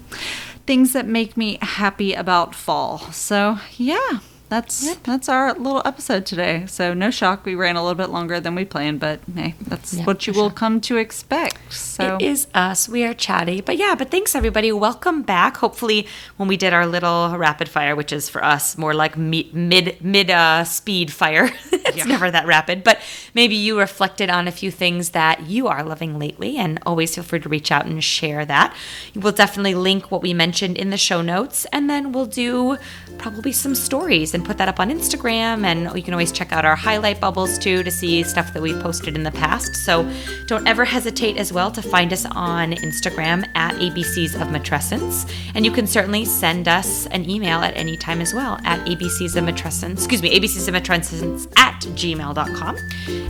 things 0.66 0.92
that 0.92 1.06
make 1.06 1.36
me 1.36 1.58
happy 1.60 2.14
about 2.14 2.54
fall. 2.54 2.98
So 3.12 3.58
yeah, 3.76 4.20
that's 4.52 4.96
that's 4.96 5.30
our 5.30 5.54
little 5.54 5.80
episode 5.86 6.26
today. 6.26 6.66
So 6.66 6.92
no 6.92 7.10
shock, 7.10 7.46
we 7.46 7.54
ran 7.54 7.74
a 7.76 7.82
little 7.82 7.94
bit 7.96 8.10
longer 8.10 8.38
than 8.38 8.54
we 8.54 8.66
planned, 8.66 9.00
but 9.00 9.20
hey, 9.34 9.54
that's 9.62 9.94
Yeah, 9.94 10.04
what 10.04 10.26
you 10.26 10.34
will 10.34 10.50
shock. 10.50 10.56
come 10.56 10.80
to 10.82 10.98
expect. 10.98 11.72
So 11.72 12.16
It 12.20 12.22
is 12.22 12.46
us. 12.52 12.86
We 12.86 13.02
are 13.04 13.14
chatty. 13.14 13.62
But 13.62 13.78
yeah, 13.78 13.94
but 13.94 14.10
thanks 14.10 14.34
everybody. 14.34 14.70
Welcome 14.70 15.22
back. 15.22 15.56
Hopefully 15.56 16.06
when 16.36 16.48
we 16.50 16.58
did 16.58 16.74
our 16.74 16.86
little 16.86 17.34
rapid 17.38 17.66
fire, 17.70 17.96
which 17.96 18.12
is 18.12 18.28
for 18.28 18.44
us 18.44 18.76
more 18.76 18.92
like 18.92 19.16
me- 19.16 19.48
mid 19.54 19.96
mid 20.04 20.30
uh, 20.30 20.64
speed 20.64 21.10
fire. 21.10 21.48
it's 21.72 21.96
Yeah. 21.96 22.04
never 22.04 22.30
that 22.30 22.46
rapid, 22.46 22.84
but 22.84 23.00
maybe 23.34 23.54
you 23.56 23.78
reflected 23.78 24.28
on 24.28 24.46
a 24.48 24.52
few 24.52 24.70
things 24.70 25.10
that 25.10 25.46
you 25.46 25.66
are 25.68 25.82
loving 25.82 26.18
lately 26.18 26.58
and 26.58 26.78
always 26.84 27.14
feel 27.14 27.24
free 27.24 27.40
to 27.40 27.48
reach 27.48 27.72
out 27.72 27.86
and 27.86 28.04
share 28.04 28.44
that. 28.44 28.74
We'll 29.14 29.32
definitely 29.32 29.74
link 29.74 30.10
what 30.10 30.20
we 30.20 30.34
mentioned 30.34 30.76
in 30.76 30.90
the 30.90 30.98
show 30.98 31.22
notes 31.22 31.64
and 31.72 31.88
then 31.88 32.12
we'll 32.12 32.26
do 32.26 32.76
probably 33.16 33.52
some 33.52 33.74
stories 33.74 34.34
and 34.34 34.41
put 34.42 34.58
that 34.58 34.68
up 34.68 34.80
on 34.80 34.90
Instagram 34.90 35.64
and 35.64 35.96
you 35.96 36.02
can 36.02 36.14
always 36.14 36.32
check 36.32 36.52
out 36.52 36.64
our 36.64 36.76
highlight 36.76 37.20
bubbles 37.20 37.58
too 37.58 37.82
to 37.82 37.90
see 37.90 38.22
stuff 38.22 38.52
that 38.52 38.62
we've 38.62 38.80
posted 38.80 39.16
in 39.16 39.22
the 39.22 39.30
past. 39.30 39.74
So 39.76 40.10
don't 40.46 40.66
ever 40.66 40.84
hesitate 40.84 41.36
as 41.36 41.52
well 41.52 41.70
to 41.70 41.82
find 41.82 42.12
us 42.12 42.26
on 42.26 42.72
Instagram 42.72 43.48
at 43.54 43.74
ABCs 43.74 44.34
of 44.40 44.48
Matrescence. 44.48 45.30
And 45.54 45.64
you 45.64 45.70
can 45.70 45.86
certainly 45.86 46.24
send 46.24 46.68
us 46.68 47.06
an 47.06 47.28
email 47.28 47.60
at 47.60 47.76
any 47.76 47.96
time 47.96 48.20
as 48.20 48.34
well 48.34 48.58
at 48.64 48.84
ABCs 48.86 49.36
of 49.36 49.44
Matrescence, 49.44 49.94
excuse 49.94 50.22
me, 50.22 50.38
ABCs 50.38 50.68
of 50.68 50.74
Matrescence 50.74 51.52
at 51.56 51.80
gmail.com. 51.80 52.76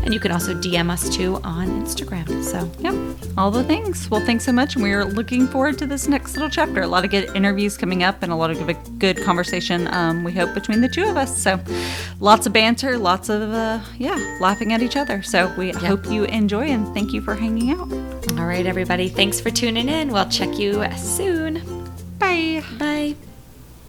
And 0.05 0.13
you 0.13 0.21
can 0.21 0.33
also 0.33 0.55
DM 0.55 0.91
us 0.91 1.09
too 1.09 1.37
on 1.45 1.69
Instagram. 1.69 2.43
So 2.43 2.71
yeah, 2.81 3.15
all 3.37 3.51
the 3.51 3.65
things. 3.65 4.09
Well, 4.11 4.25
thanks 4.25 4.45
so 4.45 4.53
much. 4.53 4.75
And 4.75 4.83
we're 4.83 5.05
looking 5.05 5.47
forward 5.47 5.79
to 5.79 5.87
this 5.87 6.09
next 6.09 6.35
little 6.35 6.51
chapter. 6.51 6.83
A 6.83 6.87
lot 6.87 7.05
of 7.05 7.11
good 7.11 7.35
interviews 7.35 7.77
coming 7.77 8.03
up 8.03 8.23
and 8.23 8.33
a 8.33 8.37
lot 8.37 8.51
of 8.51 8.67
good, 8.67 8.99
good 8.99 9.23
conversation, 9.23 9.93
um, 9.95 10.25
we 10.25 10.33
hope, 10.33 10.55
between 10.55 10.81
the 10.81 10.89
two 10.89 11.02
of 11.03 11.17
us. 11.17 11.37
So 11.37 11.61
lots 12.21 12.47
of 12.47 12.53
banter, 12.53 12.99
lots 12.99 13.29
of, 13.29 13.43
uh, 13.43 13.81
yeah, 13.99 14.39
laughing 14.41 14.73
at 14.73 14.83
each 14.83 14.97
other. 14.97 15.23
So 15.23 15.53
we 15.57 15.71
hope 15.71 16.07
you 16.07 16.25
enjoy 16.25 16.67
and 16.67 16.93
thank 16.95 17.13
you 17.13 17.21
for 17.21 17.35
hanging 17.35 17.71
out. 17.71 17.93
all 18.39 18.47
right, 18.47 18.67
everybody, 18.67 19.09
thanks 19.09 19.41
for 19.41 19.51
tuning 19.51 19.89
in. 19.89 20.13
We'll 20.13 20.29
check 20.29 20.59
you 20.59 20.85
soon. 20.97 21.63
Bye. 22.19 22.63
Bye. 22.79 23.17